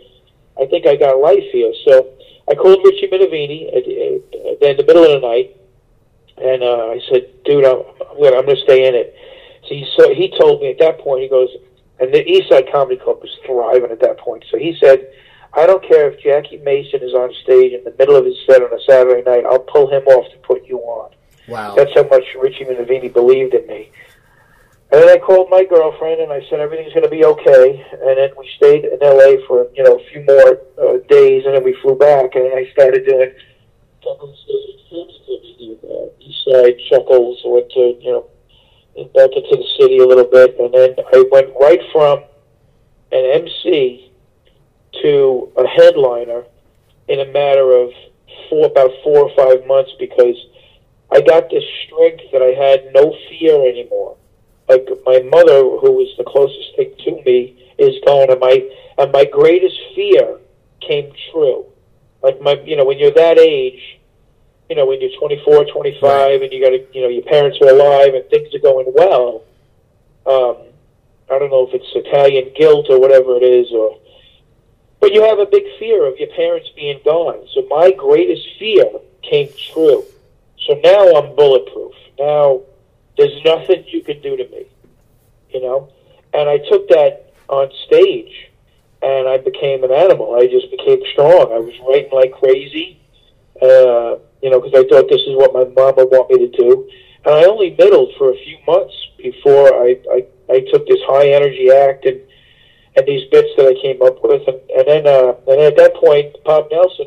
I 0.60 0.66
think 0.66 0.86
I 0.86 0.96
got 0.96 1.20
life 1.20 1.44
here. 1.52 1.72
So 1.86 2.10
I 2.50 2.54
called 2.54 2.80
Richie 2.84 3.08
Minervini 3.08 3.70
in 3.72 4.76
the 4.76 4.84
middle 4.86 5.04
of 5.04 5.20
the 5.20 5.26
night. 5.26 5.56
And 6.38 6.62
uh, 6.62 6.90
I 6.90 7.00
said, 7.08 7.30
dude, 7.44 7.64
I'm, 7.64 7.82
I'm 8.10 8.18
going 8.18 8.56
to 8.56 8.62
stay 8.64 8.88
in 8.88 8.94
it. 8.94 9.14
So 9.68 9.74
he, 9.74 9.86
so 9.96 10.14
he 10.14 10.34
told 10.38 10.60
me 10.60 10.70
at 10.70 10.78
that 10.80 10.98
point, 10.98 11.22
he 11.22 11.28
goes, 11.28 11.50
and 12.00 12.12
the 12.12 12.26
East 12.28 12.48
Side 12.48 12.66
Comedy 12.72 12.96
Club 12.96 13.18
was 13.22 13.30
thriving 13.46 13.92
at 13.92 14.00
that 14.00 14.18
point. 14.18 14.44
So 14.50 14.58
he 14.58 14.76
said, 14.80 15.06
I 15.54 15.66
don't 15.66 15.86
care 15.86 16.10
if 16.10 16.20
Jackie 16.20 16.58
Mason 16.58 17.00
is 17.02 17.14
on 17.14 17.32
stage 17.44 17.72
in 17.72 17.84
the 17.84 17.94
middle 17.96 18.16
of 18.16 18.24
his 18.24 18.34
set 18.46 18.62
on 18.62 18.72
a 18.72 18.82
Saturday 18.88 19.22
night. 19.22 19.44
I'll 19.44 19.60
pull 19.60 19.88
him 19.88 20.02
off 20.06 20.28
to 20.32 20.38
put 20.38 20.66
you 20.66 20.78
on. 20.78 21.12
Wow. 21.52 21.74
That's 21.76 21.92
how 21.94 22.04
much 22.04 22.24
Richie 22.40 22.64
Minervini 22.64 23.12
believed 23.12 23.54
in 23.54 23.66
me. 23.66 23.90
And 24.92 25.00
then 25.00 25.08
I 25.08 25.18
called 25.18 25.48
my 25.48 25.64
girlfriend 25.64 26.20
and 26.20 26.30
I 26.30 26.42
said 26.50 26.60
everything's 26.60 26.92
going 26.92 27.04
to 27.04 27.10
be 27.10 27.24
okay. 27.24 27.86
And 27.92 28.18
then 28.18 28.30
we 28.36 28.48
stayed 28.56 28.84
in 28.84 29.02
L.A. 29.02 29.38
for 29.46 29.66
you 29.74 29.82
know 29.82 29.96
a 29.96 30.04
few 30.10 30.22
more 30.28 30.60
uh, 30.76 30.98
days, 31.08 31.46
and 31.46 31.54
then 31.54 31.64
we 31.64 31.74
flew 31.80 31.96
back. 31.96 32.34
And 32.34 32.52
I 32.52 32.70
started 32.72 33.06
doing 33.06 33.32
uh, 34.04 34.26
East 36.20 36.44
Side 36.44 36.76
Chuckles. 36.90 37.40
Went 37.44 37.70
to 37.72 37.96
you 38.00 38.12
know 38.12 38.26
back 39.14 39.30
into 39.32 39.56
the 39.56 39.64
city 39.80 39.98
a 39.98 40.06
little 40.06 40.28
bit, 40.28 40.58
and 40.60 40.74
then 40.74 40.94
I 41.12 41.24
went 41.32 41.54
right 41.58 41.80
from 41.90 42.24
an 43.12 43.24
MC 43.48 44.12
to 45.02 45.52
a 45.56 45.66
headliner 45.66 46.44
in 47.08 47.20
a 47.20 47.32
matter 47.32 47.72
of 47.72 47.90
four 48.50 48.66
about 48.66 48.90
four 49.02 49.30
or 49.30 49.34
five 49.34 49.66
months 49.66 49.92
because 49.98 50.36
I 51.12 51.20
got 51.20 51.50
this 51.50 51.64
strength 51.84 52.24
that 52.32 52.40
I 52.40 52.54
had 52.56 52.92
no 52.94 53.14
fear 53.28 53.68
anymore. 53.68 54.16
Like 54.68 54.88
my 55.04 55.20
mother, 55.20 55.60
who 55.60 55.92
was 55.92 56.08
the 56.16 56.24
closest 56.24 56.76
thing 56.76 56.94
to 57.04 57.22
me, 57.24 57.58
is 57.78 57.96
gone, 58.06 58.30
and 58.30 58.40
my 58.40 58.66
and 58.96 59.12
my 59.12 59.26
greatest 59.26 59.78
fear 59.94 60.38
came 60.80 61.12
true. 61.30 61.66
Like 62.22 62.40
my, 62.40 62.52
you 62.64 62.76
know, 62.76 62.84
when 62.84 62.98
you're 62.98 63.10
that 63.12 63.38
age, 63.38 64.00
you 64.70 64.76
know, 64.76 64.86
when 64.86 65.00
you're 65.00 65.18
24, 65.18 65.66
25, 65.66 66.02
Right. 66.02 66.42
and 66.42 66.52
you 66.52 66.64
got 66.64 66.70
to, 66.70 66.86
you 66.94 67.02
know, 67.02 67.08
your 67.08 67.24
parents 67.24 67.58
are 67.60 67.68
alive 67.68 68.14
and 68.14 68.24
things 68.30 68.54
are 68.54 68.60
going 68.60 68.86
well. 68.94 69.42
Um, 70.24 70.56
I 71.30 71.38
don't 71.38 71.50
know 71.50 71.66
if 71.66 71.74
it's 71.74 71.90
Italian 71.94 72.52
guilt 72.56 72.86
or 72.88 73.00
whatever 73.00 73.36
it 73.36 73.42
is, 73.42 73.70
or 73.72 73.98
but 75.00 75.12
you 75.12 75.22
have 75.24 75.40
a 75.40 75.46
big 75.46 75.64
fear 75.78 76.06
of 76.06 76.16
your 76.18 76.28
parents 76.28 76.70
being 76.76 77.00
gone. 77.04 77.46
So 77.54 77.66
my 77.68 77.90
greatest 77.90 78.46
fear 78.58 78.86
came 79.22 79.50
true. 79.72 80.04
So 80.66 80.80
now 80.82 81.16
I'm 81.16 81.34
bulletproof. 81.34 81.92
Now 82.18 82.62
there's 83.16 83.44
nothing 83.44 83.84
you 83.88 84.02
can 84.02 84.20
do 84.22 84.36
to 84.36 84.48
me, 84.48 84.66
you 85.50 85.60
know. 85.60 85.88
And 86.34 86.48
I 86.48 86.58
took 86.58 86.88
that 86.88 87.32
on 87.48 87.70
stage, 87.86 88.50
and 89.02 89.28
I 89.28 89.38
became 89.38 89.84
an 89.84 89.92
animal. 89.92 90.34
I 90.34 90.46
just 90.46 90.70
became 90.70 91.00
strong. 91.12 91.52
I 91.52 91.58
was 91.58 91.74
writing 91.86 92.10
like 92.12 92.32
crazy, 92.32 93.00
uh, 93.60 94.16
you 94.42 94.50
know, 94.50 94.60
because 94.60 94.74
I 94.74 94.88
thought 94.88 95.08
this 95.08 95.20
is 95.22 95.36
what 95.36 95.52
my 95.52 95.64
mom 95.64 95.96
would 95.96 96.10
want 96.10 96.30
me 96.30 96.46
to 96.46 96.56
do. 96.56 96.88
And 97.24 97.34
I 97.34 97.44
only 97.44 97.70
middled 97.78 98.14
for 98.18 98.30
a 98.30 98.36
few 98.36 98.58
months 98.66 98.94
before 99.18 99.74
I, 99.74 99.96
I, 100.10 100.26
I 100.50 100.60
took 100.72 100.86
this 100.86 101.00
high 101.06 101.28
energy 101.28 101.70
act 101.70 102.04
and 102.06 102.20
and 102.94 103.06
these 103.06 103.26
bits 103.30 103.48
that 103.56 103.66
I 103.66 103.74
came 103.80 104.02
up 104.02 104.22
with, 104.22 104.46
and, 104.46 104.60
and 104.76 104.86
then 104.86 105.06
uh, 105.06 105.32
and 105.48 105.60
at 105.60 105.76
that 105.78 105.94
point, 105.94 106.36
Bob 106.44 106.68
Nelson 106.70 107.06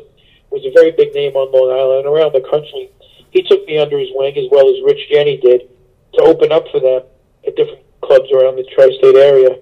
was 0.50 0.64
a 0.66 0.72
very 0.72 0.90
big 0.90 1.14
name 1.14 1.36
on 1.36 1.52
Long 1.52 1.70
Island 1.70 2.06
and 2.06 2.10
around 2.10 2.34
the 2.34 2.42
country. 2.48 2.90
He 3.30 3.42
took 3.42 3.66
me 3.66 3.78
under 3.78 3.98
his 3.98 4.08
wing 4.12 4.36
as 4.36 4.46
well 4.50 4.68
as 4.68 4.76
Rich 4.84 5.10
Jeni 5.12 5.40
did 5.40 5.68
to 6.14 6.22
open 6.22 6.52
up 6.52 6.64
for 6.70 6.80
them 6.80 7.02
at 7.46 7.56
different 7.56 7.82
clubs 8.00 8.30
around 8.32 8.56
the 8.56 8.64
tri-state 8.74 9.16
area. 9.16 9.58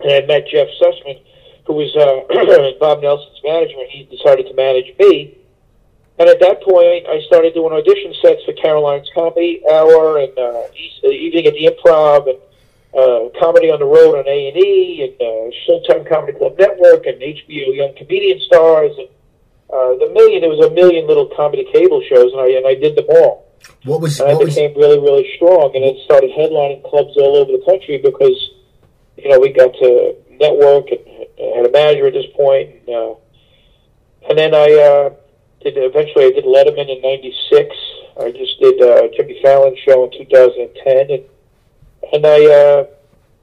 And 0.00 0.12
I 0.12 0.26
met 0.26 0.48
Jeff 0.48 0.68
Sussman, 0.80 1.20
who 1.66 1.74
was 1.74 1.94
uh, 1.96 2.78
Bob 2.80 3.02
Nelson's 3.02 3.40
manager, 3.44 3.78
and 3.78 3.90
he 3.90 4.04
decided 4.04 4.46
to 4.46 4.54
manage 4.54 4.96
me. 4.98 5.38
And 6.18 6.28
at 6.28 6.40
that 6.40 6.62
point, 6.62 7.06
I 7.06 7.20
started 7.26 7.54
doing 7.54 7.72
audition 7.72 8.12
sets 8.20 8.42
for 8.44 8.52
Caroline's 8.54 9.08
Comedy 9.14 9.62
Hour 9.70 10.18
and 10.18 10.36
uh, 10.36 10.62
uh, 11.04 11.08
Evening 11.08 11.46
at 11.46 11.54
the 11.54 11.70
Improv 11.70 12.28
and 12.28 12.38
uh, 12.90 13.38
Comedy 13.38 13.70
on 13.70 13.78
the 13.78 13.86
Road 13.86 14.18
on 14.18 14.26
A 14.26 14.48
and 14.48 14.56
E 14.56 15.04
and 15.04 15.14
uh, 15.20 15.54
Showtime 15.68 16.08
Comedy 16.08 16.36
Club 16.36 16.58
Network 16.58 17.06
and 17.06 17.20
HBO 17.20 17.76
Young 17.76 17.94
Comedian 17.96 18.40
Stars 18.40 18.92
and 18.98 19.08
uh, 19.72 19.96
the 20.00 20.10
million. 20.12 20.40
There 20.40 20.50
was 20.50 20.64
a 20.64 20.70
million 20.70 21.06
little 21.06 21.26
comedy 21.36 21.66
cable 21.72 22.02
shows, 22.08 22.32
and 22.32 22.40
I 22.40 22.48
and 22.56 22.66
I 22.66 22.74
did 22.74 22.96
them 22.96 23.06
all. 23.08 23.48
What 23.84 24.00
was 24.00 24.20
And 24.20 24.30
I 24.30 24.34
what 24.34 24.44
was 24.46 24.54
became 24.54 24.74
really, 24.76 24.98
really 24.98 25.28
strong, 25.36 25.72
and 25.74 25.84
then 25.84 25.96
started 26.04 26.30
headlining 26.30 26.82
clubs 26.88 27.16
all 27.16 27.36
over 27.36 27.52
the 27.52 27.62
country 27.64 27.98
because, 27.98 28.38
you 29.16 29.28
know, 29.28 29.38
we 29.38 29.52
got 29.52 29.72
to 29.74 30.16
network 30.40 30.88
and 30.90 31.02
had 31.56 31.66
a 31.66 31.72
manager 31.72 32.06
at 32.06 32.14
this 32.14 32.26
point, 32.34 32.70
and, 32.70 32.88
uh, 32.88 33.14
and 34.28 34.38
then 34.38 34.54
I 34.54 34.72
uh, 34.72 35.10
did. 35.62 35.76
Eventually, 35.76 36.26
I 36.26 36.30
did 36.30 36.44
Letterman 36.44 36.88
in 36.88 37.02
'96. 37.02 37.76
I 38.20 38.32
just 38.32 38.58
did 38.60 38.80
uh, 38.82 39.08
Jimmy 39.16 39.38
Fallon 39.42 39.76
show 39.84 40.04
in 40.04 40.10
2010, 40.12 41.10
and 41.10 41.24
and 42.12 42.26
I 42.26 42.40
uh, 42.46 42.84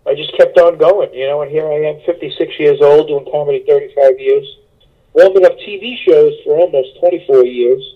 I 0.07 0.15
just 0.15 0.35
kept 0.37 0.57
on 0.57 0.77
going, 0.77 1.13
you 1.13 1.27
know. 1.27 1.41
And 1.41 1.51
here 1.51 1.67
I 1.67 1.89
am, 1.89 2.01
56 2.05 2.59
years 2.59 2.79
old, 2.81 3.07
doing 3.07 3.27
comedy 3.31 3.63
35 3.67 4.19
years, 4.19 4.45
warming 5.15 5.45
up 5.45 5.57
TV 5.59 5.97
shows 6.05 6.33
for 6.43 6.59
almost 6.59 6.99
24 6.99 7.45
years 7.45 7.95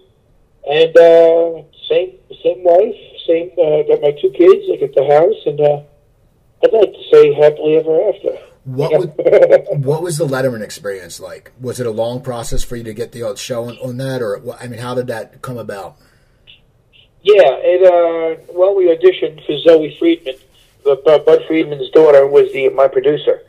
and 0.70 0.96
uh, 0.98 1.64
same 1.88 2.14
same 2.44 2.64
wife, 2.64 2.96
same. 3.26 3.52
Uh, 3.58 3.84
got 3.84 4.02
my 4.02 4.12
two 4.12 4.32
kids. 4.32 4.66
I 4.72 4.78
got 4.78 4.94
the 4.94 5.06
house, 5.06 5.46
and 5.46 5.60
uh, 5.60 5.82
I'd 6.64 6.74
like 6.74 6.94
to 6.94 7.04
say 7.12 7.34
happily 7.34 7.78
ever 7.78 8.10
after. 8.10 8.38
What 8.66 8.92
was, 8.92 9.08
what 9.78 10.04
was 10.04 10.18
the 10.18 10.28
Letterman 10.28 10.62
experience 10.62 11.20
like? 11.20 11.52
Was 11.60 11.80
it 11.80 11.88
a 11.88 11.92
long 11.92 12.22
process 12.22 12.64
for 12.64 12.76
you 12.76 12.84
to 12.84 12.94
get 12.94 13.14
the 13.14 13.24
old 13.24 13.40
show 13.40 13.66
on, 13.66 13.78
on 13.78 13.98
that, 13.98 14.22
or 14.22 14.42
I 14.60 14.68
mean, 14.68 14.80
how 14.80 14.94
did 14.94 15.08
that 15.08 15.42
come 15.42 15.58
about? 15.58 15.98
Yeah, 17.22 17.56
it. 17.58 17.84
Uh, 17.84 18.42
well, 18.54 18.76
we 18.76 18.86
auditioned 18.86 19.46
for 19.46 19.58
Zoe 19.60 19.96
Friedman. 19.98 20.36
The, 20.84 20.92
uh, 20.92 21.20
Budd 21.20 21.44
Friedman's 21.48 21.90
daughter 21.90 22.28
was 22.28 22.52
the 22.54 22.70
my 22.70 22.88
producer. 22.88 23.42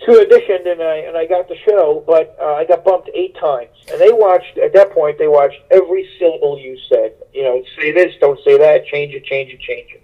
She 0.00 0.12
auditioned 0.12 0.70
and 0.70 0.82
I 0.82 0.96
and 0.96 1.16
I 1.16 1.26
got 1.26 1.48
the 1.48 1.56
show, 1.68 2.04
but 2.06 2.36
uh, 2.40 2.54
I 2.54 2.64
got 2.64 2.84
bumped 2.84 3.10
eight 3.14 3.34
times. 3.36 3.70
And 3.90 4.00
they 4.00 4.12
watched 4.12 4.56
at 4.58 4.72
that 4.74 4.92
point. 4.92 5.18
They 5.18 5.28
watched 5.28 5.60
every 5.70 6.08
syllable 6.18 6.58
you 6.58 6.78
said. 6.88 7.14
You 7.32 7.42
know, 7.42 7.62
say 7.78 7.92
this, 7.92 8.14
don't 8.20 8.38
say 8.44 8.56
that, 8.58 8.86
change 8.86 9.14
it, 9.14 9.24
change 9.24 9.52
it, 9.52 9.60
change 9.60 9.90
it. 9.92 10.02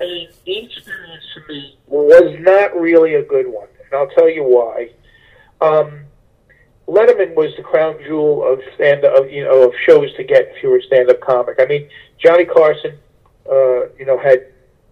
And 0.00 0.28
the 0.44 0.64
experience 0.64 1.24
for 1.34 1.52
me 1.52 1.78
was 1.86 2.36
not 2.40 2.74
really 2.74 3.14
a 3.14 3.22
good 3.22 3.46
one, 3.46 3.68
and 3.84 3.94
I'll 3.94 4.08
tell 4.08 4.28
you 4.28 4.42
why. 4.42 4.90
Um, 5.60 6.06
Letterman 6.88 7.34
was 7.36 7.54
the 7.56 7.62
crown 7.62 7.98
jewel 8.04 8.42
of 8.50 8.60
stand 8.74 9.04
of 9.04 9.30
you 9.30 9.44
know 9.44 9.68
of 9.68 9.72
shows 9.86 10.12
to 10.16 10.24
get 10.24 10.48
if 10.56 10.62
you 10.62 10.70
were 10.70 10.78
a 10.78 10.82
stand 10.82 11.08
up 11.08 11.20
comic. 11.20 11.56
I 11.60 11.66
mean, 11.66 11.88
Johnny 12.18 12.44
Carson, 12.44 12.98
uh, 13.48 13.88
you 13.96 14.06
know, 14.06 14.18
had 14.18 14.46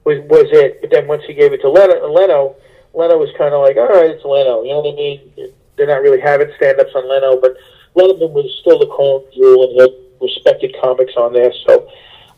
was 0.04 0.20
was 0.28 0.46
it, 0.52 0.80
but 0.80 0.90
then 0.90 1.08
once 1.08 1.22
he 1.26 1.34
gave 1.34 1.52
it 1.52 1.60
to 1.62 1.70
Leno, 1.70 2.06
Leno, 2.08 2.54
Leno 2.94 3.18
was 3.18 3.30
kind 3.38 3.54
of 3.54 3.62
like, 3.62 3.76
all 3.76 3.88
right, 3.88 4.10
it's 4.10 4.24
Leno. 4.24 4.62
You 4.62 4.70
know 4.70 4.80
what 4.80 4.94
I 4.94 4.96
mean? 4.96 5.52
They're 5.76 5.86
not 5.86 6.02
really 6.02 6.20
having 6.20 6.50
stand 6.56 6.80
ups 6.80 6.94
on 6.94 7.08
Leno, 7.08 7.40
but 7.40 7.56
Letterman 7.94 8.32
was 8.32 8.50
still 8.60 8.78
the 8.78 8.86
crown 8.86 9.22
jewel 9.34 9.70
and 9.70 9.80
had 9.80 9.90
respected 10.20 10.74
comics 10.80 11.14
on 11.16 11.32
there. 11.32 11.52
So 11.66 11.88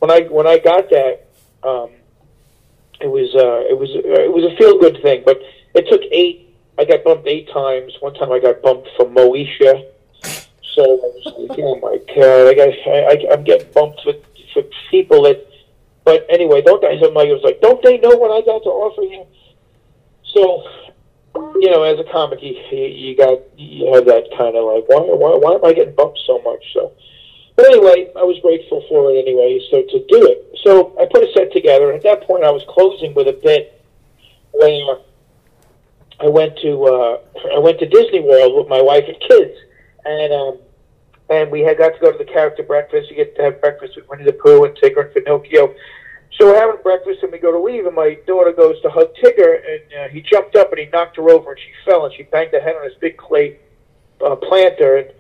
when 0.00 0.10
I 0.10 0.22
when 0.28 0.46
I 0.46 0.58
got 0.58 0.90
that. 0.90 1.26
Um, 1.62 1.90
it 3.00 3.08
was 3.08 3.34
uh, 3.34 3.64
it 3.68 3.76
was 3.76 3.90
uh, 3.96 4.22
it 4.22 4.32
was 4.32 4.44
a 4.44 4.56
feel 4.56 4.78
good 4.78 5.00
thing, 5.02 5.22
but 5.24 5.40
it 5.74 5.88
took 5.88 6.02
eight. 6.12 6.54
I 6.78 6.84
got 6.84 7.04
bumped 7.04 7.26
eight 7.26 7.48
times. 7.48 7.92
One 8.00 8.14
time 8.14 8.32
I 8.32 8.38
got 8.38 8.62
bumped 8.62 8.88
for 8.96 9.06
Moesha. 9.06 9.88
So 10.74 10.82
I 10.82 11.08
was 11.16 11.48
like, 11.48 11.58
oh 11.58 11.76
my 11.80 11.98
god, 12.14 12.48
I 12.48 12.54
got 12.54 12.68
I, 12.68 12.98
I, 13.08 13.32
I'm 13.32 13.44
getting 13.44 13.72
bumped 13.72 14.02
for 14.02 14.12
for 14.52 14.62
people 14.90 15.22
that. 15.22 15.46
But 16.04 16.26
anyway, 16.28 16.62
don't 16.62 16.84
I? 16.84 17.00
Somebody 17.00 17.32
was 17.32 17.42
like, 17.42 17.60
don't 17.60 17.82
they 17.82 17.98
know 17.98 18.16
what 18.16 18.30
I 18.30 18.44
got 18.44 18.62
to 18.64 18.70
offer 18.70 19.02
you? 19.02 19.26
So, 20.34 20.64
you 21.60 21.70
know, 21.70 21.82
as 21.82 21.98
a 21.98 22.04
comic, 22.10 22.42
you 22.42 22.54
you 22.70 23.16
got 23.16 23.38
you 23.56 23.92
have 23.94 24.06
that 24.06 24.28
kind 24.36 24.56
of 24.56 24.64
like, 24.64 24.88
why 24.88 25.00
why 25.00 25.36
why 25.36 25.54
am 25.54 25.64
I 25.64 25.72
getting 25.72 25.94
bumped 25.94 26.20
so 26.26 26.40
much? 26.42 26.64
So 26.72 26.92
but 27.60 27.74
anyway, 27.74 28.10
I 28.16 28.22
was 28.22 28.40
grateful 28.40 28.82
for 28.88 29.12
it 29.12 29.20
anyway, 29.20 29.60
so 29.70 29.82
to 29.82 29.98
do 30.08 30.26
it. 30.26 30.48
So 30.64 30.96
I 30.98 31.04
put 31.12 31.22
a 31.22 31.32
set 31.34 31.52
together, 31.52 31.92
at 31.92 32.02
that 32.04 32.22
point 32.26 32.42
I 32.42 32.50
was 32.50 32.62
closing 32.68 33.12
with 33.12 33.28
a 33.28 33.34
bit 33.34 33.84
where 34.52 34.96
I 36.20 36.28
went 36.28 36.56
to 36.60 36.84
uh, 36.86 37.18
I 37.54 37.58
went 37.58 37.78
to 37.80 37.86
Disney 37.86 38.20
World 38.20 38.56
with 38.56 38.68
my 38.68 38.80
wife 38.80 39.04
and 39.06 39.20
kids, 39.20 39.56
and 40.06 40.32
um, 40.32 40.58
and 41.28 41.50
we 41.50 41.60
had 41.60 41.76
got 41.76 41.94
to 41.94 42.00
go 42.00 42.12
to 42.12 42.18
the 42.18 42.24
character 42.24 42.62
breakfast. 42.62 43.10
You 43.10 43.16
get 43.16 43.36
to 43.36 43.42
have 43.42 43.60
breakfast 43.60 43.96
with 43.96 44.08
Winnie 44.08 44.24
the 44.24 44.32
Pooh 44.32 44.64
and 44.64 44.74
Tigger 44.76 45.04
and 45.04 45.14
Pinocchio. 45.14 45.74
So 46.38 46.46
we're 46.46 46.58
having 46.58 46.82
breakfast, 46.82 47.22
and 47.22 47.32
we 47.32 47.38
go 47.38 47.52
to 47.52 47.58
leave, 47.58 47.86
and 47.86 47.94
my 47.94 48.16
daughter 48.26 48.52
goes 48.52 48.80
to 48.82 48.90
hug 48.90 49.14
Tigger, 49.22 49.56
and 49.56 49.82
uh, 50.00 50.08
he 50.08 50.20
jumped 50.22 50.56
up 50.56 50.70
and 50.70 50.78
he 50.78 50.86
knocked 50.86 51.16
her 51.16 51.28
over, 51.28 51.52
and 51.52 51.60
she 51.60 51.70
fell, 51.84 52.06
and 52.06 52.14
she 52.14 52.22
banged 52.24 52.52
her 52.52 52.60
head 52.60 52.76
on 52.76 52.82
this 52.82 52.96
big 53.00 53.16
clay 53.16 53.58
uh, 54.24 54.36
planter, 54.36 54.96
and 54.98 55.10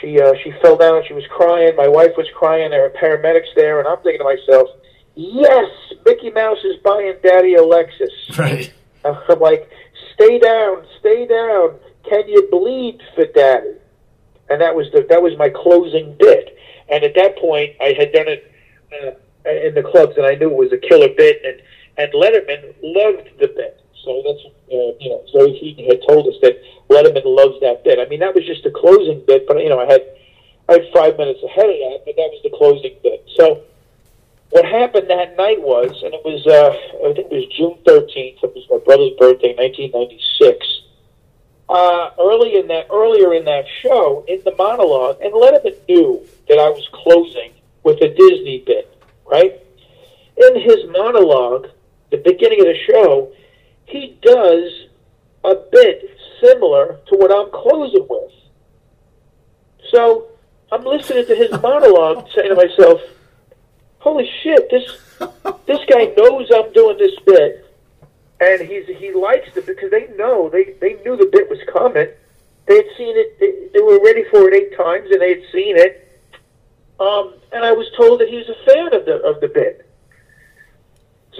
she 0.00 0.20
uh, 0.20 0.32
she 0.42 0.52
fell 0.62 0.76
down. 0.76 0.98
And 0.98 1.06
she 1.06 1.14
was 1.14 1.24
crying. 1.30 1.76
My 1.76 1.88
wife 1.88 2.12
was 2.16 2.26
crying. 2.34 2.70
There 2.70 2.82
were 2.82 2.90
paramedics 2.90 3.54
there, 3.54 3.78
and 3.80 3.88
I'm 3.88 3.98
thinking 4.02 4.20
to 4.20 4.24
myself, 4.24 4.68
"Yes, 5.14 5.70
Mickey 6.04 6.30
Mouse 6.30 6.62
is 6.64 6.76
buying 6.82 7.14
Daddy 7.22 7.54
a 7.54 7.60
Lexus." 7.60 8.38
Right. 8.38 8.72
I'm 9.04 9.40
like, 9.40 9.68
"Stay 10.14 10.38
down, 10.38 10.84
stay 11.00 11.26
down. 11.26 11.76
Can 12.08 12.28
you 12.28 12.48
bleed 12.50 13.00
for 13.14 13.26
Daddy?" 13.26 13.74
And 14.48 14.60
that 14.60 14.74
was 14.74 14.86
the 14.92 15.06
that 15.08 15.22
was 15.22 15.36
my 15.38 15.48
closing 15.48 16.16
bit. 16.18 16.56
And 16.88 17.04
at 17.04 17.14
that 17.14 17.38
point, 17.38 17.76
I 17.80 17.94
had 17.96 18.12
done 18.12 18.26
it 18.28 18.52
uh, 18.92 19.10
in 19.46 19.74
the 19.74 19.82
clubs, 19.82 20.16
and 20.16 20.26
I 20.26 20.34
knew 20.34 20.50
it 20.50 20.56
was 20.56 20.72
a 20.72 20.78
killer 20.78 21.08
bit. 21.16 21.42
And 21.44 21.60
and 21.96 22.12
Letterman 22.12 22.74
loved 22.82 23.28
the 23.38 23.48
bit. 23.48 23.80
So 24.04 24.22
that's 24.24 24.44
uh, 24.72 24.96
you 24.98 25.10
know 25.10 25.24
Zoe 25.30 25.52
Heaton 25.58 25.84
had 25.84 26.00
told 26.06 26.26
us 26.28 26.34
that 26.42 26.62
Letterman 26.88 27.24
loves 27.24 27.60
that 27.60 27.84
bit. 27.84 27.98
I 27.98 28.08
mean 28.08 28.20
that 28.20 28.34
was 28.34 28.46
just 28.46 28.64
the 28.64 28.70
closing 28.70 29.22
bit, 29.26 29.46
but 29.46 29.62
you 29.62 29.68
know 29.68 29.80
I 29.80 29.86
had 29.86 30.02
I 30.68 30.72
had 30.74 30.86
five 30.92 31.18
minutes 31.18 31.42
ahead 31.42 31.68
of 31.68 31.76
that, 31.76 32.02
but 32.06 32.16
that 32.16 32.30
was 32.32 32.40
the 32.42 32.56
closing 32.56 32.96
bit. 33.02 33.26
So 33.36 33.62
what 34.50 34.64
happened 34.64 35.08
that 35.10 35.36
night 35.36 35.60
was, 35.60 36.02
and 36.02 36.14
it 36.14 36.22
was 36.24 36.46
uh, 36.46 37.08
I 37.08 37.12
think 37.14 37.30
it 37.30 37.36
was 37.36 37.46
June 37.56 37.78
thirteenth. 37.86 38.42
It 38.42 38.54
was 38.54 38.66
my 38.70 38.78
brother's 38.78 39.12
birthday, 39.18 39.54
nineteen 39.56 39.90
ninety 39.92 40.20
six. 40.38 40.66
Uh, 41.68 42.10
early 42.18 42.56
in 42.56 42.66
that 42.66 42.88
earlier 42.90 43.32
in 43.32 43.44
that 43.44 43.64
show, 43.80 44.24
in 44.26 44.40
the 44.44 44.54
monologue, 44.56 45.20
and 45.20 45.32
Letterman 45.32 45.76
knew 45.88 46.26
that 46.48 46.58
I 46.58 46.68
was 46.68 46.88
closing 46.92 47.52
with 47.84 48.02
a 48.02 48.08
Disney 48.08 48.64
bit, 48.66 48.89
right? 49.30 49.60
In 50.36 50.60
his 50.60 50.86
monologue, 50.88 51.68
the 52.10 52.18
beginning 52.18 52.60
of 52.60 52.66
the 52.66 52.78
show, 52.90 53.32
he 53.86 54.18
does 54.22 54.86
a 55.44 55.54
bit 55.70 56.10
similar 56.42 56.98
to 57.08 57.16
what 57.16 57.30
I'm 57.30 57.50
closing 57.50 58.06
with. 58.08 58.32
So 59.90 60.28
I'm 60.72 60.84
listening 60.84 61.26
to 61.26 61.34
his 61.34 61.50
monologue, 61.62 62.28
saying 62.34 62.50
to 62.50 62.54
myself, 62.54 63.00
"Holy 63.98 64.30
shit! 64.42 64.70
This 64.70 64.84
this 65.66 65.80
guy 65.88 66.12
knows 66.16 66.48
I'm 66.54 66.72
doing 66.72 66.98
this 66.98 67.18
bit, 67.26 67.74
and 68.40 68.60
he's 68.60 68.86
he 68.86 69.12
likes 69.12 69.56
it 69.56 69.66
because 69.66 69.90
they 69.90 70.08
know 70.16 70.48
they 70.48 70.74
they 70.80 70.94
knew 71.04 71.16
the 71.16 71.28
bit 71.32 71.50
was 71.50 71.58
coming. 71.72 72.08
They 72.66 72.76
had 72.76 72.86
seen 72.96 73.16
it. 73.16 73.40
They, 73.40 73.68
they 73.72 73.82
were 73.82 74.00
ready 74.04 74.24
for 74.30 74.48
it 74.48 74.54
eight 74.54 74.76
times, 74.76 75.10
and 75.10 75.20
they 75.20 75.30
had 75.30 75.52
seen 75.52 75.76
it. 75.76 76.06
Um, 77.00 77.34
and 77.52 77.64
I 77.64 77.72
was 77.72 77.86
told 77.96 78.20
that 78.20 78.28
he 78.28 78.36
was 78.36 78.48
a 78.48 78.70
fan 78.70 78.94
of 78.94 79.06
the 79.06 79.22
of 79.24 79.40
the 79.40 79.48
bit. 79.48 79.90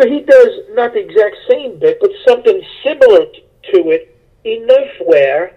So 0.01 0.09
he 0.09 0.23
does 0.23 0.49
not 0.71 0.95
the 0.95 1.01
exact 1.01 1.37
same 1.49 1.79
bit, 1.79 1.99
but 2.01 2.11
something 2.27 2.63
similar 2.83 3.27
to 3.75 3.91
it 3.91 4.17
enough 4.45 4.89
where 5.05 5.57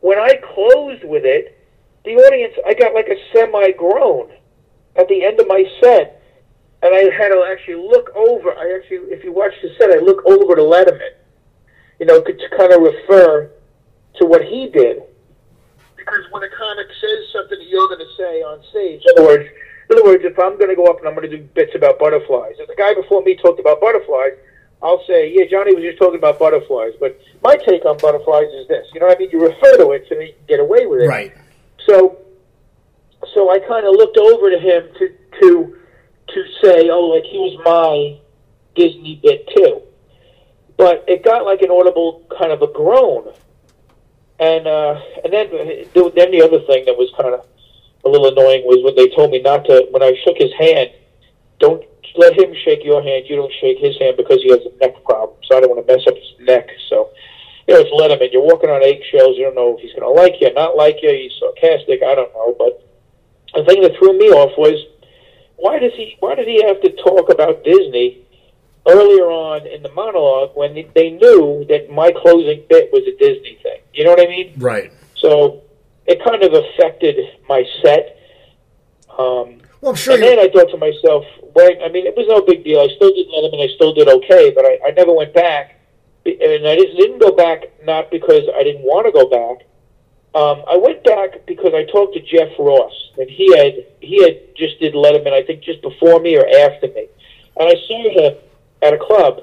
when 0.00 0.18
I 0.18 0.34
closed 0.54 1.02
with 1.04 1.24
it, 1.24 1.58
the 2.04 2.12
audience, 2.12 2.54
I 2.64 2.74
got 2.74 2.94
like 2.94 3.08
a 3.08 3.16
semi 3.34 3.72
groan 3.72 4.30
at 4.96 5.08
the 5.08 5.24
end 5.24 5.40
of 5.40 5.48
my 5.48 5.64
set. 5.82 6.22
And 6.82 6.94
I 6.94 7.12
had 7.14 7.28
to 7.28 7.44
actually 7.50 7.74
look 7.74 8.08
over. 8.16 8.52
I 8.52 8.78
actually, 8.78 9.12
if 9.12 9.22
you 9.22 9.32
watch 9.32 9.52
the 9.62 9.68
set, 9.78 9.90
I 9.90 9.98
look 9.98 10.24
over 10.24 10.54
to 10.54 10.62
Letterman, 10.62 11.12
you 11.98 12.06
know, 12.06 12.22
to 12.22 12.32
kind 12.56 12.72
of 12.72 12.80
refer 12.80 13.50
to 14.18 14.26
what 14.26 14.42
he 14.42 14.68
did. 14.68 15.02
Because 16.00 16.24
when 16.32 16.42
a 16.42 16.48
comic 16.48 16.88
says 17.00 17.20
something 17.32 17.58
that 17.58 17.68
you're 17.68 17.88
going 17.88 18.00
to 18.00 18.12
say 18.16 18.40
on 18.40 18.64
stage, 18.70 19.04
in 19.04 19.12
other 19.16 19.28
words, 19.28 19.48
in 19.90 19.96
other 19.96 20.04
words, 20.04 20.24
if 20.24 20.38
I'm 20.38 20.56
going 20.56 20.70
to 20.70 20.76
go 20.76 20.86
up 20.86 20.98
and 20.98 21.08
I'm 21.08 21.14
going 21.14 21.28
to 21.28 21.36
do 21.36 21.42
bits 21.54 21.72
about 21.74 21.98
butterflies, 21.98 22.56
if 22.58 22.68
the 22.68 22.74
guy 22.74 22.94
before 22.94 23.22
me 23.22 23.36
talked 23.36 23.60
about 23.60 23.80
butterflies, 23.80 24.40
I'll 24.82 25.04
say, 25.06 25.32
yeah, 25.34 25.44
Johnny 25.50 25.74
was 25.74 25.84
just 25.84 25.98
talking 25.98 26.16
about 26.16 26.38
butterflies, 26.38 26.94
but 26.98 27.20
my 27.44 27.56
take 27.56 27.84
on 27.84 27.98
butterflies 27.98 28.48
is 28.48 28.66
this. 28.68 28.86
You 28.94 29.00
know 29.00 29.06
what 29.06 29.16
I 29.16 29.20
mean? 29.20 29.30
You 29.30 29.40
refer 29.40 29.76
to 29.76 29.92
it 29.92 30.06
so 30.08 30.14
that 30.16 30.24
you 30.24 30.32
can 30.32 30.46
get 30.48 30.60
away 30.60 30.86
with 30.86 31.02
it. 31.02 31.08
Right. 31.08 31.34
So, 31.86 32.18
so 33.34 33.50
I 33.50 33.58
kind 33.60 33.86
of 33.86 33.92
looked 33.92 34.16
over 34.16 34.50
to 34.50 34.58
him 34.58 34.88
to 34.98 35.14
to 35.40 35.76
to 36.28 36.44
say, 36.62 36.88
oh, 36.88 37.12
like 37.12 37.24
he 37.24 37.38
was 37.38 37.60
my 37.64 38.20
Disney 38.74 39.20
bit 39.22 39.48
too. 39.54 39.82
But 40.76 41.04
it 41.08 41.24
got 41.24 41.44
like 41.44 41.60
an 41.60 41.70
audible 41.70 42.24
kind 42.38 42.52
of 42.52 42.62
a 42.62 42.68
groan, 42.72 43.34
and 44.40 44.66
uh, 44.66 44.98
and 45.22 45.32
then 45.32 45.50
then 45.52 46.30
the 46.32 46.42
other 46.42 46.60
thing 46.64 46.84
that 46.86 46.96
was 46.96 47.12
kind 47.20 47.34
of 47.34 47.44
a 48.04 48.08
little 48.08 48.32
annoying 48.32 48.64
was 48.64 48.82
when 48.82 48.96
they 48.96 49.14
told 49.14 49.30
me 49.30 49.40
not 49.40 49.64
to. 49.66 49.86
When 49.92 50.02
I 50.02 50.16
shook 50.24 50.38
his 50.38 50.52
hand, 50.58 50.90
don't 51.60 51.84
let 52.16 52.32
him 52.32 52.54
shake 52.64 52.82
your 52.82 53.02
hand. 53.02 53.28
You 53.28 53.36
don't 53.36 53.52
shake 53.60 53.78
his 53.78 53.98
hand 54.00 54.16
because 54.16 54.40
he 54.42 54.48
has 54.50 54.64
a 54.64 54.72
neck 54.80 55.04
problem. 55.04 55.36
So 55.44 55.56
I 55.56 55.60
don't 55.60 55.70
want 55.70 55.86
to 55.86 55.92
mess 55.92 56.06
up 56.08 56.16
his 56.16 56.32
neck. 56.40 56.68
So 56.88 57.12
you 57.68 57.74
know, 57.74 57.84
it's 57.84 57.92
Letterman. 57.92 58.32
You're 58.32 58.42
walking 58.42 58.70
on 58.70 58.82
eggshells. 58.82 59.36
You 59.36 59.44
don't 59.44 59.54
know 59.54 59.76
if 59.76 59.84
he's 59.84 59.92
going 59.92 60.08
to 60.08 60.16
like 60.16 60.40
you, 60.40 60.52
not 60.54 60.76
like 60.76 60.96
you. 61.02 61.12
He's 61.12 61.36
sarcastic. 61.38 62.02
I 62.02 62.16
don't 62.16 62.32
know. 62.32 62.56
But 62.56 62.80
the 63.54 63.64
thing 63.68 63.82
that 63.82 63.92
threw 64.00 64.16
me 64.16 64.32
off 64.32 64.56
was 64.56 64.80
why 65.60 65.78
does 65.78 65.92
he? 65.94 66.16
Why 66.20 66.34
did 66.34 66.48
he 66.48 66.64
have 66.64 66.80
to 66.80 66.90
talk 67.04 67.28
about 67.28 67.62
Disney? 67.62 68.24
Earlier 68.88 69.26
on 69.30 69.66
in 69.66 69.82
the 69.82 69.92
monologue, 69.92 70.56
when 70.56 70.74
they 70.94 71.10
knew 71.10 71.64
that 71.68 71.90
my 71.90 72.10
closing 72.12 72.64
bit 72.68 72.90
was 72.92 73.02
a 73.06 73.16
Disney 73.18 73.58
thing, 73.62 73.80
you 73.92 74.04
know 74.04 74.10
what 74.10 74.20
I 74.20 74.26
mean? 74.26 74.54
Right. 74.56 74.92
So 75.16 75.62
it 76.06 76.22
kind 76.24 76.42
of 76.42 76.52
affected 76.52 77.16
my 77.48 77.64
set. 77.82 78.18
Um, 79.10 79.60
well, 79.80 79.90
I'm 79.90 79.94
sure. 79.94 80.14
And 80.14 80.22
then 80.22 80.38
I 80.38 80.48
thought 80.48 80.70
to 80.70 80.78
myself, 80.78 81.24
wait, 81.54 81.78
I 81.84 81.88
mean, 81.88 82.06
it 82.06 82.16
was 82.16 82.26
no 82.28 82.40
big 82.40 82.64
deal. 82.64 82.80
I 82.80 82.88
still 82.96 83.12
did 83.12 83.28
Letterman. 83.28 83.62
I 83.62 83.74
still 83.74 83.92
did 83.92 84.08
okay, 84.08 84.50
but 84.50 84.64
I, 84.64 84.78
I 84.86 84.90
never 84.92 85.12
went 85.12 85.34
back. 85.34 85.76
And 86.24 86.66
I 86.66 86.76
didn't 86.76 87.18
go 87.18 87.32
back 87.32 87.64
not 87.84 88.10
because 88.10 88.44
I 88.54 88.62
didn't 88.62 88.82
want 88.82 89.06
to 89.06 89.12
go 89.12 89.28
back, 89.28 89.66
Um, 90.32 90.62
I 90.70 90.76
went 90.76 91.02
back 91.02 91.44
because 91.46 91.74
I 91.74 91.84
talked 91.90 92.14
to 92.14 92.20
Jeff 92.20 92.54
Ross, 92.58 92.92
and 93.18 93.28
he 93.28 93.50
had 93.56 93.84
he 94.00 94.22
had 94.22 94.54
just 94.54 94.78
did 94.78 94.94
Letterman, 94.94 95.32
I 95.32 95.42
think, 95.42 95.62
just 95.62 95.82
before 95.82 96.20
me 96.20 96.36
or 96.36 96.46
after 96.46 96.86
me, 96.86 97.08
and 97.56 97.68
I 97.68 97.74
saw 97.88 98.02
him 98.10 98.34
at 98.82 98.94
a 98.94 98.98
club, 98.98 99.42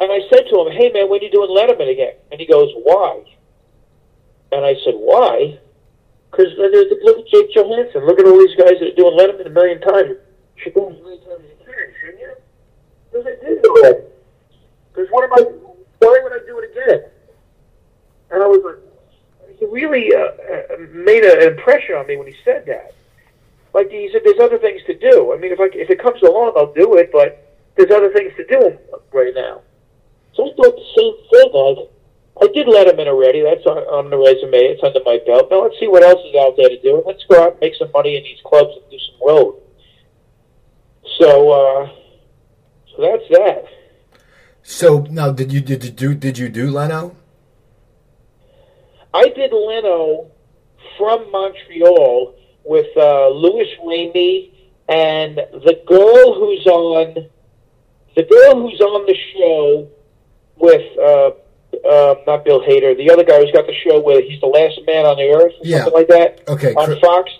and 0.00 0.12
I 0.12 0.20
said 0.30 0.44
to 0.50 0.60
him, 0.60 0.72
"Hey 0.72 0.90
man, 0.92 1.08
when 1.08 1.20
are 1.20 1.24
you 1.24 1.30
doing 1.30 1.50
Letterman 1.50 1.90
again?" 1.90 2.14
And 2.30 2.40
he 2.40 2.46
goes, 2.46 2.72
"Why?" 2.82 3.24
And 4.52 4.64
I 4.64 4.74
said, 4.84 4.94
"Why?" 4.94 5.58
Because 6.30 6.52
look 6.56 7.18
at 7.18 7.26
Jake 7.26 7.54
Johannsen. 7.54 8.06
Look 8.06 8.20
at 8.20 8.26
all 8.26 8.38
these 8.38 8.56
guys 8.56 8.78
that 8.80 8.92
are 8.92 8.96
doing 8.96 9.16
Letterman 9.16 9.46
a 9.46 9.50
million 9.50 9.80
times. 9.80 10.10
You 10.56 10.62
should 10.62 10.74
do 10.74 10.88
it 10.88 11.00
a 11.00 11.02
million 11.02 11.24
times 11.24 11.44
you 11.48 11.64
can, 11.64 11.94
shouldn't 12.00 12.20
you? 12.20 12.34
Because 13.10 13.26
I 13.26 13.44
did 13.44 13.62
do 13.62 13.76
it. 13.84 14.24
Because 14.92 15.08
what 15.10 15.24
am 15.24 15.32
I? 15.32 15.50
Why 16.00 16.20
would 16.22 16.32
I 16.32 16.46
do 16.46 16.58
it 16.58 16.70
again? 16.70 17.10
And 18.30 18.42
I 18.42 18.46
was 18.46 18.60
like, 18.64 19.58
he 19.58 19.64
really 19.66 20.14
uh, 20.14 20.18
uh, 20.18 20.76
made 20.92 21.24
a, 21.24 21.40
an 21.40 21.52
impression 21.54 21.94
on 21.94 22.06
me 22.06 22.16
when 22.16 22.26
he 22.26 22.34
said 22.44 22.66
that. 22.66 22.94
Like 23.74 23.90
he 23.90 24.08
said, 24.12 24.22
there's 24.24 24.40
other 24.40 24.58
things 24.58 24.82
to 24.86 24.98
do. 24.98 25.32
I 25.32 25.38
mean, 25.38 25.52
if 25.52 25.60
I 25.60 25.68
if 25.72 25.90
it 25.90 26.00
comes 26.00 26.22
along, 26.22 26.54
I'll 26.56 26.72
do 26.72 26.96
it. 26.96 27.10
But 27.12 27.47
there's 27.78 27.90
other 27.92 28.12
things 28.12 28.32
to 28.36 28.44
do 28.46 28.76
right 29.12 29.32
now. 29.34 29.62
So 30.34 30.50
I 30.50 30.54
thought 30.56 30.74
the 30.74 30.90
same 30.98 31.14
thing. 31.30 31.50
Like 31.54 31.88
I 32.42 32.52
did 32.52 32.66
Letterman 32.66 33.06
already. 33.06 33.42
That's 33.42 33.64
on, 33.66 33.78
on 33.78 34.10
the 34.10 34.18
resume. 34.18 34.58
It's 34.58 34.82
under 34.82 35.00
my 35.04 35.20
belt. 35.24 35.48
Now 35.50 35.62
let's 35.62 35.78
see 35.78 35.86
what 35.86 36.02
else 36.02 36.20
is 36.26 36.34
out 36.36 36.54
there 36.56 36.68
to 36.68 36.80
do. 36.82 37.02
Let's 37.06 37.24
go 37.30 37.42
out 37.42 37.52
and 37.52 37.60
make 37.60 37.74
some 37.76 37.90
money 37.92 38.16
in 38.16 38.24
these 38.24 38.40
clubs 38.44 38.70
and 38.74 38.90
do 38.90 38.98
some 38.98 39.26
road. 39.26 39.62
So, 41.18 41.50
uh, 41.50 41.90
so 42.94 43.02
that's 43.02 43.28
that. 43.30 43.64
So 44.62 45.06
now, 45.10 45.30
did 45.30 45.52
you 45.52 45.60
did 45.60 45.84
you 45.84 45.90
do 45.90 46.14
did 46.14 46.36
you 46.36 46.48
do 46.48 46.70
Leno? 46.70 47.16
I 49.14 49.28
did 49.28 49.52
Leno 49.52 50.30
from 50.98 51.30
Montreal 51.30 52.34
with 52.64 52.94
uh, 52.96 53.28
Louis 53.30 53.68
Rainey 53.86 54.70
and 54.88 55.36
the 55.36 55.80
girl 55.86 56.34
who's 56.34 56.66
on 56.66 57.28
the 58.18 58.24
girl 58.24 58.60
who's 58.60 58.80
on 58.80 59.06
the 59.06 59.16
show 59.32 59.88
with 60.56 60.82
uh, 60.98 61.30
uh, 61.88 62.14
not 62.26 62.44
Bill 62.44 62.60
Hader, 62.60 62.96
the 62.96 63.10
other 63.12 63.22
guy 63.22 63.38
who's 63.38 63.52
got 63.52 63.66
the 63.66 63.74
show 63.86 64.00
where 64.00 64.20
he's 64.20 64.40
the 64.40 64.46
last 64.48 64.80
man 64.86 65.06
on 65.06 65.16
the 65.16 65.28
earth, 65.30 65.52
or 65.60 65.66
Yeah. 65.66 65.78
something 65.84 65.94
like 65.94 66.08
that. 66.08 66.42
Okay, 66.48 66.74
on 66.74 66.86
Cri- 66.86 67.00
Fox. 67.00 67.30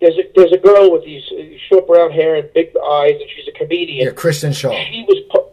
There's 0.00 0.16
a, 0.16 0.22
there's 0.34 0.52
a 0.52 0.56
girl 0.56 0.90
with 0.92 1.04
these 1.04 1.22
short 1.68 1.86
brown 1.86 2.10
hair 2.10 2.36
and 2.36 2.50
big 2.54 2.68
eyes, 2.82 3.16
and 3.20 3.28
she's 3.36 3.48
a 3.48 3.58
comedian. 3.58 4.06
Yeah, 4.06 4.12
Kristen 4.12 4.52
Schaal. 4.52 4.72
She 4.88 5.04
was 5.06 5.44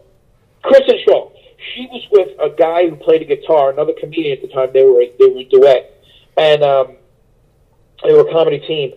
Kristen 0.62 0.96
Schaal. 1.06 1.32
She 1.74 1.86
was 1.92 2.02
with 2.12 2.28
a 2.40 2.48
guy 2.56 2.88
who 2.88 2.96
played 2.96 3.20
a 3.22 3.24
guitar, 3.26 3.70
another 3.70 3.92
comedian 3.98 4.38
at 4.38 4.42
the 4.42 4.48
time. 4.54 4.70
They 4.72 4.84
were 4.84 5.04
they 5.18 5.26
were 5.26 5.40
a 5.40 5.44
duet, 5.44 6.02
and 6.38 6.62
um, 6.62 6.96
they 8.04 8.12
were 8.12 8.20
a 8.28 8.32
comedy 8.32 8.60
team. 8.60 8.92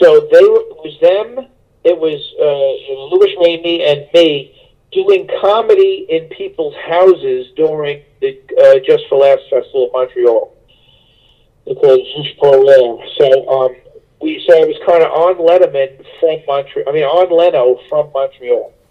So 0.00 0.26
they 0.32 0.42
were, 0.42 0.64
it 0.72 0.78
was 0.82 0.96
them. 1.00 1.46
It 1.84 1.96
was 1.98 2.18
uh, 2.40 3.14
Louis 3.14 3.32
Rainey 3.44 3.84
and 3.84 4.08
me 4.12 4.55
doing 4.96 5.28
comedy 5.42 6.06
in 6.08 6.26
people's 6.28 6.74
houses 6.88 7.48
during 7.54 8.02
the 8.20 8.40
uh, 8.58 8.80
Just 8.86 9.04
for 9.08 9.18
Laughs 9.18 9.42
Festival 9.50 9.86
of 9.86 9.92
Montreal. 9.92 10.56
They 11.66 11.74
called 11.74 12.00
it 12.00 12.36
rire. 12.42 13.06
So 13.18 13.48
um, 13.48 13.76
we 14.22 14.42
so 14.48 14.56
I 14.56 14.64
was 14.64 14.78
kind 14.86 15.02
of 15.04 15.12
on 15.12 15.36
Letterman 15.36 16.02
from 16.18 16.40
Montreal. 16.46 16.88
I 16.88 16.92
mean, 16.92 17.04
on 17.04 17.28
Leno 17.30 17.78
from 17.88 18.10
Montreal. 18.12 18.72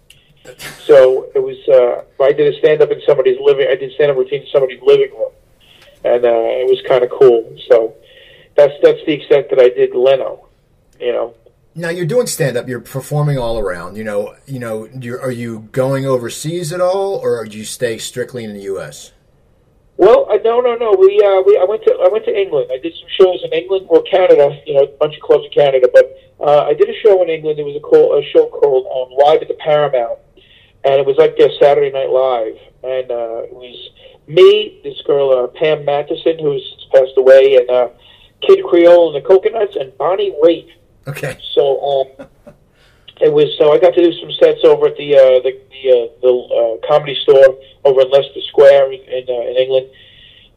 So 0.86 1.28
it 1.34 1.40
was. 1.40 1.58
Uh, 1.66 2.22
I 2.22 2.30
did 2.30 2.54
a 2.54 2.56
stand 2.60 2.80
up 2.80 2.92
in 2.92 3.02
somebody's 3.04 3.38
living. 3.40 3.66
I 3.68 3.74
did 3.74 3.92
stand 3.94 4.12
up 4.12 4.16
routine 4.16 4.42
in 4.42 4.48
somebody's 4.52 4.80
living 4.80 5.10
room, 5.10 5.32
and 6.04 6.24
uh, 6.24 6.62
it 6.62 6.68
was 6.70 6.80
kind 6.86 7.02
of 7.02 7.10
cool. 7.10 7.42
So 7.68 7.94
that's 8.54 8.72
that's 8.80 9.00
the 9.04 9.12
extent 9.14 9.50
that 9.50 9.58
I 9.58 9.70
did 9.70 9.96
Leno. 9.96 10.46
You 11.00 11.12
know. 11.12 11.34
Now 11.76 11.90
you're 11.90 12.06
doing 12.06 12.26
stand 12.26 12.56
up. 12.56 12.68
You're 12.68 12.80
performing 12.80 13.38
all 13.38 13.58
around. 13.58 13.96
You 13.96 14.04
know. 14.04 14.34
You 14.46 14.58
know. 14.58 14.88
Are 15.20 15.30
you 15.30 15.68
going 15.72 16.06
overseas 16.06 16.72
at 16.72 16.80
all, 16.80 17.16
or 17.16 17.44
do 17.44 17.56
you 17.56 17.64
stay 17.64 17.98
strictly 17.98 18.44
in 18.44 18.54
the 18.54 18.62
U.S.? 18.62 19.12
Well, 19.98 20.26
uh, 20.30 20.36
no, 20.44 20.60
no, 20.60 20.74
no. 20.74 20.92
We, 20.92 21.20
uh, 21.24 21.40
we, 21.46 21.56
I 21.56 21.64
went 21.66 21.82
to, 21.84 21.92
I 22.04 22.08
went 22.08 22.24
to 22.26 22.38
England. 22.38 22.70
I 22.70 22.78
did 22.78 22.92
some 23.00 23.08
shows 23.08 23.40
in 23.44 23.52
England 23.52 23.86
or 23.88 24.02
Canada. 24.02 24.60
You 24.66 24.74
know, 24.74 24.82
a 24.84 24.96
bunch 24.98 25.16
of 25.16 25.22
clubs 25.22 25.44
in 25.44 25.50
Canada. 25.52 25.88
But 25.92 26.16
uh, 26.40 26.64
I 26.64 26.74
did 26.74 26.88
a 26.88 26.98
show 27.02 27.22
in 27.22 27.30
England. 27.30 27.58
There 27.58 27.64
was 27.64 27.76
a, 27.76 27.80
call, 27.80 28.18
a 28.18 28.22
show 28.24 28.46
called 28.48 28.86
um, 28.88 29.16
Live 29.24 29.42
at 29.42 29.48
the 29.48 29.54
Paramount, 29.54 30.18
and 30.84 30.94
it 30.94 31.06
was 31.06 31.16
like 31.16 31.36
their 31.36 31.50
Saturday 31.60 31.90
Night 31.90 32.10
Live. 32.10 32.56
And 32.84 33.10
uh, 33.10 33.48
it 33.48 33.52
was 33.52 33.90
me, 34.28 34.80
this 34.84 35.00
girl 35.06 35.30
uh, 35.32 35.46
Pam 35.58 35.84
Matteson, 35.84 36.40
who's 36.40 36.86
passed 36.92 37.16
away, 37.16 37.56
and 37.56 37.70
uh, 37.70 37.88
Kid 38.42 38.64
Creole 38.64 39.14
and 39.14 39.24
the 39.24 39.26
Coconuts, 39.26 39.76
and 39.76 39.96
Bonnie 39.96 40.34
Raitt. 40.42 40.70
Okay. 41.06 41.38
So 41.54 41.80
um, 41.80 42.26
it 43.20 43.32
was 43.32 43.46
so 43.58 43.72
I 43.72 43.78
got 43.78 43.94
to 43.94 44.02
do 44.02 44.12
some 44.20 44.32
sets 44.32 44.64
over 44.64 44.88
at 44.88 44.96
the 44.96 45.16
uh, 45.16 45.40
the 45.40 45.60
the, 45.70 45.82
uh, 45.90 46.06
the 46.20 46.32
uh, 46.32 46.88
comedy 46.88 47.16
store 47.22 47.58
over 47.84 48.00
in 48.02 48.10
Leicester 48.10 48.40
Square 48.48 48.92
in 48.92 49.00
in, 49.02 49.24
uh, 49.28 49.50
in 49.50 49.56
England 49.56 49.86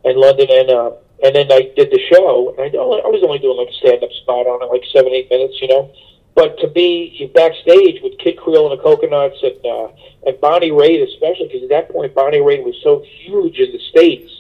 and 0.06 0.18
London, 0.18 0.48
and 0.50 0.70
uh, 0.70 0.92
and 1.24 1.36
then 1.36 1.52
I 1.52 1.72
did 1.76 1.92
the 1.92 2.00
show. 2.12 2.56
And 2.58 2.76
I, 2.76 2.80
I 2.80 3.10
was 3.10 3.24
only 3.24 3.40
doing 3.40 3.58
like 3.58 3.70
a 3.70 3.78
stand 3.78 4.04
up 4.04 4.12
spot 4.24 4.48
on 4.48 4.64
it, 4.64 4.72
like 4.72 4.84
seven 4.92 5.14
eight 5.14 5.30
minutes, 5.30 5.62
you 5.62 5.68
know. 5.68 5.92
But 6.36 6.58
to 6.60 6.68
be 6.68 7.30
backstage 7.34 8.02
with 8.02 8.18
Kid 8.20 8.38
Creole 8.38 8.72
and 8.72 8.80
the 8.80 8.84
Coconuts 8.84 9.38
and 9.44 9.60
uh, 9.66 9.88
and 10.26 10.40
Bonnie 10.42 10.72
Raitt 10.72 11.04
especially, 11.04 11.48
because 11.48 11.64
at 11.64 11.70
that 11.70 11.92
point 11.92 12.16
Bonnie 12.16 12.40
Raitt 12.40 12.64
was 12.64 12.76
so 12.84 13.04
huge 13.24 13.60
in 13.60 13.72
the 13.72 13.80
states. 13.90 14.32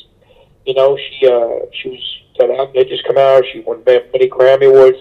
You 0.66 0.74
know, 0.74 0.98
she 0.98 1.28
uh, 1.28 1.68
she 1.74 1.90
was 1.90 2.04
that 2.40 2.50
had 2.76 2.88
just 2.88 3.04
come 3.06 3.18
out. 3.18 3.44
She 3.52 3.60
won 3.60 3.84
ma- 3.86 4.06
many 4.14 4.30
Grammy 4.30 4.68
awards. 4.68 4.98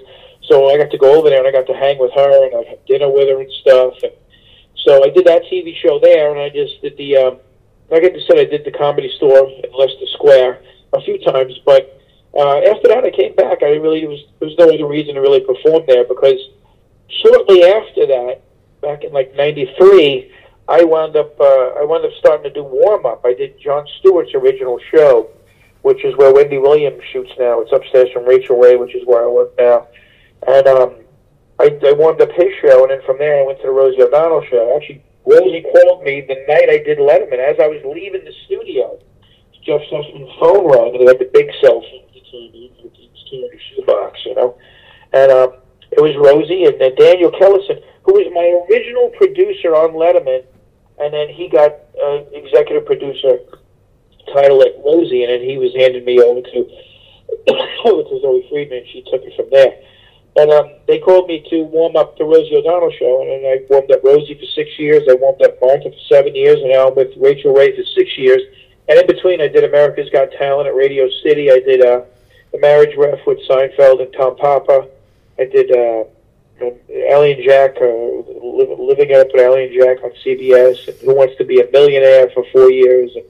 So 0.49 0.70
I 0.70 0.78
got 0.78 0.90
to 0.90 0.99
go 0.99 1.18
over 1.18 1.28
there 1.28 1.44
and 1.44 1.49
I 1.49 1.53
got 1.53 1.66
to 1.66 1.78
hang 1.78 1.99
with 1.99 2.12
her 2.14 2.46
and 2.46 2.55
I 2.57 2.70
had 2.70 2.84
dinner 2.86 3.11
with 3.11 3.28
her 3.28 3.40
and 3.40 3.53
stuff. 3.61 3.94
And 4.03 4.12
so 4.84 5.05
I 5.05 5.11
did 5.11 5.26
that 5.26 5.42
TV 5.44 5.76
show 5.76 5.99
there, 6.01 6.30
and 6.30 6.40
I 6.40 6.49
just 6.49 6.80
did 6.82 6.96
the. 6.96 7.16
Um, 7.16 7.36
like 7.90 8.05
I 8.05 8.12
said, 8.26 8.38
I 8.38 8.44
did 8.44 8.64
the 8.64 8.70
comedy 8.70 9.11
store 9.16 9.49
in 9.49 9.62
Leicester 9.72 10.07
Square 10.12 10.62
a 10.92 11.01
few 11.03 11.18
times, 11.24 11.59
but 11.64 11.99
uh, 12.36 12.59
after 12.59 12.88
that, 12.88 13.05
I 13.05 13.11
came 13.11 13.34
back. 13.34 13.62
I 13.62 13.76
really 13.76 14.07
was 14.07 14.20
there 14.38 14.49
was 14.49 14.57
no 14.59 14.68
other 14.68 14.86
reason 14.86 15.14
to 15.14 15.20
really 15.20 15.40
perform 15.40 15.84
there 15.86 16.05
because 16.05 16.38
shortly 17.09 17.64
after 17.64 18.07
that, 18.07 18.42
back 18.80 19.05
in 19.05 19.12
like 19.12 19.34
'93, 19.34 20.32
I 20.68 20.84
wound 20.84 21.16
up 21.16 21.38
uh, 21.40 21.80
I 21.80 21.84
wound 21.84 22.05
up 22.05 22.12
starting 22.18 22.44
to 22.44 22.51
do 22.51 22.62
warm 22.62 23.07
up. 23.07 23.24
I 23.24 23.34
did 23.34 23.59
Jon 23.59 23.86
Stewart's 23.99 24.34
original 24.34 24.78
show, 24.94 25.30
which 25.82 26.05
is 26.05 26.16
where 26.16 26.32
Wendy 26.32 26.59
Williams 26.59 27.03
shoots 27.12 27.32
now. 27.38 27.61
It's 27.61 27.72
upstairs 27.72 28.11
from 28.12 28.26
Rachael 28.26 28.59
Ray, 28.59 28.76
which 28.76 28.94
is 28.94 29.03
where 29.07 29.24
I 29.24 29.28
work 29.28 29.53
now, 29.59 29.88
and 30.47 30.66
um, 30.66 30.95
I, 31.59 31.78
I 31.84 31.93
warmed 31.93 32.20
up 32.20 32.30
his 32.32 32.53
show, 32.62 32.82
and 32.82 32.91
then 32.91 33.03
from 33.05 33.18
there 33.18 33.41
I 33.41 33.47
went 33.47 33.61
to 33.61 33.66
the 33.66 33.72
Rosie 33.72 34.03
O'Donnell 34.03 34.45
show. 34.51 34.76
Actually, 34.76 35.03
Rosie 35.26 35.64
called 35.72 36.05
me 36.05 36.22
the 36.22 36.45
night 36.47 36.70
I 36.70 36.78
did 36.78 36.99
Letterman 36.99 37.39
as 37.39 37.57
I 37.61 37.66
was 37.66 37.82
leaving 37.84 38.24
the 38.24 38.32
studio. 38.47 38.99
Jeff 39.64 39.82
Sussman's 39.91 40.32
phone 40.41 40.64
rang, 40.70 40.95
and 40.95 41.03
he 41.03 41.07
had 41.07 41.18
the 41.18 41.30
big 41.32 41.51
cell 41.61 41.82
phone. 41.82 42.05
In 43.30 43.43
the 43.43 43.59
shoebox, 43.76 44.20
you 44.24 44.34
know. 44.34 44.57
And 45.12 45.30
um, 45.30 45.53
it 45.93 46.01
was 46.01 46.16
Rosie 46.16 46.64
and 46.64 46.80
then 46.80 46.95
Daniel 46.97 47.30
Kellison, 47.30 47.82
who 48.05 48.14
was 48.16 48.24
my 48.32 48.49
original 48.64 49.11
producer 49.16 49.76
on 49.76 49.93
Letterman, 49.93 50.45
and 50.99 51.12
then 51.12 51.28
he 51.28 51.49
got 51.49 51.72
uh, 52.01 52.24
executive 52.32 52.86
producer 52.86 53.41
title 54.32 54.62
at 54.62 54.80
Rosie, 54.84 55.24
and 55.24 55.32
then 55.32 55.43
he 55.45 55.59
was 55.59 55.72
handing 55.76 56.05
me 56.05 56.20
over 56.20 56.41
to 56.41 56.59
to 57.84 58.20
Zoe 58.22 58.47
Friedman. 58.49 58.84
She 58.93 59.05
took 59.11 59.20
it 59.24 59.36
from 59.36 59.49
there. 59.51 59.76
And 60.39 60.53
um, 60.53 60.70
they 60.86 61.01
called 61.01 61.26
me 61.26 61.45
to 61.51 61.64
warm 61.64 61.97
up 61.97 62.16
the 62.16 62.22
Rosie 62.24 62.55
O'Donnell 62.55 62.93
show, 62.93 63.22
and 63.22 63.45
I 63.45 63.66
warmed 63.68 63.91
up 63.91 64.05
Rosie 64.05 64.39
for 64.39 64.47
six 64.55 64.70
years. 64.78 65.03
I 65.11 65.14
warmed 65.14 65.43
up 65.43 65.61
Martha 65.61 65.91
for 65.91 66.05
seven 66.09 66.32
years, 66.32 66.61
and 66.61 66.70
now 66.70 66.86
I'm 66.86 66.95
with 66.95 67.11
Rachael 67.16 67.53
Ray 67.53 67.74
for 67.74 67.82
six 67.82 68.16
years. 68.16 68.43
And 68.89 69.01
in 69.01 69.07
between, 69.09 69.41
I 69.41 69.49
did 69.49 69.64
America's 69.64 70.09
Got 70.11 70.30
Talent 70.39 70.68
at 70.68 70.76
Radio 70.76 71.11
City. 71.24 71.51
I 71.51 71.59
did 71.59 71.84
uh, 71.84 72.03
the 72.53 72.61
Marriage 72.61 72.97
Ref 72.97 73.18
with 73.26 73.41
Seinfeld 73.49 74.01
and 74.01 74.12
Tom 74.12 74.36
Papa. 74.36 74.86
I 75.41 75.45
did 75.45 75.72
uh, 75.72 76.05
um, 76.62 76.74
Ali 77.11 77.32
and 77.32 77.43
Jack, 77.43 77.74
uh, 77.82 77.91
living 78.78 79.11
it 79.11 79.18
up 79.18 79.28
with 79.34 79.45
Ali 79.45 79.64
and 79.64 79.74
Jack 79.74 80.05
on 80.05 80.12
CBS. 80.24 80.86
And 80.86 80.99
Who 80.99 81.16
Wants 81.16 81.34
to 81.39 81.45
Be 81.45 81.61
a 81.61 81.68
Millionaire 81.72 82.30
for 82.30 82.45
four 82.53 82.70
years, 82.70 83.11
and 83.16 83.24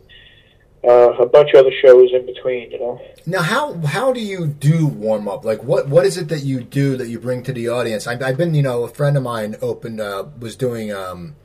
uh, 0.85 1.13
a 1.19 1.27
bunch 1.27 1.51
of 1.53 1.61
other 1.61 1.73
shows 1.83 2.11
in 2.13 2.25
between. 2.27 2.71
You 2.71 2.79
know. 2.79 3.01
Now, 3.27 3.43
how 3.43 3.75
how 3.79 4.13
do 4.13 4.21
you 4.21 4.47
do 4.47 4.87
warm 4.87 5.29
up? 5.29 5.45
Like, 5.45 5.63
what 5.63 5.89
what 5.89 6.07
is 6.07 6.17
it 6.17 6.29
that 6.29 6.43
you 6.45 6.63
do 6.63 6.97
that 6.97 7.09
you 7.09 7.19
bring 7.19 7.43
to 7.45 7.53
the 7.53 7.69
audience? 7.69 8.07
I've, 8.07 8.23
I've 8.23 8.37
been, 8.37 8.55
you 8.55 8.63
know, 8.63 8.85
a 8.85 8.89
friend 8.89 9.17
of 9.17 9.23
mine 9.23 9.57
opened 9.61 10.01
uh, 10.01 10.27
was 10.39 10.57
doing 10.57 10.93
um, 10.93 11.37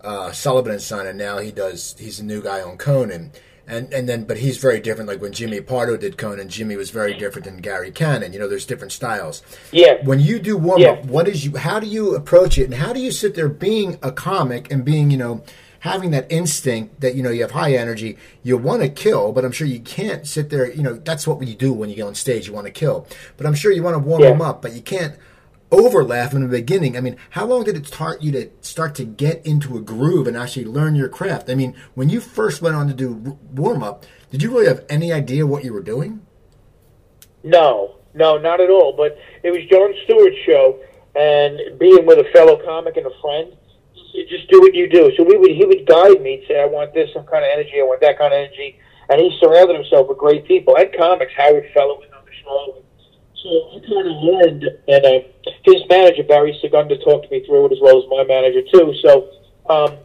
uh, 0.00 0.32
Sullivan 0.32 0.72
and 0.72 0.82
Son, 0.82 1.06
and 1.06 1.18
now 1.18 1.38
he 1.38 1.50
does. 1.50 1.96
He's 1.98 2.20
a 2.20 2.24
new 2.24 2.42
guy 2.42 2.60
on 2.62 2.76
Conan, 2.76 3.32
and 3.66 3.92
and 3.92 4.08
then 4.08 4.24
but 4.24 4.38
he's 4.38 4.58
very 4.58 4.80
different. 4.80 5.08
Like 5.08 5.20
when 5.20 5.32
Jimmy 5.32 5.60
Pardo 5.60 5.96
did 5.96 6.18
Conan, 6.18 6.48
Jimmy 6.48 6.76
was 6.76 6.90
very 6.90 7.14
different 7.14 7.44
than 7.44 7.58
Gary 7.58 7.90
Cannon. 7.90 8.32
You 8.32 8.38
know, 8.38 8.48
there's 8.48 8.66
different 8.66 8.92
styles. 8.92 9.42
Yeah. 9.72 10.04
When 10.04 10.20
you 10.20 10.38
do 10.38 10.56
warm 10.56 10.80
Yeah. 10.80 10.90
up, 10.90 11.04
what 11.06 11.28
is 11.28 11.44
you? 11.44 11.56
How 11.56 11.80
do 11.80 11.86
you 11.86 12.14
approach 12.14 12.58
it, 12.58 12.64
and 12.64 12.74
how 12.74 12.92
do 12.92 13.00
you 13.00 13.10
sit 13.10 13.34
there 13.34 13.48
being 13.48 13.98
a 14.02 14.12
comic 14.12 14.70
and 14.70 14.84
being, 14.84 15.10
you 15.10 15.16
know? 15.16 15.42
Having 15.86 16.10
that 16.10 16.26
instinct 16.30 17.00
that 17.00 17.14
you 17.14 17.22
know 17.22 17.30
you 17.30 17.42
have 17.42 17.52
high 17.52 17.74
energy, 17.74 18.18
you 18.42 18.58
want 18.58 18.82
to 18.82 18.88
kill, 18.88 19.32
but 19.32 19.44
I'm 19.44 19.52
sure 19.52 19.66
you 19.66 19.80
can't 19.80 20.26
sit 20.26 20.50
there. 20.50 20.70
You 20.70 20.82
know 20.82 20.94
that's 20.94 21.26
what 21.26 21.46
you 21.46 21.54
do 21.54 21.72
when 21.72 21.88
you 21.88 21.96
get 21.96 22.02
on 22.02 22.14
stage. 22.14 22.48
You 22.48 22.52
want 22.52 22.66
to 22.66 22.72
kill, 22.72 23.06
but 23.36 23.46
I'm 23.46 23.54
sure 23.54 23.70
you 23.70 23.82
want 23.84 23.94
to 23.94 24.00
warm 24.00 24.22
Yeah. 24.22 24.30
them 24.30 24.42
up, 24.42 24.62
but 24.62 24.72
you 24.72 24.80
can't 24.82 25.14
over 25.70 26.04
laugh 26.04 26.32
in 26.34 26.42
the 26.42 26.48
beginning. 26.48 26.96
I 26.96 27.00
mean, 27.00 27.16
how 27.30 27.46
long 27.46 27.64
did 27.64 27.76
it 27.76 27.86
start 27.86 28.20
you 28.22 28.32
to 28.32 28.50
start 28.62 28.94
to 28.96 29.04
get 29.04 29.44
into 29.46 29.76
a 29.76 29.80
groove 29.80 30.26
and 30.26 30.36
actually 30.36 30.64
learn 30.64 30.94
your 30.96 31.08
craft? 31.08 31.48
I 31.50 31.54
mean, 31.54 31.74
when 31.94 32.08
you 32.08 32.20
first 32.20 32.62
went 32.62 32.76
on 32.76 32.88
to 32.88 32.94
do 32.94 33.38
warm 33.54 33.82
up, 33.82 34.04
did 34.30 34.42
you 34.42 34.50
really 34.50 34.66
have 34.66 34.84
any 34.88 35.12
idea 35.12 35.46
what 35.46 35.64
you 35.64 35.72
were 35.72 35.82
doing? 35.82 36.20
No, 37.44 37.96
no, 38.14 38.38
not 38.38 38.60
at 38.60 38.70
all. 38.70 38.92
But 38.92 39.18
it 39.42 39.50
was 39.50 39.64
Jon 39.70 39.94
Stewart's 40.04 40.36
show, 40.44 40.80
and 41.14 41.78
being 41.78 42.06
with 42.06 42.18
a 42.18 42.28
fellow 42.32 42.60
comic 42.64 42.96
and 42.96 43.06
a 43.06 43.20
friend, 43.20 43.56
just 44.28 44.48
do 44.48 44.60
what 44.60 44.74
you 44.74 44.88
do. 44.88 45.12
So 45.16 45.22
we 45.24 45.36
would 45.36 45.50
he 45.50 45.64
would 45.64 45.86
guide 45.86 46.22
me, 46.22 46.34
and 46.34 46.44
say, 46.48 46.60
I 46.60 46.66
want 46.66 46.94
this 46.94 47.12
some 47.12 47.26
kind 47.26 47.44
of 47.44 47.50
energy, 47.52 47.78
I 47.78 47.84
want 47.84 48.00
that 48.00 48.18
kind 48.18 48.32
of 48.32 48.38
energy, 48.38 48.78
and 49.08 49.20
he 49.20 49.36
surrounded 49.40 49.76
himself 49.76 50.08
with 50.08 50.18
great 50.18 50.46
people 50.46 50.76
and 50.76 50.88
comics. 50.96 51.32
Howard 51.36 51.68
Fellow 51.74 52.00
on 52.00 52.24
the 52.24 52.32
show. 52.42 52.82
So 53.42 53.48
I 53.74 53.78
kind 53.86 54.06
of 54.08 54.16
learned, 54.22 54.64
and 54.88 55.04
uh, 55.04 55.20
his 55.62 55.82
manager 55.88 56.24
Barry 56.24 56.56
Segunda 56.60 56.96
talked 56.98 57.30
me 57.30 57.44
through 57.46 57.66
it 57.66 57.72
as 57.72 57.78
well 57.80 58.02
as 58.02 58.08
my 58.08 58.24
manager 58.24 58.62
too. 58.72 58.94
So 59.02 59.28
um, 59.68 59.98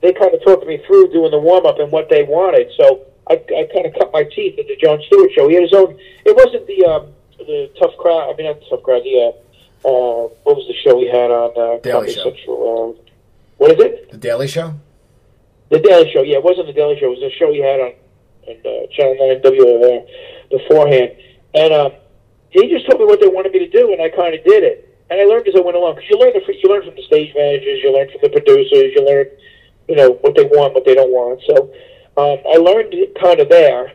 they 0.00 0.12
kind 0.12 0.32
of 0.32 0.42
talked 0.44 0.66
me 0.66 0.80
through 0.86 1.12
doing 1.12 1.30
the 1.30 1.38
warm 1.38 1.66
up 1.66 1.78
and 1.78 1.90
what 1.90 2.08
they 2.08 2.22
wanted. 2.22 2.70
So 2.76 3.02
I, 3.28 3.34
I 3.34 3.68
kind 3.72 3.86
of 3.86 3.94
cut 3.94 4.12
my 4.12 4.24
teeth 4.24 4.58
at 4.58 4.66
the 4.68 4.76
Jon 4.76 5.02
Stewart 5.06 5.30
show. 5.34 5.48
He 5.48 5.54
had 5.54 5.64
his 5.64 5.74
own. 5.74 5.98
It 6.24 6.36
wasn't 6.36 6.66
the 6.66 6.84
um, 6.86 7.12
the 7.38 7.70
tough 7.78 7.96
crowd. 7.98 8.32
I 8.32 8.36
mean, 8.36 8.46
not 8.46 8.60
the 8.60 8.66
tough 8.70 8.82
crowd. 8.82 9.02
The 9.02 9.32
uh, 9.32 9.88
uh, 9.88 10.28
what 10.44 10.56
was 10.56 10.66
the 10.66 10.74
show 10.82 10.98
he 10.98 11.06
had 11.06 11.30
on 11.30 11.50
uh, 11.56 11.80
Daily 11.82 11.92
Comedy 11.92 12.12
Show. 12.14 12.22
Central? 12.22 12.96
Uh, 12.98 13.05
what 13.56 13.72
is 13.72 13.78
it? 13.84 14.10
The 14.10 14.18
Daily 14.18 14.48
Show. 14.48 14.74
The 15.70 15.80
Daily 15.80 16.10
Show. 16.12 16.22
Yeah, 16.22 16.38
it 16.38 16.44
wasn't 16.44 16.66
the 16.66 16.72
Daily 16.72 16.98
Show. 16.98 17.12
It 17.12 17.20
was 17.20 17.32
a 17.32 17.36
show 17.36 17.52
he 17.52 17.60
had 17.60 17.80
on, 17.80 17.92
on 18.48 18.56
uh, 18.64 18.86
Channel 18.92 19.16
Nine 19.18 19.40
WOR 19.42 20.06
beforehand, 20.50 21.16
and 21.54 21.72
um, 21.72 21.92
he 22.50 22.68
just 22.68 22.88
told 22.88 23.00
me 23.00 23.06
what 23.06 23.20
they 23.20 23.28
wanted 23.28 23.52
me 23.52 23.60
to 23.60 23.70
do, 23.70 23.92
and 23.92 24.00
I 24.00 24.08
kind 24.10 24.34
of 24.34 24.44
did 24.44 24.62
it. 24.62 24.86
And 25.10 25.20
I 25.20 25.24
learned 25.24 25.46
as 25.46 25.54
I 25.54 25.60
went 25.60 25.76
along 25.76 25.96
because 25.96 26.10
you 26.10 26.18
learn 26.18 26.32
the, 26.34 26.42
you 26.42 26.68
learn 26.68 26.82
from 26.84 26.96
the 26.96 27.06
stage 27.06 27.32
managers, 27.36 27.78
you 27.82 27.92
learn 27.94 28.10
from 28.10 28.20
the 28.22 28.30
producers, 28.30 28.90
you 28.94 29.06
learn, 29.06 29.26
you 29.88 29.94
know, 29.94 30.18
what 30.20 30.34
they 30.34 30.44
want, 30.44 30.74
what 30.74 30.84
they 30.84 30.94
don't 30.94 31.12
want. 31.12 31.40
So 31.46 31.70
um, 32.18 32.38
I 32.48 32.56
learned 32.56 32.94
kind 33.20 33.38
of 33.40 33.48
there. 33.48 33.92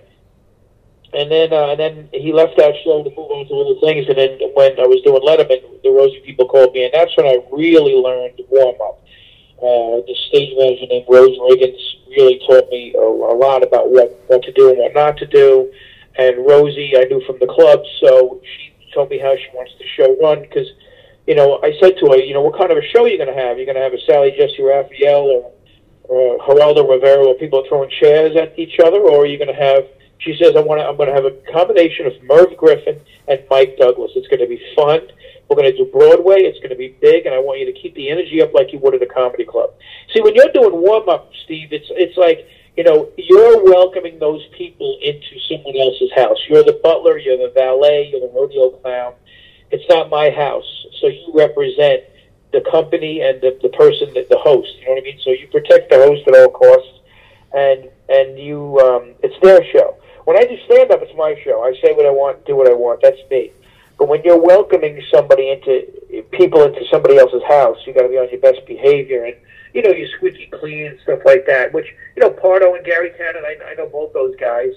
And 1.14 1.30
then, 1.30 1.52
uh, 1.52 1.76
and 1.76 1.80
then 1.80 2.10
he 2.14 2.32
left 2.32 2.56
that 2.56 2.72
show 2.86 3.04
to 3.04 3.10
move 3.10 3.28
on 3.28 3.44
to 3.48 3.56
other 3.60 3.80
things. 3.84 4.08
And 4.08 4.18
then 4.18 4.40
when 4.56 4.80
I 4.80 4.88
was 4.88 5.04
doing 5.04 5.20
Letterman, 5.20 5.84
the 5.84 5.92
Rosie 5.92 6.24
people 6.24 6.48
called 6.48 6.72
me, 6.72 6.86
and 6.86 6.94
that's 6.94 7.12
when 7.18 7.28
I 7.28 7.44
really 7.52 7.96
learned 7.96 8.40
warm 8.48 8.80
up. 8.80 9.01
Uh, 9.62 10.02
the 10.08 10.16
stage 10.30 10.58
manager 10.58 10.88
named 10.90 11.06
Rose 11.08 11.38
Riggins 11.38 11.78
really 12.10 12.40
taught 12.48 12.68
me 12.72 12.94
a, 12.98 13.00
a 13.00 13.36
lot 13.38 13.62
about 13.62 13.92
what 13.92 14.10
what 14.28 14.42
to 14.44 14.52
do 14.54 14.70
and 14.70 14.80
what 14.80 14.94
not 14.96 15.18
to 15.18 15.28
do. 15.28 15.72
And 16.18 16.46
Rosie, 16.46 16.98
I 16.98 17.04
knew 17.06 17.22
from 17.26 17.38
the 17.40 17.48
club, 17.48 17.80
so 18.00 18.42
she 18.44 18.92
told 18.92 19.10
me 19.10 19.20
how 19.20 19.36
she 19.36 19.48
wants 19.54 19.72
the 19.78 19.86
show 19.96 20.18
run. 20.20 20.42
Because, 20.42 20.68
you 21.28 21.36
know, 21.36 21.60
I 21.64 21.78
said 21.80 21.98
to 22.00 22.08
her, 22.08 22.18
you 22.18 22.34
know, 22.34 22.42
what 22.42 22.58
kind 22.58 22.72
of 22.72 22.78
a 22.78 22.88
show 22.88 23.06
are 23.06 23.08
you 23.08 23.18
going 23.18 23.34
to 23.34 23.40
have? 23.40 23.58
You're 23.58 23.66
going 23.66 23.78
to 23.78 23.84
have 23.84 23.94
a 23.94 24.02
Sally 24.02 24.32
Jessy 24.36 24.62
Raphael 24.62 25.24
or, 25.30 25.52
or 26.04 26.40
Geraldo 26.40 26.90
Rivera, 26.90 27.24
where 27.26 27.36
people 27.36 27.64
are 27.64 27.68
throwing 27.70 27.90
chairs 27.90 28.36
at 28.36 28.58
each 28.58 28.80
other, 28.80 28.98
or 28.98 29.24
are 29.24 29.26
you 29.26 29.38
going 29.38 29.48
to 29.48 29.62
have? 29.62 29.86
She 30.18 30.36
says, 30.38 30.56
I 30.56 30.62
want 30.62 30.82
to. 30.82 30.86
I'm 30.86 30.98
going 30.98 31.10
to 31.10 31.16
have 31.16 31.26
a 31.26 31.38
combination 31.52 32.08
of 32.08 32.14
Merv 32.24 32.58
Griffin 32.58 33.00
and 33.28 33.44
Mike 33.50 33.78
Douglas. 33.78 34.12
It's 34.16 34.28
going 34.28 34.42
to 34.42 34.48
be 34.48 34.62
fun. 34.76 35.02
We're 35.52 35.64
going 35.64 35.76
to 35.76 35.84
do 35.84 35.92
Broadway. 35.92 36.48
It's 36.48 36.60
going 36.60 36.70
to 36.70 36.78
be 36.80 36.96
big, 37.02 37.26
and 37.26 37.36
I 37.36 37.40
want 37.40 37.60
you 37.60 37.66
to 37.66 37.76
keep 37.76 37.94
the 37.96 38.10
energy 38.10 38.42
up 38.42 38.54
like 38.54 38.72
you 38.72 38.80
would 38.80 38.96
at 38.96 39.04
a 39.04 39.06
comedy 39.06 39.44
club. 39.44 39.76
See, 40.14 40.22
when 40.22 40.34
you're 40.34 40.48
doing 40.54 40.72
warm 40.72 41.10
up, 41.10 41.30
Steve, 41.44 41.74
it's 41.74 41.92
it's 41.92 42.16
like 42.16 42.48
you 42.78 42.86
know 42.86 43.12
you're 43.18 43.62
welcoming 43.62 44.18
those 44.18 44.40
people 44.58 44.98
into 45.04 45.36
someone 45.52 45.76
else's 45.76 46.08
house. 46.16 46.38
You're 46.48 46.64
the 46.64 46.80
butler. 46.82 47.18
You're 47.18 47.36
the 47.36 47.52
valet. 47.52 48.08
You're 48.08 48.22
the 48.22 48.32
rodeo 48.34 48.70
clown. 48.80 49.12
It's 49.72 49.84
not 49.90 50.10
my 50.10 50.30
house, 50.30 50.88
so 51.02 51.08
you 51.08 51.34
represent 51.36 52.04
the 52.54 52.64
company 52.72 53.20
and 53.20 53.42
the, 53.42 53.60
the 53.62 53.76
person 53.76 54.14
that 54.14 54.30
the 54.30 54.40
host. 54.40 54.72
You 54.80 54.86
know 54.86 54.92
what 54.94 55.02
I 55.02 55.04
mean? 55.04 55.20
So 55.22 55.32
you 55.32 55.52
protect 55.52 55.92
the 55.92 55.98
host 55.98 56.26
at 56.30 56.34
all 56.34 56.48
costs, 56.48 57.04
and 57.52 57.90
and 58.08 58.40
you 58.40 58.80
um, 58.80 59.16
it's 59.20 59.36
their 59.44 59.68
show. 59.76 59.98
When 60.24 60.38
I 60.38 60.48
do 60.48 60.56
stand 60.64 60.92
up, 60.92 61.02
it's 61.02 61.12
my 61.18 61.36
show. 61.44 61.60
I 61.60 61.76
say 61.84 61.92
what 61.92 62.06
I 62.06 62.12
want, 62.12 62.46
do 62.46 62.56
what 62.56 62.70
I 62.70 62.74
want. 62.74 63.02
That's 63.04 63.20
me. 63.30 63.52
But 64.02 64.10
when 64.10 64.24
you're 64.24 64.42
welcoming 64.42 65.00
somebody 65.14 65.52
into 65.52 66.26
people 66.32 66.64
into 66.64 66.82
somebody 66.90 67.20
else's 67.20 67.44
house, 67.48 67.78
you 67.86 67.94
got 67.94 68.02
to 68.02 68.10
be 68.10 68.18
on 68.18 68.32
your 68.32 68.42
best 68.42 68.66
behavior 68.66 69.26
and 69.26 69.36
you 69.76 69.84
know 69.84 69.92
you 69.92 70.08
squeaky 70.18 70.48
clean 70.48 70.88
and 70.88 71.00
stuff 71.02 71.20
like 71.24 71.46
that. 71.46 71.72
Which 71.72 71.86
you 72.16 72.24
know 72.24 72.32
Pardo 72.32 72.74
and 72.74 72.84
Gary 72.84 73.12
Cannon, 73.12 73.44
I, 73.46 73.58
I 73.64 73.76
know 73.76 73.86
both 73.86 74.12
those 74.12 74.36
guys, 74.38 74.74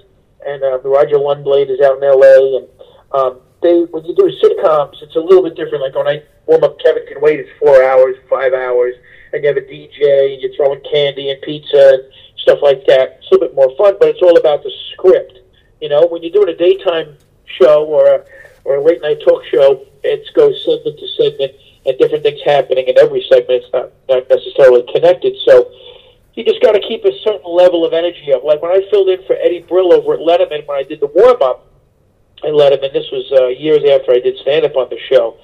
and 0.47 0.63
uh, 0.63 0.79
Roger 0.81 1.17
Lundblade 1.17 1.71
is 1.71 1.81
out 1.81 1.97
in 1.97 2.05
L.A. 2.05 2.37
and 2.59 2.69
um, 3.15 3.41
they 3.63 3.85
when 3.85 4.05
you 4.05 4.15
do 4.15 4.31
sitcoms, 4.45 5.01
it's 5.01 5.17
a 5.17 5.21
little 5.21 5.43
bit 5.43 5.57
different. 5.57 5.81
Like 5.81 5.95
when 5.95 6.07
I 6.07 6.23
warm 6.45 6.63
up, 6.63 6.79
Kevin 6.81 7.07
can 7.09 7.23
wait. 7.23 7.41
It's 7.41 7.49
four 7.59 7.83
hours, 7.83 8.17
five 8.29 8.53
hours, 8.53 8.95
and 9.33 9.43
you 9.43 9.49
have 9.49 9.57
a 9.57 9.63
DJ 9.63 10.35
and 10.35 10.43
you're 10.43 10.55
throwing 10.55 10.83
candy 10.93 11.31
and 11.31 11.41
pizza 11.41 11.97
and 11.97 12.03
stuff 12.37 12.59
like 12.61 12.85
that. 12.89 13.21
It's 13.21 13.31
a 13.33 13.35
little 13.37 13.49
bit 13.49 13.55
more 13.57 13.75
fun, 13.79 13.97
but 13.99 14.11
it's 14.11 14.21
all 14.21 14.37
about 14.37 14.63
the 14.63 14.73
script. 14.93 15.39
You 15.81 15.89
know, 15.89 16.07
when 16.09 16.23
you're 16.23 16.31
doing 16.31 16.51
a 16.51 16.57
daytime 16.59 17.17
show 17.47 17.87
or 17.87 18.07
a 18.07 18.25
or 18.65 18.77
a 18.77 18.83
late 18.83 19.01
night 19.03 19.21
talk 19.25 19.45
show, 19.47 19.87
it 20.03 20.27
goes 20.35 20.65
segment 20.65 20.99
to 20.99 21.07
segment 21.17 21.53
and 21.87 21.99
different 21.99 22.25
things 22.25 22.41
happening 22.45 22.89
in 22.89 22.99
every 22.99 23.25
segment. 23.29 23.63
It's 23.63 23.73
not, 23.73 23.93
not 24.09 24.29
necessarily 24.29 24.85
connected. 24.93 25.37
So 25.45 25.71
you 26.35 26.45
just 26.45 26.61
got 26.63 26.73
to 26.73 26.81
keep 26.81 27.05
a 27.05 27.13
certain 27.23 27.47
level 27.47 27.85
of 27.85 27.93
energy 27.93 28.33
up. 28.33 28.43
Like 28.45 28.63
when 28.63 28.73
I 28.73 28.83
filled 28.91 29.09
in 29.09 29.25
for 29.27 29.37
Eddie 29.37 29.61
Brill 29.69 29.93
over 29.93 30.15
at 30.15 30.21
Letterman 30.21 30.67
when 30.67 30.79
I 30.79 30.83
did 30.83 31.01
the 31.01 31.07
warm 31.07 31.41
up 31.43 31.71
at 32.43 32.51
Letterman, 32.51 32.93
this 32.93 33.07
was 33.13 33.31
uh, 33.33 33.49
years 33.49 33.85
after 33.89 34.13
I 34.13 34.21
did 34.21 34.37
stand 34.39 34.65
up 34.65 34.77
on 34.77 34.89
the 34.91 34.99
show. 35.09 35.37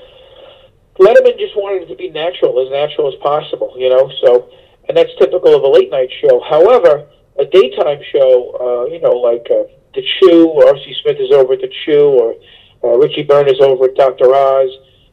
Letterman 0.98 1.38
just 1.38 1.56
wanted 1.56 1.84
it 1.84 1.88
to 1.88 1.96
be 1.96 2.10
natural, 2.10 2.60
as 2.60 2.70
natural 2.70 3.08
as 3.08 3.14
possible, 3.22 3.74
you 3.78 3.88
know. 3.88 4.10
So, 4.20 4.50
and 4.88 4.96
that's 4.96 5.10
typical 5.18 5.54
of 5.54 5.62
a 5.62 5.68
late 5.68 5.90
night 5.90 6.10
show. 6.20 6.40
However, 6.40 7.06
a 7.38 7.44
daytime 7.46 8.02
show, 8.12 8.52
uh, 8.60 8.92
you 8.92 9.00
know, 9.00 9.16
like 9.16 9.46
uh, 9.50 9.64
the 9.94 10.02
Chew, 10.02 10.52
R.C. 10.52 10.94
Smith 11.02 11.16
is 11.18 11.32
over 11.32 11.54
at 11.54 11.60
the 11.60 11.72
Chew, 11.84 12.20
or 12.20 12.34
uh, 12.82 12.96
Richie 12.98 13.22
is 13.22 13.60
over 13.60 13.84
at 13.86 13.94
Dr. 13.94 14.34
Oz. 14.34 14.70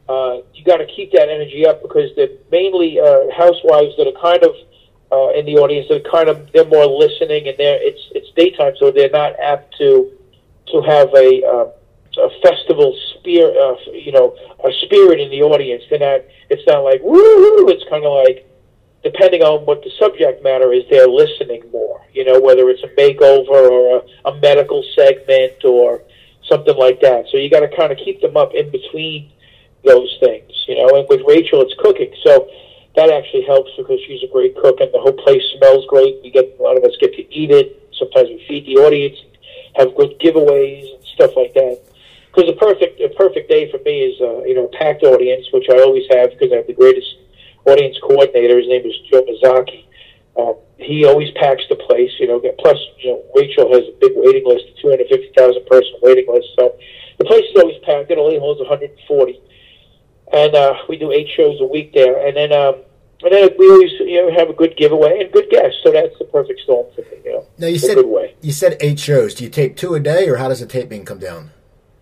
Uh, 0.08 0.38
you 0.54 0.64
got 0.64 0.78
to 0.78 0.86
keep 0.86 1.12
that 1.12 1.28
energy 1.28 1.66
up 1.66 1.82
because 1.82 2.10
they're 2.16 2.38
mainly 2.50 2.98
uh, 2.98 3.28
housewives 3.36 3.94
that 3.98 4.06
are 4.08 4.20
kind 4.20 4.42
of 4.42 4.54
uh, 5.12 5.38
in 5.38 5.44
the 5.44 5.56
audience 5.56 5.86
that 5.88 6.06
are 6.06 6.10
kind 6.10 6.28
of 6.28 6.50
they're 6.52 6.66
more 6.66 6.86
listening 6.86 7.48
and 7.48 7.56
they're 7.58 7.78
it's 7.80 8.00
it's 8.14 8.30
daytime 8.36 8.74
so 8.78 8.90
they're 8.90 9.10
not 9.10 9.38
apt 9.40 9.76
to 9.76 10.10
to 10.66 10.80
have 10.82 11.08
a 11.14 11.42
uh, 11.44 11.66
a 12.18 12.30
festival 12.42 12.96
spirit 13.14 13.56
uh, 13.56 13.76
you 13.92 14.12
know 14.12 14.34
a 14.64 14.72
spirit 14.84 15.20
in 15.20 15.30
the 15.30 15.42
audience. 15.42 15.84
They're 15.90 15.98
not 15.98 16.22
it's 16.50 16.66
not 16.66 16.80
like 16.80 17.00
woo 17.02 17.68
It's 17.68 17.84
kind 17.88 18.04
of 18.04 18.12
like 18.24 18.44
depending 19.04 19.42
on 19.42 19.64
what 19.64 19.82
the 19.82 19.90
subject 19.98 20.42
matter 20.42 20.72
is, 20.72 20.84
they're 20.90 21.08
listening 21.08 21.62
more. 21.70 22.00
You 22.12 22.24
know 22.24 22.40
whether 22.40 22.68
it's 22.70 22.82
a 22.82 22.88
makeover 22.88 23.70
or 23.70 23.98
a, 23.98 24.30
a 24.30 24.40
medical 24.40 24.82
segment 24.94 25.64
or 25.64 26.02
something 26.48 26.76
like 26.76 27.00
that. 27.00 27.26
So 27.30 27.36
you 27.36 27.50
got 27.50 27.60
to 27.60 27.76
kind 27.76 27.92
of 27.92 27.98
keep 27.98 28.20
them 28.20 28.36
up 28.36 28.54
in 28.54 28.70
between 28.70 29.30
those 29.84 30.16
things, 30.20 30.50
you 30.66 30.76
know. 30.76 30.98
And 30.98 31.06
with 31.08 31.22
Rachael, 31.26 31.62
it's 31.62 31.74
cooking, 31.78 32.12
so 32.24 32.48
that 32.96 33.10
actually 33.10 33.44
helps 33.44 33.70
because 33.76 34.00
she's 34.06 34.22
a 34.22 34.32
great 34.32 34.56
cook, 34.56 34.80
and 34.80 34.92
the 34.92 34.98
whole 34.98 35.12
place 35.12 35.42
smells 35.58 35.86
great. 35.88 36.20
We 36.22 36.30
get 36.30 36.56
a 36.58 36.62
lot 36.62 36.76
of 36.76 36.84
us 36.84 36.96
get 37.00 37.14
to 37.14 37.34
eat 37.34 37.50
it. 37.50 37.88
Sometimes 37.98 38.28
we 38.28 38.44
feed 38.48 38.66
the 38.66 38.80
audience, 38.82 39.18
have 39.76 39.94
good 39.94 40.18
giveaways 40.18 40.94
and 40.94 41.04
stuff 41.14 41.32
like 41.36 41.54
that. 41.54 41.80
Because 42.34 42.50
a 42.50 42.56
perfect 42.56 43.00
a 43.00 43.08
perfect 43.10 43.48
day 43.48 43.70
for 43.70 43.78
me 43.84 44.02
is 44.02 44.20
uh, 44.20 44.42
you 44.44 44.54
know 44.54 44.66
a 44.66 44.76
packed 44.76 45.02
audience, 45.02 45.46
which 45.52 45.66
I 45.70 45.80
always 45.80 46.04
have 46.10 46.30
because 46.30 46.52
I 46.52 46.56
have 46.56 46.66
the 46.66 46.74
greatest 46.74 47.16
audience 47.66 47.96
coordinator. 48.02 48.58
His 48.58 48.68
name 48.68 48.86
is 48.86 48.94
Joe 49.10 49.22
Mizaki. 49.22 49.84
Um, 50.36 50.54
he 50.78 51.04
always 51.04 51.30
packs 51.32 51.62
the 51.68 51.76
place, 51.76 52.10
you 52.18 52.26
know. 52.26 52.40
Plus, 52.58 52.78
you 52.98 53.10
know, 53.10 53.22
Rachael 53.34 53.72
has 53.74 53.82
a 53.82 53.94
big 54.00 54.12
waiting 54.14 54.46
list, 54.46 54.64
a 54.78 54.80
250,000 54.80 55.66
person 55.66 55.92
waiting 56.02 56.26
list. 56.28 56.48
So 56.58 56.78
the 57.18 57.24
place 57.24 57.44
is 57.44 57.60
always 57.60 57.78
packed. 57.82 58.10
It 58.10 58.18
only 58.18 58.38
holds 58.38 58.60
140, 58.60 59.40
and 60.32 60.54
uh, 60.54 60.74
we 60.88 60.96
do 60.96 61.10
eight 61.12 61.28
shows 61.36 61.60
a 61.60 61.66
week 61.66 61.92
there. 61.92 62.26
And 62.26 62.36
then, 62.36 62.52
um, 62.52 62.76
and 63.22 63.32
then 63.32 63.50
we 63.58 63.68
always, 63.68 63.90
you 64.00 64.22
know, 64.22 64.38
have 64.38 64.48
a 64.48 64.52
good 64.52 64.76
giveaway 64.76 65.18
and 65.20 65.32
good 65.32 65.50
guests. 65.50 65.78
So 65.82 65.90
that's 65.90 66.16
the 66.18 66.26
perfect 66.26 66.60
storm 66.60 66.86
for 66.94 67.02
me, 67.02 67.18
you 67.24 67.32
know. 67.32 67.46
Now 67.58 67.66
you 67.66 67.78
said 67.78 67.96
good 67.96 68.06
way. 68.06 68.36
you 68.40 68.52
said 68.52 68.76
eight 68.80 69.00
shows. 69.00 69.34
Do 69.34 69.44
you 69.44 69.50
tape 69.50 69.76
two 69.76 69.94
a 69.94 70.00
day, 70.00 70.28
or 70.28 70.36
how 70.36 70.48
does 70.48 70.60
the 70.60 70.66
taping 70.66 71.04
come 71.04 71.18
down? 71.18 71.50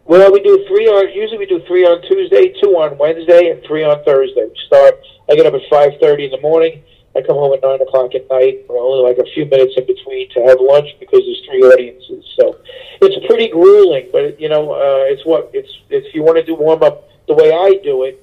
Well, 0.04 0.30
we 0.30 0.40
do 0.42 0.64
three 0.68 0.86
on. 0.86 1.12
Usually, 1.12 1.38
we 1.38 1.46
do 1.46 1.62
three 1.66 1.84
on 1.84 2.02
Tuesday, 2.02 2.52
two 2.62 2.76
on 2.76 2.98
Wednesday, 2.98 3.50
and 3.50 3.64
three 3.66 3.84
on 3.84 4.04
Thursday. 4.04 4.44
We 4.44 4.56
start. 4.66 5.00
I 5.28 5.34
get 5.34 5.46
up 5.46 5.54
at 5.54 5.62
five 5.70 5.92
thirty 6.00 6.26
in 6.26 6.30
the 6.30 6.40
morning. 6.40 6.84
I 7.16 7.22
come 7.22 7.36
home 7.36 7.54
at 7.54 7.62
nine 7.62 7.80
o'clock 7.80 8.14
at 8.14 8.28
night. 8.28 8.66
We're 8.68 8.78
only 8.78 9.02
like 9.08 9.18
a 9.18 9.28
few 9.32 9.46
minutes 9.46 9.74
in 9.76 9.86
between 9.86 10.28
to 10.30 10.44
have 10.44 10.60
lunch 10.60 10.88
because 11.00 11.20
there's 11.24 11.42
three 11.48 11.62
audiences. 11.62 12.24
So 12.38 12.60
it's 13.00 13.26
pretty 13.26 13.48
grueling, 13.48 14.08
but 14.12 14.38
you 14.40 14.48
know, 14.48 14.72
uh, 14.72 15.08
it's 15.08 15.24
what 15.24 15.50
it's. 15.54 15.72
If 15.88 16.14
you 16.14 16.22
want 16.22 16.36
to 16.36 16.44
do 16.44 16.54
warm 16.54 16.82
up 16.82 17.08
the 17.26 17.34
way 17.34 17.52
I 17.52 17.80
do 17.82 18.04
it, 18.04 18.22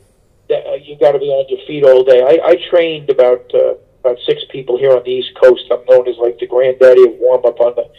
that, 0.49 0.65
uh, 0.67 0.75
you 0.75 0.97
got 0.99 1.13
to 1.13 1.19
be 1.19 1.33
on 1.33 1.45
your 1.49 1.65
feet 1.65 1.83
all 1.83 2.03
day. 2.03 2.21
I, 2.21 2.53
I 2.53 2.55
trained 2.69 3.09
about 3.09 3.49
uh, 3.53 3.75
about 4.03 4.19
six 4.25 4.43
people 4.51 4.77
here 4.77 4.91
on 4.91 5.03
the 5.03 5.11
East 5.11 5.31
Coast. 5.41 5.63
I'm 5.71 5.83
known 5.89 6.07
as 6.07 6.17
like 6.17 6.37
the 6.39 6.47
granddaddy 6.47 7.03
of 7.03 7.15
warm 7.17 7.45
up 7.45 7.59
on 7.59 7.75
the 7.75 7.89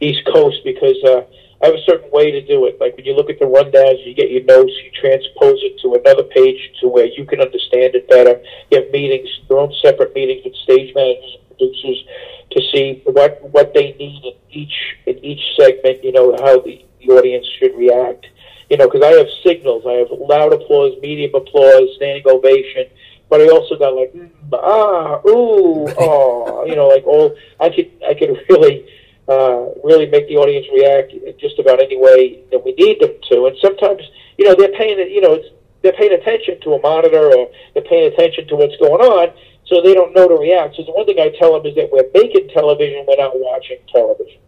East 0.00 0.24
Coast 0.32 0.58
because 0.64 0.96
uh, 1.04 1.22
I 1.62 1.66
have 1.66 1.74
a 1.74 1.82
certain 1.86 2.10
way 2.10 2.30
to 2.30 2.40
do 2.46 2.66
it. 2.66 2.78
Like 2.80 2.96
when 2.96 3.04
you 3.04 3.14
look 3.14 3.30
at 3.30 3.38
the 3.38 3.46
rundowns, 3.46 4.06
you 4.06 4.14
get 4.14 4.30
your 4.30 4.44
notes, 4.44 4.72
you 4.82 4.90
transpose 4.94 5.58
it 5.62 5.80
to 5.82 5.94
another 5.94 6.22
page 6.22 6.60
to 6.80 6.88
where 6.88 7.06
you 7.06 7.24
can 7.24 7.40
understand 7.40 7.94
it 7.94 8.08
better. 8.08 8.40
You 8.70 8.82
have 8.82 8.90
meetings, 8.92 9.28
your 9.48 9.60
own 9.60 9.74
separate 9.82 10.14
meetings 10.14 10.44
with 10.44 10.54
stage 10.62 10.94
managers 10.94 11.36
and 11.38 11.48
producers 11.48 12.04
to 12.52 12.62
see 12.72 13.02
what 13.04 13.42
what 13.50 13.74
they 13.74 13.92
need 13.98 14.22
in 14.24 14.34
each 14.50 14.76
in 15.06 15.24
each 15.24 15.42
segment. 15.58 16.04
You 16.04 16.12
know 16.12 16.36
how 16.38 16.60
the, 16.60 16.84
the 17.00 17.12
audience 17.12 17.46
should 17.58 17.76
react. 17.76 18.26
You 18.70 18.76
know, 18.76 18.88
because 18.88 19.02
I 19.02 19.18
have 19.18 19.28
signals. 19.42 19.84
I 19.88 19.94
have 19.94 20.08
loud 20.12 20.52
applause, 20.52 20.92
medium 21.00 21.34
applause, 21.34 21.88
standing 21.96 22.22
ovation 22.26 22.86
but 23.30 23.40
I 23.40 23.48
also 23.48 23.76
got 23.78 23.94
like 23.94 24.12
mm, 24.12 24.30
ah 24.54 25.20
ooh 25.26 25.86
oh 25.98 26.64
you 26.66 26.74
know 26.74 26.88
like 26.88 27.06
all 27.06 27.34
I 27.60 27.68
could 27.68 27.90
I 28.06 28.14
could 28.14 28.30
really 28.48 28.86
uh, 29.28 29.68
really 29.84 30.06
make 30.06 30.26
the 30.28 30.36
audience 30.36 30.66
react 30.72 31.12
in 31.12 31.34
just 31.38 31.58
about 31.58 31.82
any 31.82 31.96
way 31.96 32.42
that 32.50 32.64
we 32.64 32.72
need 32.74 33.00
them 33.00 33.12
to. 33.30 33.46
And 33.46 33.56
sometimes, 33.60 34.02
you 34.38 34.44
know, 34.46 34.54
they're 34.54 34.72
paying, 34.72 34.98
you 34.98 35.20
know, 35.20 35.38
they're 35.82 35.92
paying 35.92 36.12
attention 36.12 36.60
to 36.62 36.74
a 36.74 36.80
monitor 36.80 37.30
or 37.36 37.50
they're 37.74 37.84
paying 37.84 38.12
attention 38.12 38.48
to 38.48 38.56
what's 38.56 38.76
going 38.76 39.04
on, 39.04 39.36
so 39.66 39.82
they 39.82 39.94
don't 39.94 40.14
know 40.14 40.26
to 40.26 40.34
react. 40.34 40.76
So 40.76 40.82
the 40.82 40.92
one 40.92 41.06
thing 41.06 41.20
I 41.20 41.30
tell 41.38 41.52
them 41.52 41.66
is 41.66 41.76
that 41.76 41.92
we're 41.92 42.08
making 42.14 42.48
television, 42.48 43.04
we're 43.06 43.20
not 43.20 43.36
watching 43.36 43.78
television. 43.92 44.40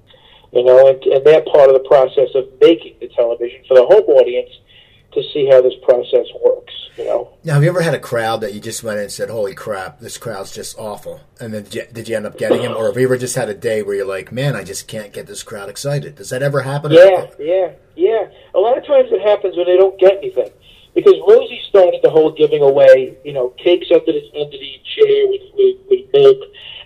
You 0.53 0.65
know, 0.65 0.89
and, 0.89 0.99
and 1.05 1.25
they're 1.25 1.45
part 1.47 1.71
of 1.71 1.75
the 1.79 1.87
process 1.87 2.35
of 2.35 2.49
making 2.61 2.97
the 2.99 3.09
television 3.15 3.63
for 3.69 3.77
the 3.77 3.87
home 3.87 4.09
audience 4.19 4.51
to 5.13 5.23
see 5.33 5.49
how 5.51 5.61
this 5.61 5.75
process 5.83 6.27
works. 6.45 6.73
You 6.97 7.05
know. 7.05 7.31
Now, 7.45 7.55
have 7.55 7.63
you 7.63 7.69
ever 7.71 7.81
had 7.81 7.95
a 7.95 8.01
crowd 8.01 8.41
that 8.43 8.53
you 8.53 8.61
just 8.61 8.83
went 8.83 8.99
in 8.99 9.05
and 9.05 9.13
said, 9.13 9.31
"Holy 9.31 9.55
crap, 9.55 10.01
this 10.01 10.19
crowd's 10.19 10.53
just 10.53 10.79
awful," 10.79 11.21
and 11.41 11.55
then 11.55 11.65
did 11.65 11.75
you, 11.75 11.87
did 11.93 12.09
you 12.09 12.17
end 12.17 12.27
up 12.27 12.37
getting 12.37 12.63
him, 12.63 12.77
or 12.77 12.87
have 12.87 12.97
you 12.97 13.05
ever 13.05 13.17
just 13.17 13.37
had 13.37 13.49
a 13.49 13.55
day 13.55 13.83
where 13.83 13.95
you're 13.95 14.07
like, 14.07 14.33
"Man, 14.33 14.57
I 14.57 14.65
just 14.65 14.89
can't 14.89 15.13
get 15.13 15.27
this 15.27 15.43
crowd 15.43 15.69
excited"? 15.69 16.17
Does 16.17 16.31
that 16.31 16.43
ever 16.43 16.61
happen? 16.61 16.93
Yeah, 16.93 17.29
yeah, 17.39 17.73
yeah. 17.97 18.29
A 18.55 18.59
lot 18.59 18.77
of 18.77 18.87
times 18.87 19.09
it 19.13 19.23
happens 19.23 19.57
when 19.57 19.67
they 19.67 19.77
don't 19.77 19.99
get 19.99 20.19
anything. 20.19 20.51
Because 20.95 21.15
Rosie 21.27 21.61
started 21.69 22.01
the 22.03 22.11
whole 22.11 22.33
giving 22.33 22.63
away, 22.63 23.17
you 23.25 23.33
know, 23.33 23.51
cakes 23.51 23.87
under 23.93 24.13
the 24.13 24.23
under 24.35 24.59
the 24.59 24.81
chair 24.97 25.29
with, 25.29 25.43
with, 25.55 25.77
with 25.89 26.13
milk, 26.13 26.39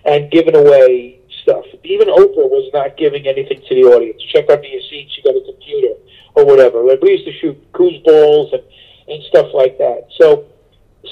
and 0.05 0.29
giving 0.31 0.55
away 0.55 1.19
stuff. 1.41 1.65
Even 1.83 2.07
Oprah 2.07 2.49
was 2.49 2.69
not 2.73 2.97
giving 2.97 3.27
anything 3.27 3.61
to 3.67 3.75
the 3.75 3.83
audience. 3.83 4.21
Check 4.31 4.49
under 4.49 4.67
your 4.67 4.81
seat. 4.81 5.09
She 5.13 5.21
got 5.21 5.35
a 5.35 5.41
computer 5.41 5.95
or 6.35 6.45
whatever. 6.45 6.83
Like 6.83 7.01
we 7.01 7.11
used 7.11 7.25
to 7.25 7.33
shoot 7.39 7.57
balls 8.03 8.53
and, 8.53 8.63
and 9.07 9.23
stuff 9.25 9.47
like 9.53 9.77
that. 9.77 10.07
So 10.19 10.45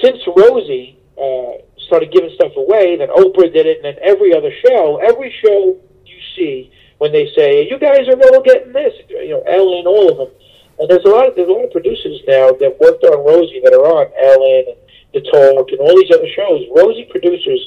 since 0.02 0.20
Rosie 0.36 0.98
uh, 1.18 1.64
started 1.88 2.12
giving 2.12 2.32
stuff 2.36 2.52
away, 2.56 2.98
then 2.98 3.10
Oprah 3.10 3.52
did 3.52 3.66
it, 3.66 3.78
and 3.78 3.86
then 3.86 3.98
every 4.02 4.36
other 4.36 4.52
show, 4.66 4.98
every 4.98 5.34
show 5.44 5.78
you 6.06 6.18
see 6.36 6.72
when 6.98 7.12
they 7.12 7.30
say, 7.36 7.68
"You 7.70 7.78
guys 7.80 8.08
are 8.08 8.20
all 8.20 8.42
getting 8.42 8.74
this," 8.74 8.94
you 9.10 9.30
know, 9.30 9.44
Ellen, 9.48 9.88
all 9.88 10.12
of 10.12 10.18
them. 10.18 10.32
And 10.80 10.90
there's 10.90 11.06
a 11.06 11.10
lot 11.10 11.28
of 11.28 11.36
there's 11.36 11.50
a 11.50 11.52
lot 11.52 11.66
of 11.66 11.72
producers 11.72 12.22
now 12.28 12.52
that 12.52 12.78
worked 12.82 13.04
on 13.04 13.26
Rosie 13.26 13.62
that 13.64 13.74
are 13.74 13.86
on 13.86 14.10
Ellen 14.18 14.74
and 14.74 14.80
The 15.14 15.22
Talk 15.30 15.70
and 15.70 15.80
all 15.80 15.96
these 15.96 16.12
other 16.12 16.30
shows. 16.34 16.66
Rosie 16.76 17.08
producers 17.10 17.62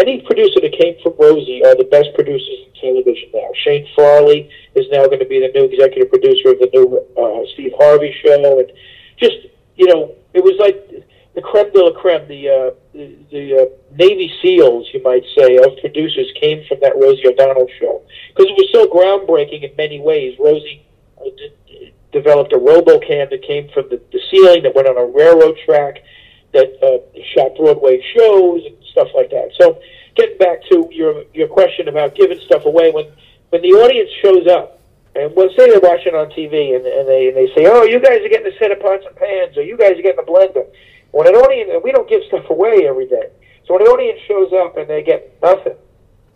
any 0.00 0.22
producer 0.22 0.60
that 0.60 0.72
came 0.72 0.96
from 1.02 1.14
Rosie 1.18 1.62
are 1.64 1.76
the 1.76 1.84
best 1.84 2.08
producers 2.14 2.66
in 2.66 2.72
television 2.80 3.28
now. 3.34 3.48
Shane 3.62 3.86
Farley 3.94 4.48
is 4.74 4.86
now 4.90 5.04
going 5.06 5.20
to 5.20 5.28
be 5.28 5.40
the 5.40 5.52
new 5.54 5.66
executive 5.66 6.10
producer 6.10 6.50
of 6.50 6.58
the 6.58 6.70
new 6.72 6.98
uh, 7.20 7.44
Steve 7.52 7.72
Harvey 7.76 8.14
show, 8.24 8.58
and 8.58 8.72
just 9.18 9.36
you 9.76 9.86
know, 9.86 10.14
it 10.34 10.42
was 10.42 10.56
like 10.58 10.76
the 11.34 11.42
creme 11.42 11.72
de 11.72 11.82
la 11.82 11.92
creme, 11.92 12.26
the 12.28 12.48
uh, 12.48 12.70
the, 12.92 13.54
uh, 13.54 13.96
Navy 13.96 14.32
SEALs, 14.42 14.88
you 14.92 15.02
might 15.02 15.24
say, 15.36 15.56
of 15.56 15.78
producers 15.80 16.30
came 16.40 16.64
from 16.66 16.78
that 16.80 16.96
Rosie 16.96 17.28
O'Donnell 17.28 17.68
show 17.78 18.02
because 18.28 18.46
it 18.50 18.56
was 18.56 18.68
so 18.72 18.86
groundbreaking 18.86 19.62
in 19.62 19.74
many 19.76 20.00
ways. 20.00 20.36
Rosie 20.38 20.86
uh, 21.18 21.24
d- 21.36 21.92
developed 22.12 22.52
a 22.52 22.58
RoboCam 22.58 23.30
that 23.30 23.42
came 23.46 23.70
from 23.72 23.88
the, 23.90 24.00
the 24.12 24.20
ceiling 24.30 24.62
that 24.64 24.74
went 24.74 24.88
on 24.88 24.98
a 24.98 25.06
railroad 25.06 25.56
track 25.64 26.02
that 26.52 26.74
uh, 26.82 26.98
shot 27.34 27.56
Broadway 27.56 28.02
shows 28.16 28.62
and 28.66 28.76
stuff 28.90 29.08
like 29.14 29.30
that. 29.30 29.50
So, 29.60 29.80
getting 30.14 30.38
back 30.38 30.62
to 30.70 30.88
your 30.92 31.24
your 31.34 31.48
question 31.48 31.88
about 31.88 32.14
giving 32.14 32.40
stuff 32.40 32.64
away, 32.64 32.90
when 32.90 33.06
when 33.50 33.62
the 33.62 33.72
audience 33.72 34.10
shows 34.22 34.46
up, 34.46 34.80
and 35.14 35.34
well, 35.34 35.48
say 35.56 35.70
they're 35.70 35.80
watching 35.80 36.14
on 36.14 36.30
TV 36.30 36.76
and, 36.76 36.86
and 36.86 37.08
they 37.08 37.28
and 37.28 37.36
they 37.36 37.48
say, 37.54 37.66
"Oh, 37.66 37.82
you 37.82 38.00
guys 38.00 38.20
are 38.22 38.28
getting 38.28 38.52
a 38.52 38.56
set 38.58 38.70
of 38.70 38.80
pots 38.80 39.04
and 39.06 39.16
pans," 39.16 39.56
or 39.56 39.62
"You 39.62 39.76
guys 39.76 39.98
are 39.98 40.02
getting 40.02 40.20
a 40.20 40.28
blender." 40.28 40.66
When 41.10 41.26
an 41.26 41.34
audience, 41.34 41.70
and 41.72 41.82
we 41.82 41.90
don't 41.90 42.08
give 42.08 42.22
stuff 42.28 42.48
away 42.50 42.86
every 42.86 43.06
day, 43.06 43.30
so 43.66 43.74
when 43.74 43.82
an 43.82 43.88
audience 43.88 44.20
shows 44.28 44.52
up 44.52 44.76
and 44.76 44.88
they 44.88 45.02
get 45.02 45.34
nothing, 45.42 45.74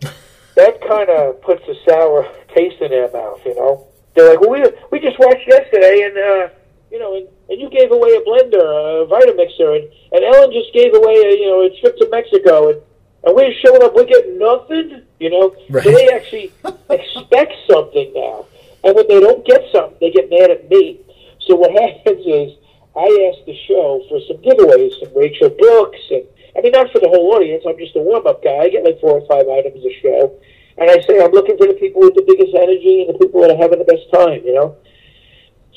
that 0.55 0.81
kind 0.85 1.09
of 1.09 1.41
puts 1.41 1.63
a 1.69 1.75
sour 1.87 2.27
taste 2.53 2.81
in 2.81 2.91
their 2.91 3.09
mouth. 3.11 3.39
You 3.45 3.55
know, 3.55 3.87
they're 4.13 4.31
like, 4.31 4.41
"Well, 4.41 4.51
we 4.51 4.63
we 4.91 4.99
just 4.99 5.17
watched 5.19 5.47
yesterday, 5.47 6.03
and 6.03 6.17
uh, 6.17 6.49
you 6.95 7.01
know, 7.01 7.13
and, 7.17 7.27
and 7.49 7.59
you 7.59 7.69
gave 7.69 7.91
away 7.91 8.15
a 8.15 8.23
blender, 8.23 8.63
a 8.63 9.05
Vitamixer, 9.11 9.75
and 9.75 9.85
and 10.15 10.23
Ellen 10.23 10.49
just 10.53 10.71
gave 10.71 10.95
away 10.95 11.27
a 11.27 11.31
you 11.35 11.47
know 11.51 11.67
a 11.67 11.69
trip 11.81 11.97
to 11.97 12.07
Mexico, 12.09 12.69
and 12.69 12.79
and 13.27 13.35
we're 13.35 13.51
showing 13.59 13.83
up, 13.83 13.93
we're 13.93 14.05
getting 14.05 14.39
nothing, 14.39 15.03
you 15.19 15.29
know. 15.29 15.53
Right. 15.69 15.83
So 15.83 15.91
they 15.91 16.07
actually 16.15 16.53
expect 16.89 17.51
something 17.69 18.13
now, 18.15 18.45
and 18.85 18.95
when 18.95 19.05
they 19.09 19.19
don't 19.19 19.45
get 19.45 19.59
something, 19.73 19.97
they 19.99 20.11
get 20.11 20.29
mad 20.29 20.51
at 20.51 20.69
me. 20.69 21.01
So 21.41 21.55
what 21.55 21.71
happens 21.83 22.23
is 22.23 22.55
I 22.95 23.11
ask 23.27 23.43
the 23.43 23.59
show 23.67 23.99
for 24.07 24.23
some 24.31 24.39
giveaways, 24.39 24.95
some 25.03 25.11
Rachael 25.11 25.51
books, 25.51 25.99
and 26.11 26.23
I 26.55 26.61
mean 26.61 26.71
not 26.71 26.95
for 26.95 26.99
the 27.03 27.11
whole 27.11 27.35
audience. 27.35 27.65
I'm 27.67 27.77
just 27.77 27.97
a 27.97 27.99
warm 27.99 28.25
up 28.25 28.41
guy. 28.41 28.55
I 28.55 28.69
get 28.69 28.85
like 28.85 29.01
four 29.01 29.19
or 29.19 29.27
five 29.27 29.51
items 29.51 29.83
a 29.83 29.91
show, 29.99 30.31
and 30.77 30.89
I 30.89 31.03
say 31.03 31.19
I'm 31.19 31.35
looking 31.35 31.57
for 31.57 31.67
the 31.67 31.75
people 31.75 31.99
with 32.07 32.15
the 32.15 32.23
biggest 32.23 32.55
energy 32.55 33.03
and 33.03 33.11
the 33.11 33.19
people 33.19 33.41
that 33.41 33.51
are 33.51 33.59
having 33.59 33.79
the 33.83 33.91
best 33.91 34.07
time, 34.15 34.47
you 34.47 34.55
know. 34.55 34.79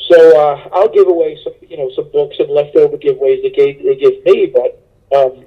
So 0.06 0.16
uh, 0.38 0.68
I'll 0.72 0.88
give 0.88 1.08
away 1.08 1.38
some, 1.42 1.54
you 1.68 1.76
know, 1.76 1.90
some 1.94 2.10
books 2.12 2.36
and 2.38 2.48
leftover 2.50 2.96
giveaways 2.96 3.42
they 3.42 3.50
gave 3.50 3.82
they 3.82 3.96
give 3.96 4.24
me. 4.24 4.46
But 4.46 4.80
um, 5.16 5.44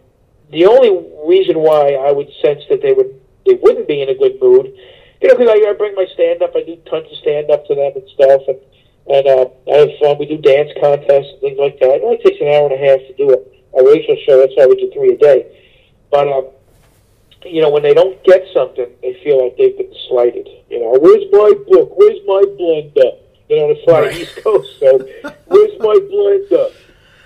the 0.51 0.65
only 0.65 0.91
reason 1.25 1.59
why 1.59 1.93
I 1.93 2.11
would 2.11 2.29
sense 2.41 2.61
that 2.69 2.81
they 2.81 2.93
would 2.93 3.19
they 3.45 3.55
wouldn't 3.55 3.87
be 3.87 4.01
in 4.01 4.09
a 4.09 4.15
good 4.15 4.39
mood, 4.41 4.73
you 5.21 5.27
know, 5.27 5.35
because 5.35 5.49
I, 5.49 5.69
I 5.69 5.73
bring 5.73 5.95
my 5.95 6.05
stand 6.13 6.43
up, 6.43 6.51
I 6.55 6.63
do 6.63 6.75
tons 6.89 7.07
of 7.09 7.17
stand 7.19 7.49
up 7.49 7.65
to 7.67 7.75
them 7.75 7.93
and 7.95 8.09
stuff, 8.09 8.41
and 8.47 8.59
and 9.07 9.27
uh, 9.27 9.45
I 9.71 9.77
have 9.87 9.89
fun. 9.99 10.17
We 10.19 10.27
do 10.27 10.37
dance 10.37 10.69
contests 10.79 11.31
and 11.33 11.41
things 11.41 11.57
like 11.57 11.79
that. 11.79 11.97
It 11.97 12.03
only 12.03 12.21
takes 12.21 12.39
an 12.41 12.47
hour 12.47 12.69
and 12.69 12.77
a 12.77 12.81
half 12.85 12.99
to 13.07 13.13
do 13.17 13.33
a, 13.33 13.39
a 13.79 13.83
Rachael 13.83 14.17
show. 14.27 14.37
That's 14.37 14.53
why 14.55 14.67
we 14.67 14.75
do 14.75 14.91
three 14.93 15.13
a 15.13 15.17
day. 15.17 15.47
But 16.11 16.27
um, 16.27 16.47
you 17.45 17.61
know, 17.61 17.69
when 17.69 17.83
they 17.83 17.93
don't 17.93 18.21
get 18.23 18.45
something, 18.53 18.87
they 19.01 19.17
feel 19.23 19.41
like 19.41 19.57
they've 19.57 19.77
been 19.77 19.93
slighted. 20.07 20.47
You 20.69 20.79
know, 20.81 20.99
where's 20.99 21.25
my 21.31 21.55
book? 21.65 21.97
Where's 21.97 22.19
my 22.27 22.43
blender? 22.59 23.17
You 23.51 23.57
know, 23.57 23.69
it's 23.71 23.83
far 23.83 24.03
right. 24.03 24.15
East 24.15 24.41
Coast. 24.41 24.79
So 24.79 24.97
where's 25.47 25.77
my 25.79 25.99
blender? 26.07 26.71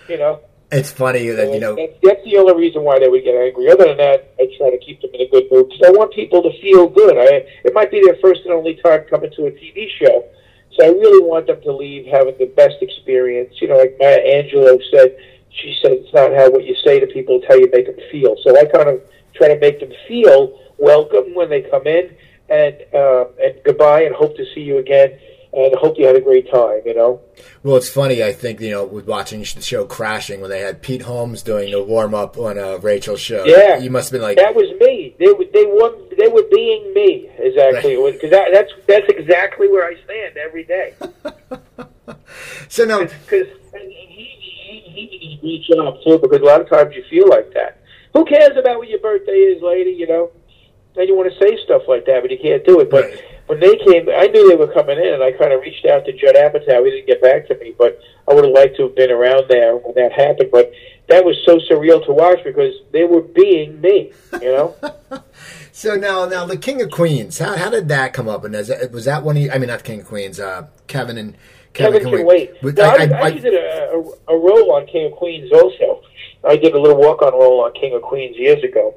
You 0.10 0.18
know. 0.18 0.42
It's 0.72 0.92
funny 0.92 1.30
that 1.30 1.54
you 1.54 1.60
know 1.60 1.76
that's, 1.76 1.94
that's 2.02 2.24
the 2.26 2.38
only 2.38 2.56
reason 2.58 2.82
why 2.82 2.98
they 2.98 3.08
would 3.08 3.24
get 3.24 3.36
angry. 3.36 3.70
Other 3.70 3.86
than 3.86 3.98
that, 3.98 4.34
I 4.40 4.50
try 4.58 4.72
to 4.72 4.80
keep 4.84 5.00
them 5.02 5.12
in 5.14 5.22
a 5.22 5.30
good 5.30 5.46
mood 5.52 5.70
because 5.70 5.86
I 5.86 5.92
want 5.92 6.16
people 6.16 6.42
to 6.42 6.50
feel 6.60 6.90
good. 6.90 7.16
I 7.16 7.46
it 7.64 7.76
might 7.76 7.92
be 7.92 8.02
their 8.04 8.18
first 8.24 8.42
and 8.44 8.54
only 8.54 8.74
time 8.82 9.06
coming 9.08 9.30
to 9.38 9.46
a 9.46 9.52
TV 9.52 9.86
show, 10.02 10.26
so 10.74 10.86
I 10.86 10.90
really 10.90 11.24
want 11.24 11.46
them 11.46 11.62
to 11.62 11.72
leave 11.72 12.08
having 12.08 12.36
the 12.40 12.48
best 12.58 12.82
experience. 12.82 13.54
You 13.62 13.68
know, 13.68 13.78
like 13.78 13.96
Maya 14.00 14.18
Angelou 14.18 14.82
said, 14.90 15.16
she 15.52 15.78
said 15.80 15.92
it's 15.92 16.12
not 16.12 16.34
how 16.34 16.50
what 16.50 16.66
you 16.66 16.74
say 16.84 17.00
to 17.00 17.06
people, 17.06 17.38
it's 17.38 17.46
how 17.48 17.54
you 17.54 17.70
make 17.72 17.86
them 17.86 18.02
feel. 18.12 18.36
So 18.42 18.58
I 18.58 18.66
kind 18.66 18.90
of 18.90 19.00
try 19.36 19.50
to 19.50 19.60
make 19.60 19.80
them 19.80 19.94
feel 20.08 20.60
welcome 20.80 21.36
when 21.36 21.52
they 21.52 21.62
come 21.62 21.86
in, 21.86 22.10
and 22.50 22.76
uh, 22.92 23.26
and 23.38 23.62
goodbye, 23.64 24.02
and 24.10 24.16
hope 24.16 24.36
to 24.38 24.46
see 24.56 24.62
you 24.62 24.80
again 24.80 25.20
and 25.56 25.74
hope 25.76 25.98
you 25.98 26.06
had 26.06 26.16
a 26.16 26.22
great 26.22 26.52
time. 26.52 26.82
You 26.86 26.94
know. 26.94 27.22
Well, 27.64 27.78
it's 27.78 27.90
funny. 27.90 28.24
I 28.24 28.34
think 28.34 28.60
you 28.60 28.72
know, 28.72 28.86
with 28.86 29.08
watching 29.08 29.40
the 29.40 29.62
show 29.62 29.86
Crashing, 29.86 30.42
when 30.42 30.50
they 30.50 30.60
had 30.60 30.82
Pete 30.82 31.04
Holmes 31.04 31.42
doing 31.42 31.72
the 31.72 31.82
warm 31.82 32.14
up 32.14 32.38
on 32.38 32.60
uh, 32.60 32.78
Rachael's 32.78 33.22
show. 33.22 33.46
Yeah, 33.46 33.78
you 33.78 33.90
must 33.90 34.10
have 34.10 34.14
been 34.14 34.22
like 34.22 34.38
that 34.38 34.56
was 34.56 34.70
me. 34.80 35.16
They 35.18 35.32
were 35.32 35.46
they 35.52 35.66
were 35.66 35.96
they 36.18 36.28
were 36.28 36.44
being 36.52 36.94
me 36.94 37.30
exactly 37.38 37.96
because 38.12 38.32
that, 38.32 38.50
that's 38.52 38.72
that's 38.88 39.10
exactly 39.10 39.70
where 39.70 39.86
I 39.86 39.96
stand 40.04 40.38
every 40.38 40.66
day. 40.66 40.94
so 42.68 42.86
now, 42.86 43.02
because 43.02 43.48
he 43.72 44.82
he 44.92 45.08
he 45.08 45.18
did 45.18 45.38
a 45.38 45.42
great 45.42 45.64
job 45.64 45.96
too 46.04 46.20
because 46.20 46.42
a 46.42 46.46
lot 46.46 46.62
of 46.62 46.70
times 46.70 46.94
you 46.96 47.04
feel 47.10 47.30
like 47.30 47.54
that. 47.54 47.82
Who 48.14 48.24
cares 48.26 48.56
about 48.58 48.78
what 48.78 48.88
your 48.88 49.00
birthday 49.00 49.34
is, 49.34 49.62
lady? 49.62 49.92
You 49.92 50.08
know, 50.08 50.32
and 50.96 51.08
you 51.08 51.16
want 51.16 51.32
to 51.32 51.40
say 51.40 51.58
stuff 51.64 51.84
like 51.88 52.06
that, 52.06 52.22
but 52.22 52.32
you 52.32 52.38
can't 52.42 52.66
do 52.66 52.80
it. 52.80 52.90
But 52.90 53.06
right 53.06 53.35
when 53.48 53.60
they 53.60 53.76
came, 53.78 54.10
I 54.10 54.28
knew 54.28 54.50
they 54.50 54.56
were 54.56 54.74
coming 54.74 54.98
in, 54.98 55.14
and 55.14 55.24
I 55.24 55.32
kind 55.32 55.54
of 55.54 55.62
reached 55.62 55.86
out 55.86 56.06
to 56.06 56.14
Judd 56.14 56.36
Apatow. 56.36 56.84
He 56.86 56.92
didn't 56.92 57.08
get 57.08 57.22
back 57.22 57.48
to 57.48 57.58
me, 57.58 57.76
but 57.78 58.00
I 58.28 58.34
would 58.34 58.44
have 58.44 58.54
liked 58.54 58.78
to 58.78 58.84
have 58.84 58.96
been 58.96 59.12
around 59.12 59.46
there 59.50 59.76
when 59.78 59.94
that 59.96 60.12
happened. 60.12 60.50
But 60.52 60.72
that 61.10 61.24
was 61.24 61.38
so 61.46 61.60
surreal 61.70 62.04
to 62.06 62.14
watch 62.14 62.40
because 62.44 62.74
they 62.92 63.04
were 63.04 63.22
being 63.22 63.80
me, 63.82 64.12
you 64.34 64.52
know. 64.52 64.76
so 65.72 65.96
now, 65.96 66.26
now 66.26 66.46
the 66.46 66.58
King 66.58 66.82
of 66.82 66.90
Queens. 66.90 67.38
How, 67.38 67.56
how 67.56 67.70
did 67.70 67.88
that 67.90 68.14
come 68.14 68.28
up? 68.28 68.44
And 68.44 68.56
that, 68.56 68.92
was 68.92 69.06
that 69.06 69.24
one? 69.24 69.38
Of 69.38 69.44
you, 69.44 69.52
I 69.52 69.60
mean, 69.60 69.68
not 69.68 69.84
King 69.84 70.02
of 70.02 70.08
Queens. 70.08 70.40
Uh, 70.40 70.68
Kevin 70.88 71.18
and 71.18 71.38
Kevin, 71.74 72.00
Kevin 72.00 72.18
can 72.18 72.26
wait. 72.26 72.52
wait. 72.64 72.78
No, 72.78 72.84
I, 72.84 72.88
I, 72.88 72.94
I, 72.94 73.22
I, 73.26 73.32
did 73.32 73.54
a, 73.54 73.92
a, 73.92 74.34
a 74.34 74.38
role 74.38 74.72
on 74.72 74.88
King 74.88 75.12
of 75.12 75.12
Queens 75.14 75.52
also. 75.52 76.02
I 76.48 76.58
did 76.58 76.74
a 76.74 76.80
little 76.80 76.98
walk 76.98 77.22
on 77.22 77.34
role 77.34 77.62
on 77.62 77.74
King 77.74 77.94
of 77.94 78.02
Queens 78.02 78.38
years 78.38 78.64
ago. 78.64 78.96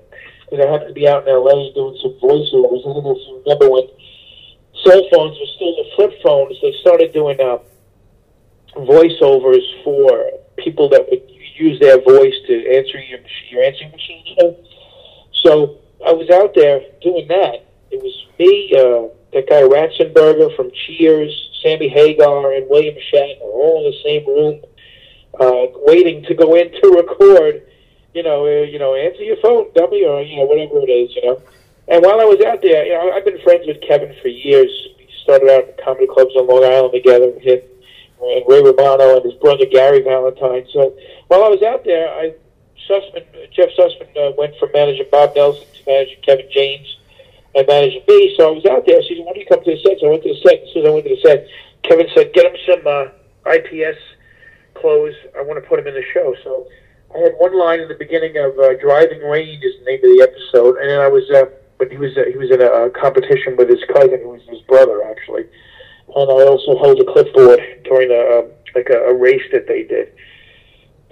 because 0.49 0.65
I 0.65 0.71
happened 0.71 0.89
to 0.89 0.95
be 0.95 1.09
out 1.09 1.25
in 1.25 1.29
L.A. 1.29 1.73
doing 1.75 1.99
some 2.01 2.13
voiceovers. 2.23 2.81
I 2.81 2.93
don't 2.93 3.05
know 3.05 3.17
if 3.17 3.27
you 3.27 3.43
remember 3.45 3.71
when 3.71 3.89
cell 4.85 5.03
phones 5.13 5.39
were 5.39 5.53
still 5.57 5.77
the 5.77 5.91
flip 5.97 6.13
phones. 6.23 6.57
They 6.63 6.75
started 6.81 7.13
doing 7.13 7.41
uh, 7.41 7.59
voiceovers 8.77 9.65
for 9.85 10.31
people 10.57 10.89
that 10.91 11.07
would 11.11 11.23
use 11.57 11.81
their 11.81 12.01
voice 12.01 12.35
to 12.47 12.77
answer 12.77 13.01
your 13.01 13.21
your 13.51 13.63
answering 13.63 13.91
machine. 13.91 14.23
You 14.27 14.37
know? 14.43 14.57
So 15.43 15.79
I 16.07 16.13
was 16.13 16.31
out 16.31 16.55
there 16.55 16.81
doing 17.03 17.29
that. 17.29 17.67
It 17.91 18.03
was 18.03 18.27
me, 18.39 18.73
uh, 18.77 19.09
that 19.33 19.49
guy 19.49 19.63
Ratzenberger 19.63 20.55
from 20.55 20.71
Cheers, 20.71 21.51
Sammy 21.63 21.89
Hagar, 21.89 22.53
and 22.53 22.69
William 22.69 22.95
Shatner 23.13 23.41
all 23.41 23.85
in 23.85 23.93
the 23.93 23.99
same 24.05 24.27
room, 24.27 24.63
uh, 25.41 25.67
waiting 25.87 26.23
to 26.25 26.35
go 26.35 26.55
in 26.55 26.71
to 26.71 26.89
record. 26.91 27.63
You 28.15 28.23
know, 28.23 28.47
uh, 28.47 28.65
you 28.65 28.79
know, 28.79 28.95
answer 28.95 29.23
your 29.23 29.37
phone, 29.37 29.69
dummy, 29.75 30.05
or 30.05 30.23
you 30.23 30.37
know, 30.37 30.45
whatever 30.45 30.81
it 30.81 30.91
is. 30.91 31.15
You 31.15 31.23
know. 31.27 31.43
And 31.91 32.05
while 32.05 32.21
I 32.21 32.25
was 32.25 32.41
out 32.45 32.61
there, 32.61 32.85
you 32.85 32.93
know, 32.93 33.13
I've 33.13 33.25
been 33.25 33.41
friends 33.41 33.67
with 33.67 33.81
Kevin 33.81 34.15
for 34.21 34.29
years. 34.29 34.71
We 34.99 35.09
started 35.23 35.49
out 35.49 35.69
in 35.69 35.75
comedy 35.83 36.07
clubs 36.07 36.37
on 36.37 36.47
Long 36.47 36.65
Island 36.65 36.93
together. 36.93 37.33
Him 37.41 37.61
and 38.21 38.45
Ray 38.47 38.63
Romano 38.63 39.17
and 39.17 39.25
his 39.25 39.35
brother 39.41 39.65
Gary 39.65 40.03
Valentine. 40.03 40.67
So 40.73 40.95
while 41.29 41.45
I 41.45 41.49
was 41.49 41.63
out 41.63 41.85
there, 41.85 42.09
I 42.09 42.35
Sussman, 42.89 43.25
Jeff 43.53 43.69
Sussman 43.79 44.09
uh, 44.17 44.33
went 44.37 44.57
from 44.57 44.71
managing 44.73 45.07
Bob 45.11 45.35
Nelson 45.37 45.65
to 45.65 45.83
managing 45.87 46.21
Kevin 46.23 46.49
James 46.53 46.97
and 47.55 47.67
managing 47.67 48.03
me. 48.09 48.35
So 48.37 48.49
I 48.49 48.53
was 48.53 48.67
out 48.67 48.87
there. 48.87 49.03
She 49.03 49.17
said, 49.17 49.25
"Why 49.25 49.33
don't 49.33 49.41
you 49.41 49.47
come 49.47 49.65
to 49.65 49.71
the 49.71 49.81
set?" 49.83 50.01
So 50.01 50.09
I 50.09 50.11
went 50.11 50.23
to 50.25 50.35
the 50.35 50.41
set. 50.41 50.63
As 50.63 50.69
soon 50.73 50.83
as 50.85 50.89
I 50.89 50.93
went 50.93 51.05
to 51.07 51.15
the 51.15 51.23
set, 51.23 51.49
Kevin 51.85 52.07
said, 52.15 52.33
"Get 52.33 52.47
him 52.47 52.57
some 52.67 52.87
uh, 52.87 53.09
IPS 53.49 53.99
clothes. 54.75 55.15
I 55.37 55.43
want 55.43 55.63
to 55.63 55.69
put 55.69 55.79
him 55.79 55.87
in 55.87 55.95
the 55.95 56.05
show." 56.13 56.35
So 56.45 56.67
I 57.15 57.19
had 57.19 57.33
one 57.39 57.57
line 57.57 57.81
in 57.81 57.89
the 57.89 57.99
beginning 57.99 58.37
of 58.37 58.59
uh, 58.59 58.75
"Driving 58.81 59.21
Rain" 59.23 59.61
is 59.63 59.75
the 59.81 59.85
name 59.85 60.01
of 60.03 60.11
the 60.11 60.23
episode, 60.27 60.77
and 60.79 60.91
then 60.91 61.01
I 61.01 61.09
was. 61.09 61.29
Uh, 61.31 61.47
but 61.79 61.91
he 61.91 61.97
was 61.97 62.17
uh, 62.17 62.25
he 62.31 62.37
was 62.37 62.51
in 62.51 62.61
a, 62.61 62.67
a 62.67 62.91
competition 62.91 63.57
with 63.57 63.69
his 63.69 63.83
cousin, 63.93 64.21
who 64.23 64.31
was 64.31 64.43
his 64.49 64.61
brother 64.63 65.03
actually, 65.05 65.45
and 66.15 66.31
I 66.31 66.45
also 66.47 66.79
held 66.79 67.01
a 67.01 67.05
clipboard 67.05 67.61
during 67.85 68.11
a 68.11 68.49
like 68.75 68.91
a, 68.91 68.99
a 69.11 69.15
race 69.15 69.45
that 69.53 69.67
they 69.67 69.85
did. 69.85 70.13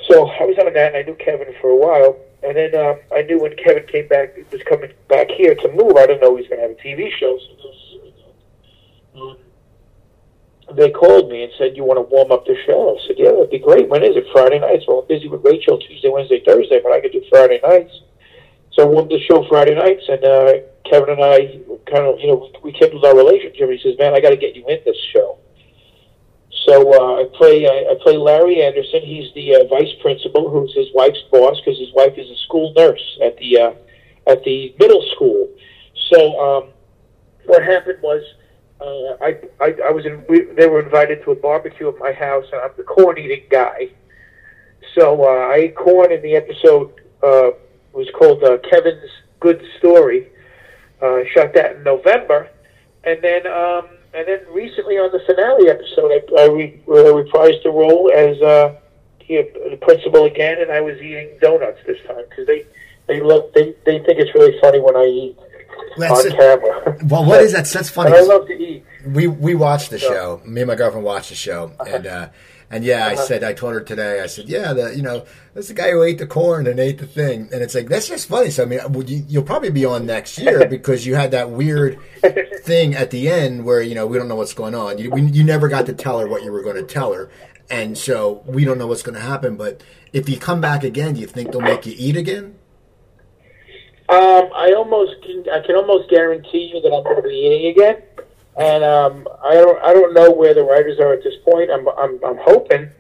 So 0.09 0.29
I 0.29 0.45
was 0.45 0.57
on 0.59 0.73
that, 0.75 0.95
and 0.95 0.97
I 0.97 1.03
knew 1.03 1.17
Kevin 1.17 1.55
for 1.61 1.71
a 1.71 1.77
while. 1.77 2.17
And 2.43 2.57
then 2.57 2.75
um, 2.77 3.01
I 3.15 3.23
knew 3.23 3.41
when 3.41 3.57
Kevin 3.57 3.87
came 3.87 4.07
back, 4.09 4.37
was 4.53 4.63
coming 4.69 4.93
back 5.09 5.29
here 5.31 5.55
to 5.55 5.69
move. 5.73 5.97
I 5.97 6.07
didn't 6.07 6.21
know 6.21 6.37
he 6.37 6.43
was 6.43 6.49
going 6.49 6.61
to 6.61 6.69
have 6.69 6.77
a 6.77 6.81
TV 6.81 7.11
show. 7.19 7.39
So 7.39 7.51
those, 7.63 8.01
um, 9.17 9.37
they 10.77 10.91
called 10.91 11.31
me 11.31 11.43
and 11.43 11.53
said, 11.59 11.77
"You 11.77 11.85
want 11.85 11.99
to 11.99 12.03
warm 12.03 12.31
up 12.31 12.45
the 12.45 12.57
show?" 12.67 12.99
I 12.99 13.07
said, 13.07 13.17
"Yeah, 13.19 13.33
that'd 13.33 13.51
be 13.51 13.59
great. 13.59 13.89
When 13.89 14.05
is 14.05 14.17
it? 14.17 14.27
Friday 14.33 14.59
nights." 14.59 14.85
Well, 14.87 15.01
I'm 15.01 15.09
busy 15.09 15.29
with 15.29 15.45
Rachael 15.45 15.79
Tuesday, 15.79 16.09
Wednesday, 16.09 16.43
Thursday, 16.45 16.81
but 16.83 16.93
I 16.93 17.01
could 17.01 17.13
do 17.13 17.23
Friday 17.31 17.61
nights. 17.63 18.03
So 18.77 18.83
I 18.83 18.87
warmed 18.87 19.11
the 19.11 19.19
show 19.21 19.43
Friday 19.49 19.75
nights, 19.75 20.05
and 20.07 20.23
uh, 20.23 20.53
Kevin 20.85 21.17
and 21.17 21.25
I 21.25 21.61
kind 21.91 22.05
of, 22.05 22.21
you 22.21 22.29
know, 22.29 22.53
we 22.63 22.73
kept 22.73 22.93
with 22.93 23.05
our 23.05 23.17
relationship. 23.17 23.71
He 23.71 23.81
says, 23.83 23.99
"Man, 23.99 24.13
I 24.13 24.21
got 24.21 24.31
to 24.31 24.37
get 24.37 24.55
you 24.55 24.69
in 24.69 24.81
this 24.85 24.97
show." 25.15 25.39
So 26.67 26.93
uh, 26.93 27.23
I 27.23 27.25
play 27.39 27.67
I, 27.67 27.93
I 27.93 27.95
play 28.03 28.19
Larry 28.19 28.63
Anderson. 28.63 29.01
He's 29.03 29.33
the 29.35 29.57
uh, 29.57 29.65
vice 29.69 29.95
principal, 30.03 30.51
who's 30.51 30.75
his 30.75 30.89
wife's 30.95 31.23
boss, 31.33 31.59
because 31.65 31.79
his 31.79 31.89
wife 31.95 32.19
is 32.19 32.29
a 32.29 32.37
school 32.45 32.75
nurse 32.77 33.19
at 33.25 33.39
the 33.39 33.59
uh, 33.59 33.73
at 34.27 34.45
the 34.45 34.75
middle 34.79 35.03
school. 35.15 35.49
So 36.13 36.39
um, 36.39 36.69
what 37.47 37.63
happened 37.63 38.03
was 38.03 38.23
uh, 38.81 39.25
I, 39.25 39.39
I 39.59 39.89
I 39.89 39.91
was 39.91 40.05
in, 40.05 40.23
we, 40.29 40.43
they 40.55 40.69
were 40.69 40.83
invited 40.83 41.25
to 41.25 41.31
a 41.31 41.35
barbecue 41.35 41.89
at 41.89 41.99
my 41.99 42.13
house, 42.13 42.45
and 42.53 42.61
I'm 42.61 42.73
the 42.77 42.83
corn 42.83 43.17
eating 43.17 43.45
guy. 43.51 43.89
So 44.95 45.25
uh, 45.25 45.49
I 45.49 45.55
ate 45.57 45.77
corn, 45.77 46.13
and 46.13 46.23
the 46.23 46.37
episode 46.37 46.93
uh, 47.23 47.51
was 47.97 48.09
called 48.19 48.43
uh, 48.45 48.59
Kevin's 48.71 49.11
Good 49.41 49.63
Story. 49.79 50.29
Uh, 51.03 51.21
shot 51.35 51.53
that 51.55 51.77
in 51.77 51.83
November, 51.85 52.49
and 53.05 53.21
then. 53.23 53.47
Um, 53.47 53.89
and 54.15 54.27
then 54.27 54.41
recently 54.51 54.95
on 54.97 55.13
the 55.13 55.21
finale 55.27 55.69
episode, 55.69 56.11
I, 56.11 56.43
I 56.43 56.47
re, 56.47 56.81
uh, 56.89 57.13
reprised 57.13 57.63
the 57.65 57.69
role 57.71 58.11
as 58.17 58.41
uh, 58.41 58.75
the 59.29 59.79
principal 59.83 60.25
again, 60.25 60.57
and 60.63 60.71
I 60.73 60.81
was 60.81 60.97
eating 61.03 61.37
donuts 61.39 61.81
this 61.87 61.99
time 62.07 62.25
because 62.31 62.47
they 62.47 62.65
they 63.09 63.21
love 63.21 63.51
they 63.55 63.75
they 63.85 63.99
think 63.99 64.19
it's 64.19 64.35
really 64.35 64.59
funny 64.59 64.81
when 64.81 64.97
I 64.97 65.05
eat 65.05 65.37
That's 65.99 66.25
on 66.25 66.33
a- 66.33 66.35
camera. 66.35 66.97
Well, 67.11 67.27
what 67.27 67.43
is 67.43 67.53
that? 67.53 67.67
That's 67.67 67.91
funny. 67.99 68.17
I 68.17 68.21
love 68.21 68.47
to 68.47 68.55
eat. 68.55 68.85
we 69.07 69.27
we 69.27 69.55
watched 69.55 69.91
the 69.91 69.99
So- 69.99 70.09
show. 70.09 70.41
Me 70.47 70.63
and 70.63 70.69
my 70.69 70.77
girlfriend 70.77 71.05
watched 71.05 71.29
the 71.29 71.35
show, 71.35 71.73
and 71.87 72.07
uh, 72.07 72.29
and 72.71 72.85
yeah, 72.85 73.07
I 73.07 73.15
Uh-huh. 73.15 73.17
said 73.17 73.45
I 73.45 73.53
told 73.53 73.75
her 73.75 73.81
today. 73.81 74.21
I 74.21 74.27
said, 74.27 74.49
yeah, 74.49 74.73
the 74.73 74.95
you 74.97 75.03
know 75.03 75.25
that's 75.55 75.69
the 75.69 75.75
guy 75.75 75.91
who 75.91 76.03
ate 76.03 76.19
the 76.19 76.27
corn 76.27 76.67
and 76.67 76.79
ate 76.81 76.99
the 76.99 77.07
thing, 77.07 77.49
and 77.53 77.63
it's 77.63 77.75
like 77.75 77.89
that's 77.89 78.09
just 78.09 78.29
funny. 78.29 78.51
So 78.51 78.65
I 78.65 78.67
mean, 78.67 78.81
you, 79.07 79.25
you'll 79.29 79.43
probably 79.45 79.71
be 79.71 79.85
on 79.85 80.07
next 80.07 80.39
year 80.39 80.65
because 80.69 81.07
you 81.07 81.15
had 81.15 81.31
that 81.33 81.51
weird 81.51 81.99
thing 82.65 82.95
at 82.95 83.11
the 83.11 83.29
end 83.29 83.65
where 83.65 83.81
you 83.83 83.95
know 83.95 84.07
we 84.07 84.19
don't 84.19 84.29
know 84.29 84.37
what's 84.37 84.55
going 84.55 84.75
on. 84.75 84.99
You 84.99 85.11
we, 85.11 85.23
you 85.23 85.45
never 85.45 85.69
got 85.69 85.87
to 85.87 85.93
tell 85.95 86.19
her 86.19 86.27
what 86.27 86.43
you 86.43 86.53
were 86.53 86.63
going 86.63 86.77
to 86.77 86.83
tell 86.85 87.13
her, 87.13 87.31
and 87.71 87.97
so 87.97 88.43
we 88.47 88.65
don't 88.65 88.79
know 88.79 88.87
what's 88.87 89.03
going 89.03 89.15
to 89.17 89.21
happen. 89.21 89.57
But 89.57 89.83
if 90.13 90.29
you 90.29 90.39
come 90.39 90.61
back 90.61 90.85
again, 90.85 91.15
do 91.15 91.21
you 91.21 91.27
think 91.27 91.53
they'll 91.53 91.61
make 91.61 91.87
you 91.87 91.95
eat 91.97 92.17
again? 92.17 92.57
Um, 94.09 94.51
I 94.55 94.73
almost 94.77 95.13
can, 95.23 95.45
I 95.53 95.61
can 95.67 95.75
almost 95.75 96.09
guarantee 96.09 96.71
you 96.73 96.81
that 96.81 96.93
I'm 96.95 97.03
going 97.03 97.17
to 97.17 97.23
be 97.23 97.35
eating 97.35 97.67
again, 97.73 97.97
and 98.57 98.83
um, 98.85 99.29
I 99.45 99.55
don't 99.55 99.83
I 99.83 99.93
don't 99.93 100.15
know 100.15 100.31
where 100.31 100.55
the 100.55 100.63
writers 100.63 100.99
are 100.99 101.13
at 101.13 101.23
this 101.23 101.35
point. 101.45 101.71
I'm 101.71 101.89
I'm, 101.89 102.19
I'm 102.25 102.39
hoping 102.41 102.91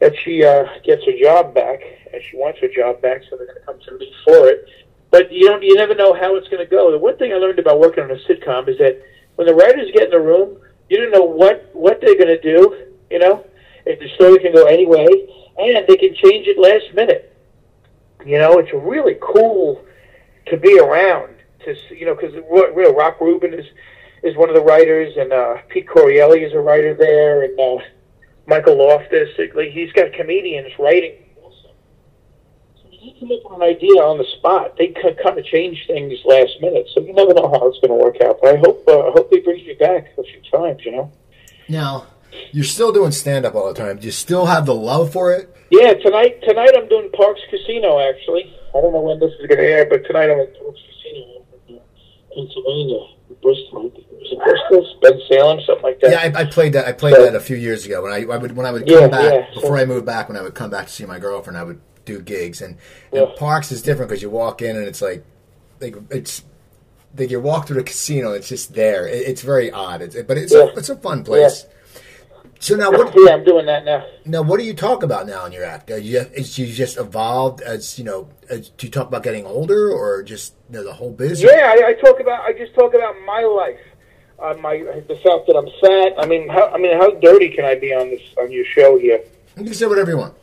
that 0.00 0.12
she 0.24 0.44
uh, 0.44 0.64
gets 0.84 1.04
her 1.04 1.12
job 1.20 1.54
back, 1.54 1.80
and 2.12 2.22
she 2.30 2.36
wants 2.36 2.60
her 2.60 2.68
job 2.68 3.00
back, 3.02 3.22
so 3.28 3.36
they're 3.36 3.46
going 3.46 3.58
to 3.58 3.66
come 3.66 3.80
to 3.80 3.98
me 3.98 4.12
for 4.24 4.48
it. 4.48 4.66
But 5.10 5.32
you 5.32 5.48
don't 5.48 5.62
you 5.62 5.74
never 5.74 5.94
know 5.94 6.14
how 6.14 6.36
it's 6.36 6.48
going 6.48 6.64
to 6.64 6.70
go. 6.70 6.90
The 6.90 6.98
one 6.98 7.16
thing 7.18 7.32
I 7.32 7.36
learned 7.36 7.58
about 7.58 7.78
working 7.80 8.04
on 8.04 8.10
a 8.10 8.16
sitcom 8.28 8.68
is 8.68 8.78
that 8.78 9.02
when 9.36 9.46
the 9.46 9.54
writers 9.54 9.90
get 9.92 10.04
in 10.04 10.10
the 10.10 10.20
room, 10.20 10.58
you 10.88 10.98
don't 10.98 11.12
know 11.12 11.24
what 11.24 11.70
what 11.74 12.00
they're 12.00 12.16
going 12.16 12.28
to 12.28 12.40
do. 12.40 12.86
You 13.10 13.18
know, 13.18 13.46
if 13.84 13.98
the 14.00 14.08
story 14.16 14.38
can 14.38 14.52
go 14.52 14.66
any 14.66 14.86
way, 14.86 15.06
and 15.58 15.86
they 15.86 15.96
can 15.96 16.14
change 16.14 16.46
it 16.46 16.58
last 16.58 16.94
minute. 16.94 17.32
You 18.24 18.38
know, 18.38 18.58
it's 18.58 18.72
really 18.72 19.18
cool 19.20 19.84
to 20.46 20.56
be 20.56 20.78
around 20.78 21.34
to 21.64 21.74
you 21.94 22.06
know 22.06 22.14
because 22.14 22.34
know 22.34 22.94
Rock 22.94 23.20
Reuben 23.20 23.54
is 23.54 23.66
is 24.22 24.36
one 24.36 24.48
of 24.48 24.54
the 24.54 24.62
writers 24.62 25.14
and 25.16 25.32
uh, 25.32 25.56
Pete 25.68 25.88
Correale 25.88 26.32
is 26.32 26.52
a 26.52 26.60
writer 26.60 26.94
there 26.94 27.42
and 27.42 27.58
uh, 27.58 27.78
Michael 28.46 28.78
Loftus 28.78 29.28
like, 29.54 29.70
he's 29.70 29.92
got 29.92 30.12
comedians 30.12 30.72
writing 30.78 31.14
also. 31.42 31.74
So 32.82 32.88
you 32.90 33.12
come 33.18 33.32
up 33.32 33.50
with 33.50 33.62
an 33.62 33.62
idea 33.62 34.00
on 34.02 34.18
the 34.18 34.26
spot, 34.38 34.76
they 34.78 34.88
can 34.88 35.16
kind 35.22 35.38
of 35.38 35.44
change 35.44 35.84
things 35.86 36.14
last 36.24 36.52
minute. 36.60 36.86
So 36.94 37.00
you 37.00 37.12
never 37.12 37.34
know 37.34 37.48
how 37.48 37.68
it's 37.68 37.78
going 37.80 37.98
to 37.98 38.04
work 38.04 38.20
out. 38.22 38.38
But 38.40 38.54
I 38.54 38.58
hope 38.58 38.84
uh, 38.86 39.08
I 39.08 39.10
hope 39.10 39.30
they 39.30 39.40
bring 39.40 39.64
me 39.66 39.74
back 39.74 40.06
a 40.18 40.22
few 40.22 40.42
times. 40.50 40.80
You 40.84 40.92
know. 40.92 41.12
Now 41.68 42.06
you're 42.52 42.64
still 42.64 42.92
doing 42.92 43.12
stand 43.12 43.44
up 43.44 43.54
all 43.54 43.72
the 43.72 43.74
time. 43.74 43.98
Do 43.98 44.06
you 44.06 44.12
still 44.12 44.46
have 44.46 44.66
the 44.66 44.74
love 44.74 45.12
for 45.12 45.32
it? 45.32 45.54
Yeah, 45.70 45.94
tonight 45.94 46.40
tonight 46.42 46.70
I'm 46.76 46.88
doing 46.88 47.10
Parx 47.10 47.36
Casino. 47.50 47.98
Actually, 47.98 48.54
I 48.70 48.80
don't 48.80 48.92
know 48.92 49.00
when 49.00 49.18
this 49.18 49.32
is 49.40 49.46
going 49.46 49.58
to 49.58 49.64
air, 49.64 49.86
but 49.86 50.04
tonight 50.06 50.30
I'm 50.30 50.38
at 50.38 50.54
Parx 50.54 50.76
Casino 50.86 51.44
in 51.68 51.80
Pennsylvania, 52.34 53.02
Bristol. 53.42 53.92
It 53.94 54.38
Bristol? 54.38 54.98
Ben 55.02 55.20
Salem, 55.28 55.60
something 55.66 55.82
like 55.84 56.00
that. 56.00 56.10
Yeah, 56.10 56.38
I, 56.38 56.42
I 56.42 56.44
played 56.46 56.72
that. 56.72 56.86
I 56.86 56.92
played 56.92 57.14
So- 57.14 57.22
that 57.24 57.34
a 57.34 57.40
few 57.40 57.56
years 57.56 57.84
ago 57.86 58.02
when 58.02 58.12
I, 58.12 58.22
I 58.24 58.36
would 58.36 58.56
when 58.56 58.66
I 58.66 58.72
would 58.72 58.86
come 58.86 58.98
Yeah, 59.00 59.08
back 59.08 59.32
yeah, 59.32 59.46
so- 59.54 59.60
before 59.60 59.78
I 59.78 59.84
moved 59.84 60.06
back. 60.06 60.28
When 60.28 60.36
I 60.36 60.42
would 60.42 60.54
come 60.54 60.70
back 60.70 60.86
to 60.86 60.92
see 60.92 61.04
my 61.06 61.18
girlfriend, 61.18 61.56
I 61.58 61.64
would 61.64 61.80
do 62.04 62.20
gigs 62.20 62.60
and, 62.62 62.76
Yeah. 63.12 63.26
Parx 63.36 63.72
is 63.72 63.82
different 63.82 64.08
because 64.08 64.22
you 64.22 64.30
walk 64.30 64.62
in 64.62 64.76
and 64.76 64.86
it's 64.86 65.02
like 65.02 65.24
like 65.80 65.96
it's 66.10 66.44
like 67.18 67.30
you 67.30 67.40
walk 67.40 67.66
through 67.66 67.76
the 67.76 67.82
casino. 67.82 68.32
It's 68.32 68.48
just 68.48 68.74
there. 68.74 69.06
It, 69.08 69.26
it's 69.28 69.42
very 69.42 69.70
odd. 69.70 70.02
It's 70.02 70.14
but 70.22 70.36
it's 70.38 70.52
a, 70.54 70.68
it's 70.76 70.88
a 70.88 70.96
fun 70.96 71.24
place. 71.24 71.66
So 72.58 72.74
now 72.74 72.90
what 72.90 73.14
yeah, 73.16 73.34
I'm 73.34 73.44
doing 73.44 73.66
that 73.66 73.84
now. 73.84 74.06
now 74.24 74.42
what 74.42 74.58
do 74.58 74.64
you 74.64 74.74
talk 74.74 75.02
about 75.02 75.26
now 75.26 75.44
in 75.44 75.52
your 75.52 75.64
act? 75.64 75.90
Are 75.90 75.98
you 75.98 76.20
is 76.34 76.58
you 76.58 76.66
just 76.66 76.96
evolved 76.98 77.60
as 77.60 77.98
you 77.98 78.04
know? 78.04 78.28
As, 78.48 78.70
do 78.70 78.86
you 78.86 78.90
talk 78.90 79.08
about 79.08 79.22
getting 79.22 79.44
older 79.44 79.90
or 79.90 80.22
just 80.22 80.54
you 80.70 80.78
know, 80.78 80.84
the 80.84 80.92
whole 80.92 81.12
business? 81.12 81.50
Yeah, 81.52 81.74
I, 81.78 81.88
I 81.88 81.92
talk 81.94 82.18
about. 82.20 82.40
I 82.40 82.52
just 82.52 82.74
talk 82.74 82.94
about 82.94 83.14
my 83.26 83.42
life. 83.42 83.80
Uh, 84.38 84.54
my 84.60 84.78
the 84.78 85.16
fact 85.16 85.46
that 85.46 85.56
I'm 85.56 85.68
fat. 85.80 86.22
I 86.22 86.26
mean, 86.26 86.48
how 86.48 86.68
I 86.68 86.78
mean, 86.78 86.96
how 86.98 87.10
dirty 87.10 87.50
can 87.50 87.64
I 87.64 87.74
be 87.74 87.92
on 87.92 88.10
this 88.10 88.22
on 88.38 88.50
your 88.50 88.64
show 88.64 88.98
here? 88.98 89.20
You 89.56 89.64
can 89.64 89.74
say 89.74 89.86
whatever 89.86 90.10
you 90.10 90.18
want. 90.18 90.34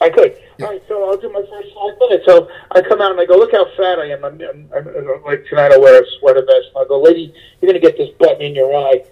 I 0.00 0.10
could. 0.10 0.36
Yeah. 0.58 0.66
All 0.66 0.72
right, 0.72 0.82
so 0.88 1.08
I'll 1.08 1.16
do 1.16 1.32
my 1.32 1.40
first 1.40 1.74
five 1.74 1.98
minutes. 1.98 2.24
So 2.26 2.48
I 2.70 2.82
come 2.82 3.00
out 3.00 3.12
and 3.12 3.20
I 3.20 3.24
go, 3.24 3.36
look 3.36 3.52
how 3.52 3.64
fat 3.76 3.98
I 3.98 4.10
am. 4.10 4.24
I'm, 4.24 4.40
I'm, 4.40 4.68
I'm, 4.74 5.22
like 5.24 5.46
tonight 5.46 5.72
I 5.72 5.78
wear 5.78 6.02
a 6.02 6.06
sweater 6.18 6.42
vest. 6.42 6.68
And 6.74 6.84
I 6.84 6.88
go, 6.88 7.00
lady, 7.00 7.32
you're 7.60 7.70
gonna 7.70 7.80
get 7.80 7.96
this 7.96 8.10
button 8.18 8.42
in 8.42 8.54
your 8.54 8.74
eye. 8.74 9.04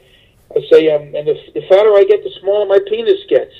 I 0.56 0.60
say, 0.70 0.90
um, 0.94 1.14
and 1.14 1.26
the, 1.26 1.34
the 1.54 1.62
fatter 1.68 1.90
I 1.94 2.04
get, 2.08 2.22
the 2.22 2.30
smaller 2.40 2.66
my 2.66 2.78
penis 2.88 3.20
gets. 3.28 3.54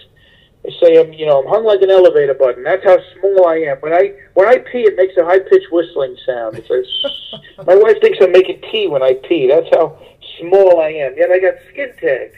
I 0.67 0.71
say, 0.81 0.97
um, 0.97 1.13
you 1.13 1.27
know, 1.27 1.43
I'm 1.43 1.49
hung 1.49 1.65
like 1.65 1.83
an 1.83 1.91
elevator 1.91 2.35
button. 2.35 2.63
That's 2.63 2.85
how 2.85 2.99
small 3.19 3.47
I 3.47 3.57
am. 3.57 3.77
When 3.79 3.93
I 3.93 4.15
when 4.33 4.49
I 4.49 4.59
pee, 4.59 4.87
it 4.89 4.97
makes 4.97 5.17
a 5.17 5.25
high 5.25 5.41
pitched 5.41 5.71
whistling 5.71 6.17
sound. 6.25 6.57
It's 6.57 6.71
like, 6.71 7.67
my 7.67 7.77
wife 7.77 8.01
thinks 8.01 8.19
I'm 8.23 8.33
making 8.33 8.63
tea 8.71 8.89
when 8.89 9.03
I 9.03 9.15
pee. 9.29 9.49
That's 9.49 9.69
how 9.75 9.99
small 10.41 10.81
I 10.81 10.89
am. 10.89 11.15
Yet 11.17 11.31
I 11.31 11.39
got 11.39 11.55
skin 11.71 11.93
tags. 12.01 12.37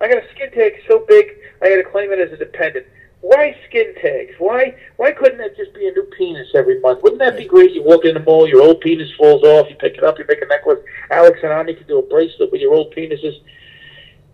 I 0.00 0.08
got 0.08 0.24
a 0.24 0.30
skin 0.34 0.50
tag 0.52 0.72
so 0.88 1.04
big 1.08 1.26
I 1.62 1.68
had 1.68 1.76
to 1.76 1.90
claim 1.90 2.12
it 2.12 2.18
as 2.18 2.32
a 2.32 2.36
dependent. 2.36 2.86
why 3.20 3.56
skin 3.68 3.94
tags? 4.00 4.34
Why 4.38 4.74
why 4.96 5.12
couldn't 5.12 5.38
that 5.38 5.56
just 5.56 5.74
be 5.74 5.86
a 5.88 5.92
new 5.92 6.06
penis 6.16 6.48
every 6.54 6.80
month? 6.80 7.02
Wouldn't 7.02 7.20
that 7.20 7.36
be 7.36 7.46
great? 7.46 7.72
You 7.72 7.82
walk 7.82 8.04
in 8.04 8.14
the 8.14 8.20
mall, 8.20 8.48
your 8.48 8.62
old 8.62 8.80
penis 8.80 9.10
falls 9.16 9.42
off, 9.42 9.68
you 9.70 9.76
pick 9.76 9.96
it 9.96 10.04
up, 10.04 10.18
you 10.18 10.24
make 10.28 10.42
a 10.42 10.46
necklace. 10.46 10.78
Alex 11.10 11.38
and 11.42 11.52
Ani 11.52 11.74
could 11.74 11.88
do 11.88 11.98
a 11.98 12.02
bracelet 12.02 12.52
with 12.52 12.60
your 12.60 12.74
old 12.74 12.94
penises. 12.94 13.40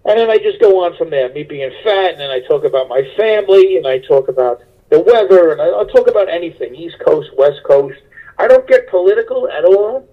And 0.07 0.19
then 0.19 0.31
I 0.31 0.37
just 0.39 0.61
go 0.61 0.85
on 0.85 0.97
from 0.97 1.11
there. 1.11 1.33
Me 1.33 1.45
being 1.45 1.71
fat, 1.83 2.13
and 2.13 2.21
then 2.21 2.31
I 2.31 2.41
talk 2.41 2.65
about 2.65 2.89
my 2.89 3.03
family, 3.17 3.79
and 3.79 3.87
I 3.87 4.01
talk 4.01 4.29
about 4.29 4.63
the 4.91 5.01
weather, 5.01 5.53
and 5.53 5.63
I, 5.63 5.67
I'll 5.67 5.87
talk 5.87 6.09
about 6.09 6.29
anything 6.29 6.75
East 6.75 6.97
Coast, 7.05 7.31
West 7.39 7.61
Coast. 7.65 7.99
I 8.39 8.47
don't 8.47 8.67
get 8.69 8.89
political 8.91 9.49
at 9.49 9.65
all, 9.65 10.07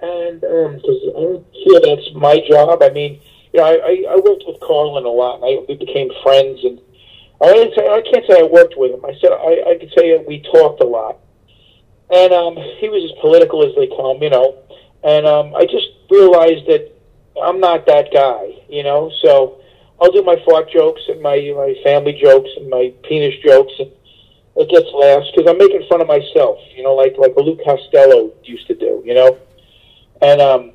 and 0.00 0.42
um, 0.42 0.80
'cause 0.80 1.00
I 1.16 1.20
don't 1.20 1.46
feel 1.64 1.80
that's 1.80 2.14
my 2.14 2.40
job. 2.48 2.82
I 2.82 2.90
mean, 2.90 3.20
you 3.52 3.60
know, 3.60 3.66
I, 3.66 3.74
I, 3.74 4.04
I 4.10 4.16
worked 4.16 4.44
with 4.46 4.58
Carlin 4.60 5.04
a 5.04 5.08
lot, 5.08 5.36
and 5.36 5.44
I, 5.44 5.64
we 5.68 5.76
became 5.76 6.10
friends, 6.22 6.58
and 6.64 6.80
I 7.40 7.52
didn't 7.52 7.74
say 7.76 7.86
I 7.86 8.02
can't 8.10 8.26
say 8.26 8.40
I 8.40 8.42
worked 8.42 8.74
with 8.76 8.92
him. 8.92 9.04
I 9.04 9.14
said 9.20 9.30
I, 9.30 9.70
I 9.70 9.78
could 9.78 9.92
say 9.96 10.16
we 10.26 10.40
talked 10.52 10.82
a 10.82 10.86
lot, 10.86 11.18
and 12.10 12.32
um, 12.32 12.56
he 12.80 12.88
was 12.88 13.04
as 13.04 13.16
political 13.20 13.62
as 13.64 13.74
they 13.76 13.86
come, 13.86 14.20
you 14.20 14.30
know. 14.30 14.56
And 15.04 15.26
um, 15.26 15.54
I 15.54 15.64
just 15.64 15.86
realized 16.10 16.66
that 16.66 16.90
I'm 17.42 17.60
not 17.60 17.86
that 17.86 18.12
guy, 18.12 18.54
you 18.68 18.82
know. 18.82 19.10
So 19.22 19.60
I'll 20.00 20.12
do 20.12 20.22
my 20.22 20.36
fart 20.44 20.70
jokes 20.70 21.02
and 21.08 21.20
my 21.20 21.36
my 21.56 21.74
family 21.82 22.18
jokes 22.20 22.50
and 22.56 22.68
my 22.68 22.92
penis 23.04 23.34
jokes, 23.44 23.72
and 23.78 23.90
it 24.56 24.68
gets 24.70 24.88
laughs 24.94 25.30
because 25.34 25.50
I'm 25.50 25.58
making 25.58 25.86
fun 25.88 26.00
of 26.00 26.06
myself, 26.06 26.58
you 26.76 26.82
know, 26.82 26.94
like 26.94 27.16
like 27.18 27.34
Lou 27.36 27.56
Costello 27.64 28.32
used 28.44 28.66
to 28.68 28.74
do, 28.74 29.02
you 29.04 29.14
know. 29.14 29.38
And 30.20 30.40
um, 30.40 30.72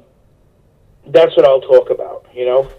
that's 1.08 1.36
what 1.36 1.46
I'll 1.46 1.62
talk 1.62 1.90
about, 1.90 2.26
you 2.34 2.46
know. 2.46 2.70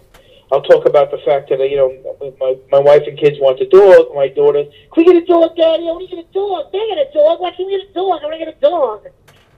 I'll 0.52 0.62
talk 0.62 0.86
about 0.86 1.10
the 1.10 1.18
fact 1.24 1.48
that 1.50 1.58
you 1.58 1.76
know 1.76 1.90
my 2.38 2.56
my 2.70 2.78
wife 2.78 3.02
and 3.06 3.18
kids 3.18 3.38
want 3.40 3.60
a 3.60 3.68
dog. 3.68 4.14
My 4.14 4.28
daughter, 4.28 4.64
can 4.64 4.96
we 4.96 5.04
get 5.04 5.22
a 5.22 5.26
dog, 5.26 5.56
Daddy? 5.56 5.88
I 5.88 5.92
want 5.92 6.08
to 6.08 6.16
get 6.16 6.24
a 6.24 6.32
dog. 6.32 6.70
They 6.72 6.84
get 6.88 6.98
a 6.98 7.10
dog. 7.12 7.40
Why 7.40 7.50
can't 7.50 7.66
we 7.66 7.78
get 7.80 7.90
a 7.90 7.92
dog? 7.92 8.20
I 8.20 8.26
want 8.28 8.34
to 8.34 8.44
get 8.44 8.48
a 8.48 8.60
dog. 8.60 9.08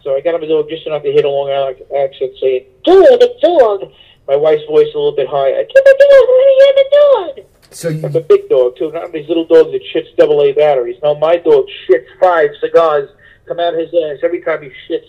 So 0.03 0.15
I 0.15 0.21
got 0.21 0.37
him 0.37 0.43
a 0.45 0.47
dog 0.47 0.71
just 0.71 0.87
enough 0.87 1.03
to 1.03 1.11
hit 1.11 1.25
a 1.25 1.29
long 1.29 1.51
accent 1.51 2.33
saying, 2.41 2.67
"Dog, 2.85 3.21
a 3.21 3.29
dog." 3.43 3.93
My 4.29 4.37
wife's 4.37 4.65
voice 4.67 4.89
a 4.95 4.99
little 4.99 5.15
bit 5.15 5.29
high. 5.29 5.55
I 5.55 5.63
get 5.63 5.87
a 5.87 5.97
dog. 5.99 6.11
I 6.11 6.23
want 6.27 6.47
to 6.47 6.65
get 6.65 6.77
a 6.83 6.89
dog. 6.91 7.57
So 7.71 7.89
you, 7.91 8.01
That's 8.01 8.15
a 8.15 8.21
big 8.21 8.49
dog 8.49 8.77
too. 8.77 8.91
Not 8.91 9.13
these 9.13 9.29
little 9.29 9.47
dogs 9.47 9.71
that 9.71 9.83
shits 9.95 10.17
double 10.17 10.43
A 10.43 10.53
batteries. 10.53 10.99
No, 11.03 11.15
my 11.15 11.37
dog 11.37 11.67
shits 11.87 12.07
five 12.21 12.51
cigars 12.61 13.11
come 13.47 13.61
out 13.61 13.75
of 13.75 13.81
his 13.81 13.91
ass 13.95 14.19
every 14.23 14.43
time 14.43 14.63
he 14.63 14.71
shits. 14.89 15.07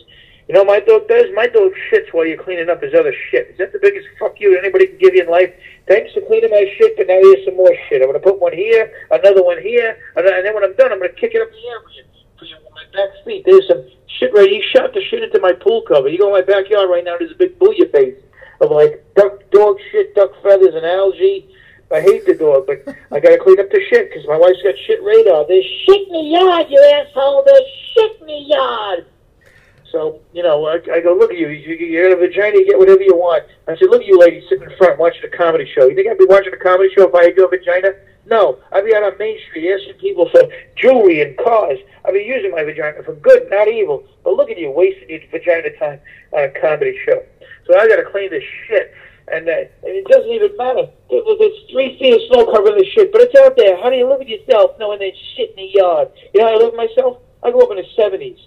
You 0.47 0.53
know 0.53 0.63
what 0.63 0.79
my 0.79 0.79
dog 0.79 1.07
does? 1.07 1.25
My 1.33 1.47
dog 1.47 1.73
shits 1.91 2.13
while 2.13 2.25
you're 2.25 2.41
cleaning 2.41 2.69
up 2.69 2.81
his 2.81 2.93
other 2.93 3.13
shit. 3.31 3.51
Is 3.51 3.57
that 3.57 3.73
the 3.73 3.79
biggest 3.79 4.07
fuck 4.19 4.39
you 4.39 4.57
anybody 4.57 4.87
can 4.87 4.97
give 4.97 5.13
you 5.13 5.23
in 5.23 5.29
life? 5.29 5.51
Thanks 5.87 6.13
for 6.13 6.21
cleaning 6.21 6.51
my 6.51 6.65
shit, 6.77 6.95
but 6.95 7.07
now 7.07 7.19
here's 7.19 7.43
some 7.43 7.57
more 7.57 7.73
shit. 7.89 8.01
I'm 8.01 8.07
gonna 8.07 8.19
put 8.19 8.39
one 8.39 8.53
here, 8.53 8.91
another 9.11 9.43
one 9.43 9.61
here, 9.61 9.97
and 10.15 10.25
then 10.25 10.53
when 10.53 10.63
I'm 10.63 10.75
done, 10.75 10.93
I'm 10.93 10.99
gonna 10.99 11.11
kick 11.19 11.33
it 11.33 11.41
up 11.41 11.49
the 11.51 11.63
air 11.67 11.81
for 11.83 11.91
you, 11.91 12.03
for 12.39 12.45
you 12.45 12.55
with 12.63 12.71
my 12.71 12.85
back 12.93 13.11
feet. 13.25 13.43
There's 13.45 13.67
some 13.67 13.83
shit 14.19 14.31
right. 14.33 14.47
He 14.47 14.63
shot 14.71 14.93
the 14.93 15.01
shit 15.09 15.23
into 15.23 15.39
my 15.41 15.51
pool 15.51 15.83
cover. 15.87 16.07
You 16.07 16.17
go 16.17 16.27
in 16.27 16.39
my 16.39 16.47
backyard 16.47 16.89
right 16.89 17.03
now. 17.03 17.17
There's 17.17 17.31
a 17.31 17.39
big 17.39 17.59
booyah 17.59 17.91
base 17.91 18.15
of 18.61 18.71
like 18.71 19.05
duck, 19.15 19.49
dog 19.51 19.77
shit, 19.91 20.15
duck 20.15 20.31
feathers, 20.43 20.75
and 20.75 20.85
algae. 20.85 21.49
I 21.91 22.01
hate 22.01 22.25
the 22.25 22.35
dog, 22.35 22.67
but 22.67 22.83
I 23.11 23.19
gotta 23.19 23.37
clean 23.37 23.59
up 23.59 23.69
the 23.69 23.81
shit 23.89 24.09
because 24.09 24.27
my 24.27 24.37
wife's 24.37 24.61
got 24.61 24.75
shit 24.85 25.01
radar. 25.03 25.45
There's 25.47 25.65
shit 25.85 26.07
in 26.07 26.13
the 26.13 26.39
yard, 26.39 26.67
you 26.69 26.79
asshole. 26.93 27.43
There's 27.45 27.61
shit 27.93 28.21
in 28.21 28.27
the 28.27 28.43
yard. 28.47 29.05
So, 29.91 30.19
you 30.33 30.43
know, 30.43 30.65
I, 30.67 30.79
I 30.91 30.99
go, 31.01 31.15
look 31.15 31.31
at 31.31 31.37
you. 31.37 31.47
You, 31.47 31.75
you 31.75 31.91
get 31.91 32.11
a 32.11 32.15
vagina, 32.15 32.57
you 32.57 32.65
get 32.67 32.77
whatever 32.77 33.01
you 33.01 33.15
want. 33.15 33.43
I 33.67 33.75
said, 33.77 33.89
look 33.89 34.01
at 34.01 34.07
you 34.07 34.19
ladies 34.19 34.43
sitting 34.49 34.69
in 34.69 34.77
front 34.77 34.99
watching 34.99 35.23
a 35.23 35.35
comedy 35.37 35.69
show. 35.73 35.87
You 35.87 35.95
think 35.95 36.09
I'd 36.09 36.17
be 36.17 36.25
watching 36.27 36.53
a 36.53 36.57
comedy 36.57 36.89
show 36.95 37.07
if 37.07 37.15
I 37.15 37.25
had 37.25 37.35
your 37.37 37.49
vagina? 37.49 37.93
No. 38.25 38.59
I'd 38.73 38.83
be 38.83 38.93
out 38.93 39.03
on 39.03 39.17
Main 39.17 39.37
Street 39.47 39.71
asking 39.71 39.93
people 40.01 40.27
for 40.29 40.41
jewelry 40.75 41.21
and 41.21 41.37
cars. 41.37 41.79
I'd 42.05 42.13
be 42.13 42.19
using 42.23 42.51
my 42.51 42.63
vagina 42.63 43.01
for 43.03 43.13
good, 43.15 43.49
not 43.49 43.67
evil. 43.69 44.03
But 44.23 44.33
look 44.35 44.49
at 44.49 44.57
you, 44.57 44.71
wasting 44.71 45.09
your 45.09 45.19
vagina 45.31 45.69
time 45.79 45.99
on 46.33 46.43
a 46.43 46.49
comedy 46.59 46.99
show. 47.05 47.23
So 47.65 47.79
I 47.79 47.87
got 47.87 47.97
to 47.97 48.05
clean 48.11 48.29
this 48.29 48.43
shit. 48.67 48.93
And, 49.31 49.47
uh, 49.47 49.51
and 49.83 49.91
it 49.95 50.07
doesn't 50.07 50.29
even 50.31 50.55
matter. 50.57 50.87
There- 51.09 51.21
There's 51.39 51.63
three 51.71 51.97
feet 51.99 52.13
of 52.13 52.21
snow 52.31 52.45
covering 52.51 52.77
this 52.77 52.87
shit, 52.91 53.11
but 53.11 53.21
it's 53.21 53.35
out 53.39 53.55
there. 53.55 53.75
How 53.81 53.89
do 53.89 53.95
you 53.95 54.07
live 54.07 54.19
with 54.19 54.27
yourself 54.27 54.71
knowing 54.79 54.99
there's 54.99 55.17
shit 55.35 55.51
in 55.51 55.55
the 55.57 55.71
yard? 55.73 56.09
You 56.33 56.41
know 56.41 56.47
how 56.47 56.53
I 56.53 56.57
live 56.57 56.73
with 56.75 56.89
myself? 56.89 57.17
I 57.43 57.51
grew 57.51 57.63
up 57.63 57.71
in 57.71 57.77
the 57.77 57.87
70s. 57.95 58.39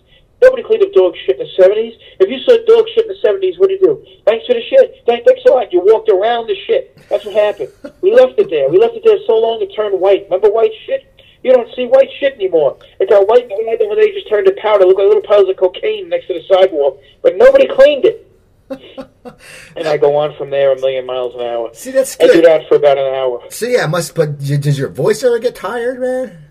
Nobody 0.43 0.63
cleaned 0.63 0.83
up 0.83 0.93
dog 0.93 1.15
shit 1.27 1.39
in 1.39 1.47
the 1.47 1.53
70s. 1.63 1.95
If 2.19 2.29
you 2.29 2.41
saw 2.45 2.57
dog 2.65 2.89
shit 2.95 3.05
in 3.05 3.13
the 3.13 3.21
70s, 3.21 3.59
what 3.59 3.69
do 3.69 3.75
you 3.75 3.81
do? 3.81 4.05
Thanks 4.25 4.47
for 4.47 4.55
the 4.55 4.63
shit. 4.69 5.05
Thank, 5.07 5.27
thanks 5.27 5.43
a 5.47 5.53
lot. 5.53 5.73
You 5.73 5.81
walked 5.85 6.09
around 6.09 6.49
the 6.49 6.57
shit. 6.67 6.97
That's 7.09 7.25
what 7.25 7.35
happened. 7.35 7.69
We 8.01 8.15
left 8.15 8.39
it 8.39 8.49
there. 8.49 8.69
We 8.69 8.79
left 8.79 8.95
it 8.95 9.03
there 9.05 9.19
so 9.27 9.37
long 9.37 9.61
it 9.61 9.75
turned 9.77 10.01
white. 10.01 10.25
Remember 10.25 10.51
white 10.51 10.73
shit? 10.87 11.07
You 11.43 11.53
don't 11.53 11.69
see 11.75 11.87
white 11.87 12.09
shit 12.19 12.35
anymore. 12.35 12.77
It 13.01 13.09
got 13.09 13.27
white 13.29 13.45
and 13.45 13.53
white 13.67 13.81
when 13.81 13.99
they 13.99 14.13
just 14.13 14.29
turned 14.29 14.47
to 14.47 14.57
powder. 14.61 14.85
Look 14.85 14.99
like 14.99 15.09
little 15.09 15.23
piles 15.23 15.49
of 15.49 15.57
cocaine 15.57 16.09
next 16.09 16.27
to 16.29 16.35
the 16.35 16.43
sidewalk. 16.49 17.01
But 17.23 17.37
nobody 17.37 17.67
cleaned 17.69 18.05
it. 18.05 18.27
and 19.77 19.89
I 19.89 19.97
go 19.97 20.17
on 20.17 20.37
from 20.37 20.51
there 20.51 20.73
a 20.73 20.77
million 20.77 21.05
miles 21.05 21.35
an 21.35 21.41
hour. 21.41 21.71
see, 21.73 21.91
that's 21.91 22.15
good. 22.15 22.31
I 22.31 22.35
do 22.35 22.43
that 22.43 22.69
for 22.69 22.77
about 22.77 22.99
an 22.99 23.15
hour. 23.15 23.43
So 23.51 23.67
yeah, 23.67 23.87
must. 23.87 24.15
But 24.15 24.39
does 24.39 24.79
your 24.79 24.89
voice 24.89 25.25
ever 25.25 25.39
get 25.39 25.57
tired, 25.57 26.01
man? 26.01 26.50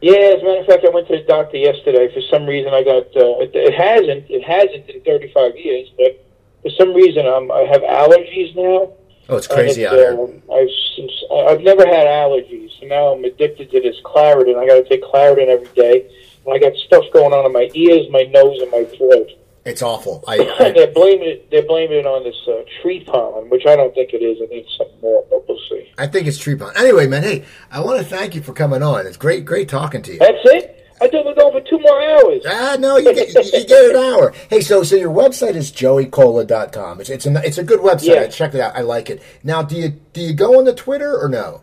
Yeah, 0.00 0.36
as 0.36 0.42
a 0.42 0.44
matter 0.44 0.60
of 0.60 0.66
fact, 0.66 0.84
I 0.86 0.90
went 0.90 1.08
to 1.08 1.16
the 1.16 1.24
doctor 1.24 1.56
yesterday. 1.56 2.12
For 2.14 2.20
some 2.30 2.46
reason, 2.46 2.72
I 2.72 2.84
got 2.84 3.06
uh, 3.16 3.42
it, 3.42 3.50
it 3.54 3.74
hasn't 3.74 4.30
it 4.30 4.44
hasn't 4.44 4.88
in 4.88 5.02
35 5.02 5.56
years, 5.56 5.88
but 5.96 6.24
for 6.62 6.70
some 6.70 6.94
reason, 6.94 7.26
um, 7.26 7.50
I 7.50 7.60
have 7.70 7.82
allergies 7.82 8.54
now. 8.54 8.92
Oh, 9.30 9.36
it's 9.36 9.46
crazy 9.46 9.86
out 9.86 9.94
here. 9.94 10.18
um, 10.18 10.42
I've 10.52 10.68
I've 11.30 11.60
never 11.62 11.84
had 11.84 12.06
allergies, 12.06 12.70
so 12.78 12.86
now 12.86 13.08
I'm 13.08 13.24
addicted 13.24 13.70
to 13.72 13.80
this 13.80 13.96
Claritin. 14.04 14.56
I 14.56 14.66
got 14.66 14.74
to 14.74 14.88
take 14.88 15.02
Claritin 15.02 15.48
every 15.48 15.68
day, 15.74 16.08
and 16.46 16.54
I 16.54 16.58
got 16.58 16.74
stuff 16.86 17.04
going 17.12 17.32
on 17.32 17.44
in 17.46 17.52
my 17.52 17.68
ears, 17.74 18.06
my 18.10 18.22
nose, 18.22 18.62
and 18.62 18.70
my 18.70 18.84
throat. 18.84 19.30
It's 19.68 19.82
awful. 19.82 20.24
I, 20.26 20.38
I 20.58 20.72
they're 20.72 20.92
blaming 20.92 21.28
it. 21.28 21.50
They're 21.50 21.66
blaming 21.66 21.98
it 21.98 22.06
on 22.06 22.24
this 22.24 22.36
uh, 22.48 22.62
tree 22.80 23.04
pollen, 23.04 23.50
which 23.50 23.66
I 23.66 23.76
don't 23.76 23.94
think 23.94 24.14
it 24.14 24.22
is. 24.22 24.38
I 24.42 24.46
think 24.46 24.64
it's 24.66 24.76
something 24.78 25.00
more, 25.02 25.24
but 25.28 25.46
we'll 25.46 25.58
see. 25.68 25.92
I 25.98 26.06
think 26.06 26.26
it's 26.26 26.38
tree 26.38 26.56
pollen. 26.56 26.74
Anyway, 26.76 27.06
man, 27.06 27.22
hey, 27.22 27.44
I 27.70 27.80
want 27.80 27.98
to 27.98 28.04
thank 28.04 28.34
you 28.34 28.40
for 28.40 28.54
coming 28.54 28.82
on. 28.82 29.06
It's 29.06 29.18
great, 29.18 29.44
great 29.44 29.68
talking 29.68 30.00
to 30.02 30.12
you. 30.12 30.18
That's 30.18 30.38
it. 30.44 30.74
I 31.00 31.08
thought 31.08 31.26
we're 31.26 31.34
going 31.34 31.52
for 31.52 31.68
two 31.68 31.78
more 31.78 32.02
hours. 32.02 32.42
Ah, 32.48 32.76
no, 32.78 32.96
you 32.96 33.14
get, 33.14 33.32
you 33.32 33.66
get 33.66 33.90
an 33.90 33.96
hour. 34.02 34.32
Hey, 34.50 34.60
so 34.60 34.82
so 34.82 34.96
your 34.96 35.12
website 35.12 35.54
is 35.54 35.70
joeykola.com. 35.70 37.00
It's 37.00 37.10
it's 37.10 37.26
a 37.26 37.46
it's 37.46 37.58
a 37.58 37.64
good 37.64 37.80
website. 37.80 38.14
Yeah. 38.14 38.20
I 38.22 38.26
checked 38.28 38.54
it 38.54 38.60
out. 38.60 38.74
I 38.74 38.80
like 38.80 39.10
it. 39.10 39.22
Now, 39.44 39.62
do 39.62 39.76
you 39.76 39.90
do 40.12 40.20
you 40.20 40.32
go 40.32 40.58
on 40.58 40.64
the 40.64 40.74
Twitter 40.74 41.16
or 41.16 41.28
no? 41.28 41.62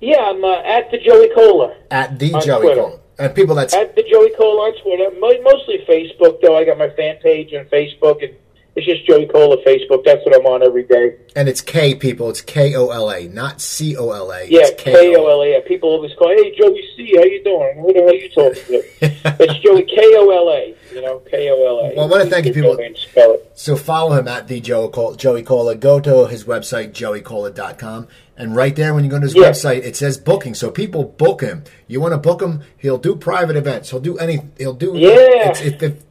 Yeah, 0.00 0.20
I'm 0.20 0.44
uh, 0.44 0.62
at 0.62 0.90
the 0.90 0.98
Joey 0.98 1.30
Kola. 1.34 1.74
At 1.90 2.18
the 2.18 2.30
Joey 2.44 2.60
Twitter. 2.60 2.82
Kola. 2.82 3.00
And 3.18 3.34
people 3.34 3.54
that's 3.56 3.74
At 3.74 3.96
the 3.96 4.04
Joey 4.04 4.30
Cole 4.36 4.60
on 4.60 4.80
Twitter. 4.82 5.10
Mostly 5.18 5.84
Facebook, 5.88 6.40
though. 6.40 6.56
I 6.56 6.64
got 6.64 6.78
my 6.78 6.90
fan 6.90 7.16
page 7.16 7.52
on 7.52 7.64
Facebook, 7.66 8.22
and 8.22 8.36
it's 8.78 8.86
just 8.86 9.06
Joey 9.06 9.26
Kola 9.26 9.56
Facebook. 9.64 10.04
That's 10.04 10.24
what 10.24 10.34
I'm 10.34 10.46
on 10.46 10.62
every 10.62 10.84
day. 10.84 11.16
and 11.36 11.48
it's 11.48 11.60
K 11.60 11.94
people. 11.94 12.30
It's 12.30 12.40
K 12.40 12.74
O 12.76 12.88
L 12.90 13.10
A, 13.10 13.28
not 13.28 13.60
C 13.60 13.96
O 13.96 14.10
L 14.12 14.30
A. 14.32 14.44
Yeah, 14.48 14.70
K 14.78 15.14
O 15.16 15.26
L 15.28 15.42
A. 15.42 15.50
Yeah, 15.52 15.58
People 15.66 15.90
always 15.90 16.12
call, 16.14 16.28
hey, 16.30 16.54
Joey 16.56 16.82
C, 16.96 17.12
how 17.16 17.24
you 17.24 17.42
doing? 17.44 17.78
Who 17.80 17.92
the 17.92 18.00
hell 18.00 18.08
are 18.10 18.14
you 18.14 18.28
talking 18.30 18.62
to? 18.64 18.82
it's 19.44 19.58
Joey 19.60 19.82
K 19.82 19.96
O 20.16 20.30
L 20.30 20.48
A. 20.50 20.74
You 20.94 21.02
know, 21.02 21.18
K 21.30 21.50
O 21.50 21.54
L 21.66 21.78
A. 21.90 21.94
Well, 21.96 22.06
I 22.06 22.08
wanna 22.08 22.26
thank 22.26 22.46
you, 22.46 22.52
people- 22.54 22.78
And 22.78 22.96
spell 22.96 23.34
it. 23.34 23.50
So 23.54 23.74
follow 23.76 24.12
him 24.16 24.28
at 24.28 24.46
the 24.48 24.60
Joe 24.60 24.88
Col- 24.88 25.14
Joey 25.16 25.42
Kola. 25.42 25.74
Go 25.74 25.98
to 26.00 26.26
his 26.28 26.44
website, 26.44 26.92
joeykola.com. 26.92 28.06
And 28.36 28.54
right 28.54 28.74
there, 28.76 28.94
when 28.94 29.02
you 29.02 29.10
go 29.10 29.16
to 29.18 29.24
his 29.24 29.34
Yeah. 29.34 29.50
website, 29.50 29.84
it 29.84 29.96
says 29.96 30.16
booking. 30.16 30.54
So 30.54 30.70
people 30.70 31.02
book 31.04 31.40
him. 31.40 31.64
You 31.88 32.00
want 32.00 32.12
to 32.14 32.18
book 32.18 32.40
him? 32.40 32.62
He'll 32.76 32.98
do 32.98 33.16
private 33.16 33.56
events. 33.56 33.90
He'll 33.90 33.98
do 34.00 34.16
any. 34.18 34.38
He'll 34.58 34.74
do. 34.74 34.92
Yeah. 34.96 35.50
It's, 35.50 35.60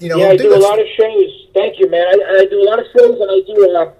you 0.01 0.09
know. 0.09 0.17
yeah, 0.17 0.33
he'll 0.33 0.33
I 0.33 0.37
do 0.37 0.55
a 0.55 0.57
lot 0.57 0.77
of 0.79 0.85
shows. 0.97 1.36
Thank 1.57 1.79
you, 1.79 1.89
man. 1.89 2.05
I, 2.05 2.41
I 2.41 2.45
do 2.45 2.61
a 2.61 2.67
lot 2.69 2.77
of 2.77 2.85
shows, 2.95 3.19
and 3.19 3.31
I 3.31 3.41
do. 3.47 3.75
Uh, 3.75 3.91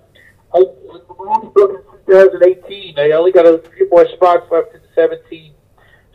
I, 0.54 0.60
I'm 0.60 1.28
only 1.28 1.50
booked 1.56 2.08
in 2.08 2.14
2018. 2.14 3.00
I 3.00 3.12
only 3.12 3.32
got 3.32 3.48
a 3.48 3.64
few 3.76 3.90
more 3.90 4.08
spots 4.10 4.46
left 4.52 4.76
in 4.76 4.82
17. 4.94 5.54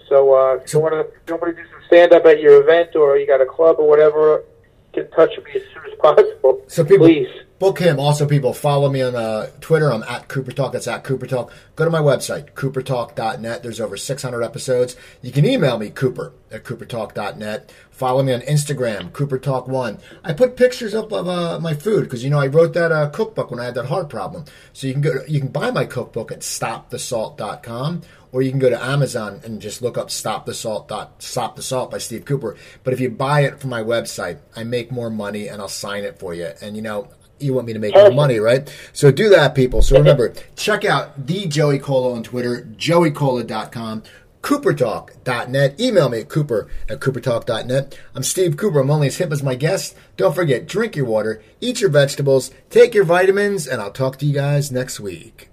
So, 0.09 0.35
uh, 0.35 0.61
if 0.63 0.73
you 0.73 0.79
want 0.79 0.95
to, 0.95 1.11
you 1.27 1.37
want 1.37 1.57
to 1.57 1.61
do 1.61 1.69
some 1.69 1.81
stand 1.89 2.13
up 2.13 2.27
at 2.27 2.41
your 2.41 2.63
event, 2.63 2.95
or 2.95 3.17
you 3.17 3.27
got 3.27 3.41
a 3.41 3.47
club 3.47 3.77
or 3.81 3.89
whatever, 3.89 4.45
get 4.93 5.07
in 5.07 5.11
touch 5.13 5.31
with 5.37 5.47
me 5.47 5.53
as 5.57 5.63
soon 5.73 5.93
as 5.93 5.99
possible. 5.99 6.63
So 6.69 6.85
people 6.85 7.07
please. 7.07 7.29
book 7.59 7.79
him. 7.79 7.99
Also, 7.99 8.27
people 8.27 8.53
follow 8.53 8.91
me 8.91 9.03
on 9.03 9.15
uh, 9.15 9.51
Twitter. 9.61 9.93
I'm 9.93 10.03
at 10.05 10.29
Cooper 10.29 10.53
Talk. 10.53 10.73
That's 10.73 10.89
at 10.89 11.05
Cooper 11.05 11.27
Talk. 11.27 11.53
Go 11.77 11.85
to 11.85 11.91
my 11.91 12.01
website, 12.01 12.53
coopertalk.net. 12.53 13.63
There's 13.63 13.81
over 13.81 13.97
600 13.97 14.43
episodes. 14.43 14.97
You 15.21 15.33
can 15.33 15.45
email 15.45 15.79
me, 15.79 15.91
Cooper 15.91 16.33
at 16.51 16.65
coopertalk.net. 16.65 17.73
Follow 17.91 18.23
me 18.23 18.33
on 18.33 18.41
Instagram, 18.43 19.11
CooperTalk1. 19.11 20.01
I 20.25 20.33
put 20.33 20.57
pictures 20.57 20.95
up 20.95 21.13
of 21.13 21.29
uh, 21.29 21.59
my 21.61 21.75
food 21.75 22.05
because 22.05 22.25
you 22.25 22.31
know 22.31 22.41
I 22.41 22.47
wrote 22.47 22.75
that 22.75 22.93
uh, 22.93 23.09
cookbook 23.11 23.51
when 23.51 23.61
I 23.61 23.65
had 23.65 23.75
that 23.75 23.87
heart 23.87 24.09
problem. 24.09 24.45
So 24.73 24.87
you 24.87 24.93
can 24.93 25.03
go. 25.03 25.13
You 25.29 25.41
can 25.41 25.49
buy 25.49 25.71
my 25.71 25.85
cookbook 25.85 26.33
at 26.33 26.41
StopTheSalt.com 26.41 28.03
or 28.33 28.43
you 28.43 28.51
can 28.51 28.59
go 28.59 28.71
to 28.71 28.83
Amazon 28.83 29.41
and 29.45 29.61
just 29.61 29.83
look 29.83 29.97
up 29.97 30.11
"Stop 30.11 30.47
the 30.47 30.55
Salt." 30.55 30.89
Dot, 30.89 31.23
Stop 31.23 31.55
the 31.57 31.63
Salt 31.63 31.91
by 31.91 31.99
Steve 31.99 32.25
Cooper. 32.25 32.57
But 32.83 32.95
if 32.95 33.01
you 33.01 33.11
buy 33.11 33.41
it 33.43 33.61
from 33.61 33.71
my 33.71 33.83
website, 33.83 34.39
I 34.57 34.65
make 34.65 34.91
more 34.91 35.11
money 35.11 35.49
and 35.49 35.61
I'll 35.61 35.69
sign 35.69 36.05
it 36.05 36.19
for 36.19 36.35
you. 36.35 36.51
And 36.61 36.75
you 36.75 36.83
know, 36.83 37.09
you 37.39 37.55
want 37.55 37.67
me 37.67 37.73
to 37.73 37.79
make 37.79 37.95
more 37.95 38.11
money, 38.11 38.39
right? 38.39 38.73
So 38.93 39.11
do 39.11 39.29
that, 39.31 39.55
people. 39.55 39.83
So 39.83 39.99
remember, 39.99 40.33
check 40.57 40.85
out 40.85 41.27
the 41.27 41.47
Joey 41.47 41.79
Kola 41.79 42.15
on 42.15 42.23
Twitter, 42.23 42.67
joeykola.com. 42.77 44.03
coopertalk.net. 44.43 45.81
Email 45.81 46.09
me 46.09 46.21
at 46.21 46.29
cooper 46.29 46.69
at 46.89 47.01
coopertalk.net. 47.01 47.99
I'm 48.15 48.23
Steve 48.23 48.57
Cooper. 48.57 48.81
I'm 48.81 48.91
only 48.91 49.07
as 49.09 49.19
hip 49.19 49.31
as 49.31 49.43
my 49.43 49.55
guest. 49.55 49.97
Don't 50.17 50.35
forget, 50.35 50.67
drink 50.67 50.97
your 50.97 51.07
water, 51.07 51.43
eat 51.61 51.81
your 51.81 51.91
vegetables, 51.91 52.51
take 52.71 52.95
your 52.95 53.05
vitamins, 53.05 53.69
and 53.69 53.81
I'll 53.81 53.93
talk 53.93 54.19
to 54.19 54.27
you 54.27 54.35
guys 54.35 54.73
next 54.73 54.99
week. 54.99 55.52